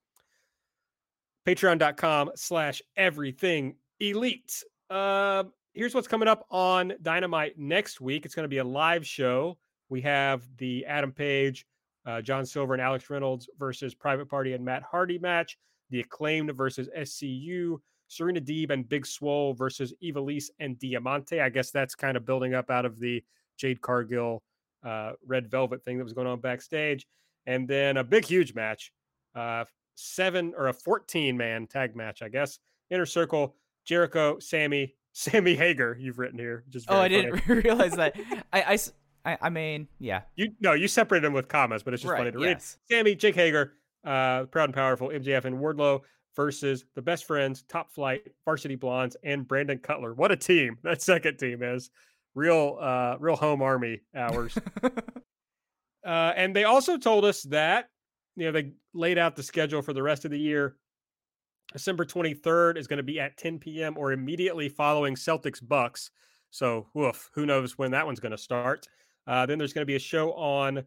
[1.46, 4.62] Patreon.com slash everything elite.
[4.90, 5.44] Uh,
[5.74, 8.24] here's what's coming up on Dynamite next week.
[8.24, 9.58] It's going to be a live show.
[9.88, 11.66] We have the Adam Page,
[12.06, 15.58] uh, John Silver, and Alex Reynolds versus Private Party and Matt Hardy match.
[15.90, 17.78] The Acclaimed versus SCU.
[18.08, 21.40] Serena Deeb and Big Swole versus Ivelisse and Diamante.
[21.40, 23.24] I guess that's kind of building up out of the
[23.58, 24.42] Jade Cargill
[24.84, 27.06] uh, red velvet thing that was going on backstage,
[27.46, 28.92] and then a big huge match,
[29.34, 29.64] uh,
[29.94, 32.58] seven or a fourteen man tag match, I guess.
[32.90, 33.54] Inner Circle,
[33.84, 35.96] Jericho, Sammy, Sammy Hager.
[35.98, 36.64] You've written here.
[36.68, 37.22] Just oh, I funny.
[37.22, 38.16] didn't realize that.
[38.52, 38.78] I,
[39.24, 40.22] I, I mean, yeah.
[40.36, 42.78] You no, you separated them with commas, but it's just right, funny to yes.
[42.90, 42.96] read.
[42.96, 43.74] Sammy, Jake Hager,
[44.04, 46.00] uh, Proud and Powerful, MJF, and Wardlow
[46.34, 50.14] versus the Best Friends, Top Flight, Varsity Blondes, and Brandon Cutler.
[50.14, 51.90] What a team that second team is
[52.34, 54.56] real uh real home army hours.
[56.06, 57.88] uh and they also told us that
[58.36, 60.76] you know they laid out the schedule for the rest of the year.
[61.72, 63.96] December 23rd is going to be at 10 p.m.
[63.96, 66.10] or immediately following Celtics Bucks.
[66.50, 68.86] So, woof, who knows when that one's going to start.
[69.26, 70.84] Uh, then there's going to be a show on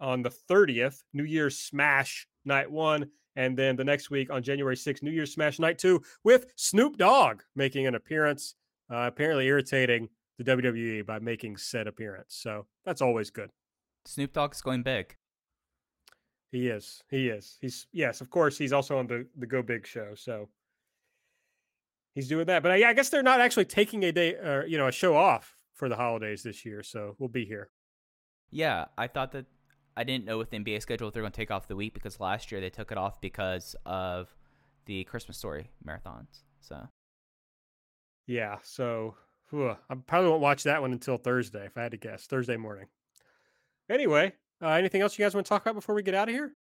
[0.00, 4.76] on the 30th, New Year's Smash Night 1, and then the next week on January
[4.76, 8.54] 6th, New Year's Smash Night 2 with Snoop Dogg making an appearance.
[8.90, 10.08] uh, apparently irritating
[10.38, 12.36] the WWE by making said appearance.
[12.40, 13.50] So that's always good.
[14.06, 15.16] Snoop Dogg's going big.
[16.50, 17.02] He is.
[17.10, 17.58] He is.
[17.60, 18.56] He's yes, of course.
[18.56, 20.14] He's also on the the Go Big show.
[20.14, 20.48] So
[22.14, 22.62] he's doing that.
[22.62, 24.92] But uh, yeah, I guess they're not actually taking a day or you know a
[24.92, 26.82] show off for the holidays this year.
[26.82, 27.70] So we'll be here.
[28.50, 29.44] Yeah, I thought that
[29.94, 31.92] I didn't know with the NBA schedule if they're going to take off the week
[31.92, 34.34] because last year they took it off because of
[34.86, 36.44] the Christmas Story marathons.
[36.60, 36.88] So
[38.26, 39.16] yeah, so
[39.50, 42.26] whew, I probably won't watch that one until Thursday if I had to guess.
[42.26, 42.86] Thursday morning.
[43.90, 46.34] Anyway, uh, anything else you guys want to talk about before we get out of
[46.34, 46.52] here?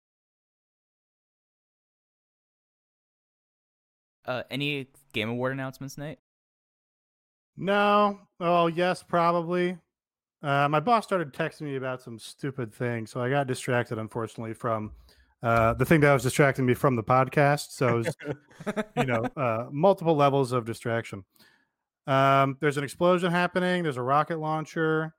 [4.25, 6.19] Uh, any game award announcements, Nate?
[7.57, 8.19] No.
[8.41, 9.79] Oh, yes, probably.
[10.43, 14.53] Uh, my boss started texting me about some stupid thing, so I got distracted, unfortunately,
[14.53, 14.93] from
[15.43, 17.71] uh, the thing that was distracting me from the podcast.
[17.71, 18.17] So, was,
[18.97, 21.25] you know, uh, multiple levels of distraction.
[22.07, 23.83] Um, there's an explosion happening.
[23.83, 25.15] There's a rocket launcher.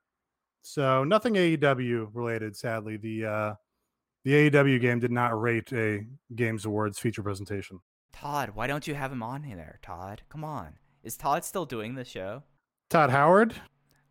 [0.62, 2.56] So nothing AEW related.
[2.56, 3.54] Sadly, the uh,
[4.24, 6.04] the AEW game did not rate a
[6.34, 7.80] Games Awards feature presentation.
[8.12, 10.22] Todd, why don't you have him on there, Todd?
[10.28, 10.74] Come on.
[11.02, 12.42] Is Todd still doing the show?
[12.90, 13.54] Todd Howard.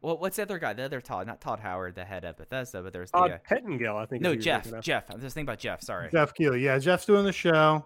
[0.02, 0.74] Well, what's the other guy?
[0.74, 3.40] The other Todd, not Todd Howard, the head of Bethesda, but there's Todd the uh,
[3.44, 4.22] Pettengill, I think.
[4.22, 4.82] no is who you're Jeff.
[4.82, 5.10] Jeff.
[5.12, 5.82] I'm just thinking about Jeff.
[5.82, 6.10] Sorry.
[6.10, 6.64] Geoff Keighley.
[6.64, 7.84] Yeah, Jeff's doing the show.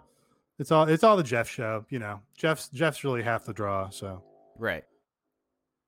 [0.59, 1.85] It's all it's all the Jeff show.
[1.89, 3.89] You know, Jeff's Jeff's really half the draw.
[3.89, 4.21] So
[4.57, 4.83] Right.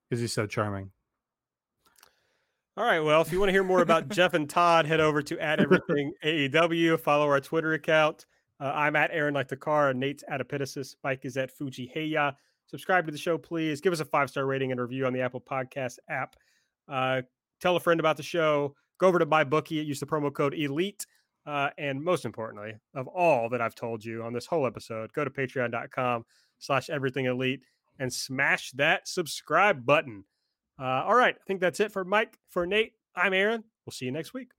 [0.10, 0.92] because he's so charming.
[2.76, 3.00] All right.
[3.02, 5.60] Well, if you want to hear more about Jeff and Todd, head over to at
[5.60, 7.00] everything AEW.
[7.00, 8.26] Follow our Twitter account.
[8.60, 9.94] Uh, I'm at Aaron like the car.
[9.94, 10.96] Nate's at Epitasis.
[11.04, 12.34] Mike is at Fuji Heya.
[12.66, 13.80] Subscribe to the show, please.
[13.82, 16.36] Give us a five star rating and review on the Apple Podcast app.
[16.90, 17.22] Uh,
[17.62, 18.76] tell a friend about the show.
[19.00, 19.86] Go over to MyBookie.
[19.86, 21.06] Use the promo code Elite.
[21.46, 25.26] Uh, and most importantly, of all that I've told you on this whole episode, go
[25.26, 26.26] to patreon.com
[26.60, 27.62] slash everything elite
[28.00, 30.26] and smash that subscribe button.
[30.80, 31.36] Uh, all right.
[31.36, 32.38] I think that's it for Mike.
[32.50, 33.64] For Nate, I'm Aaron.
[33.86, 34.50] We'll see you next week.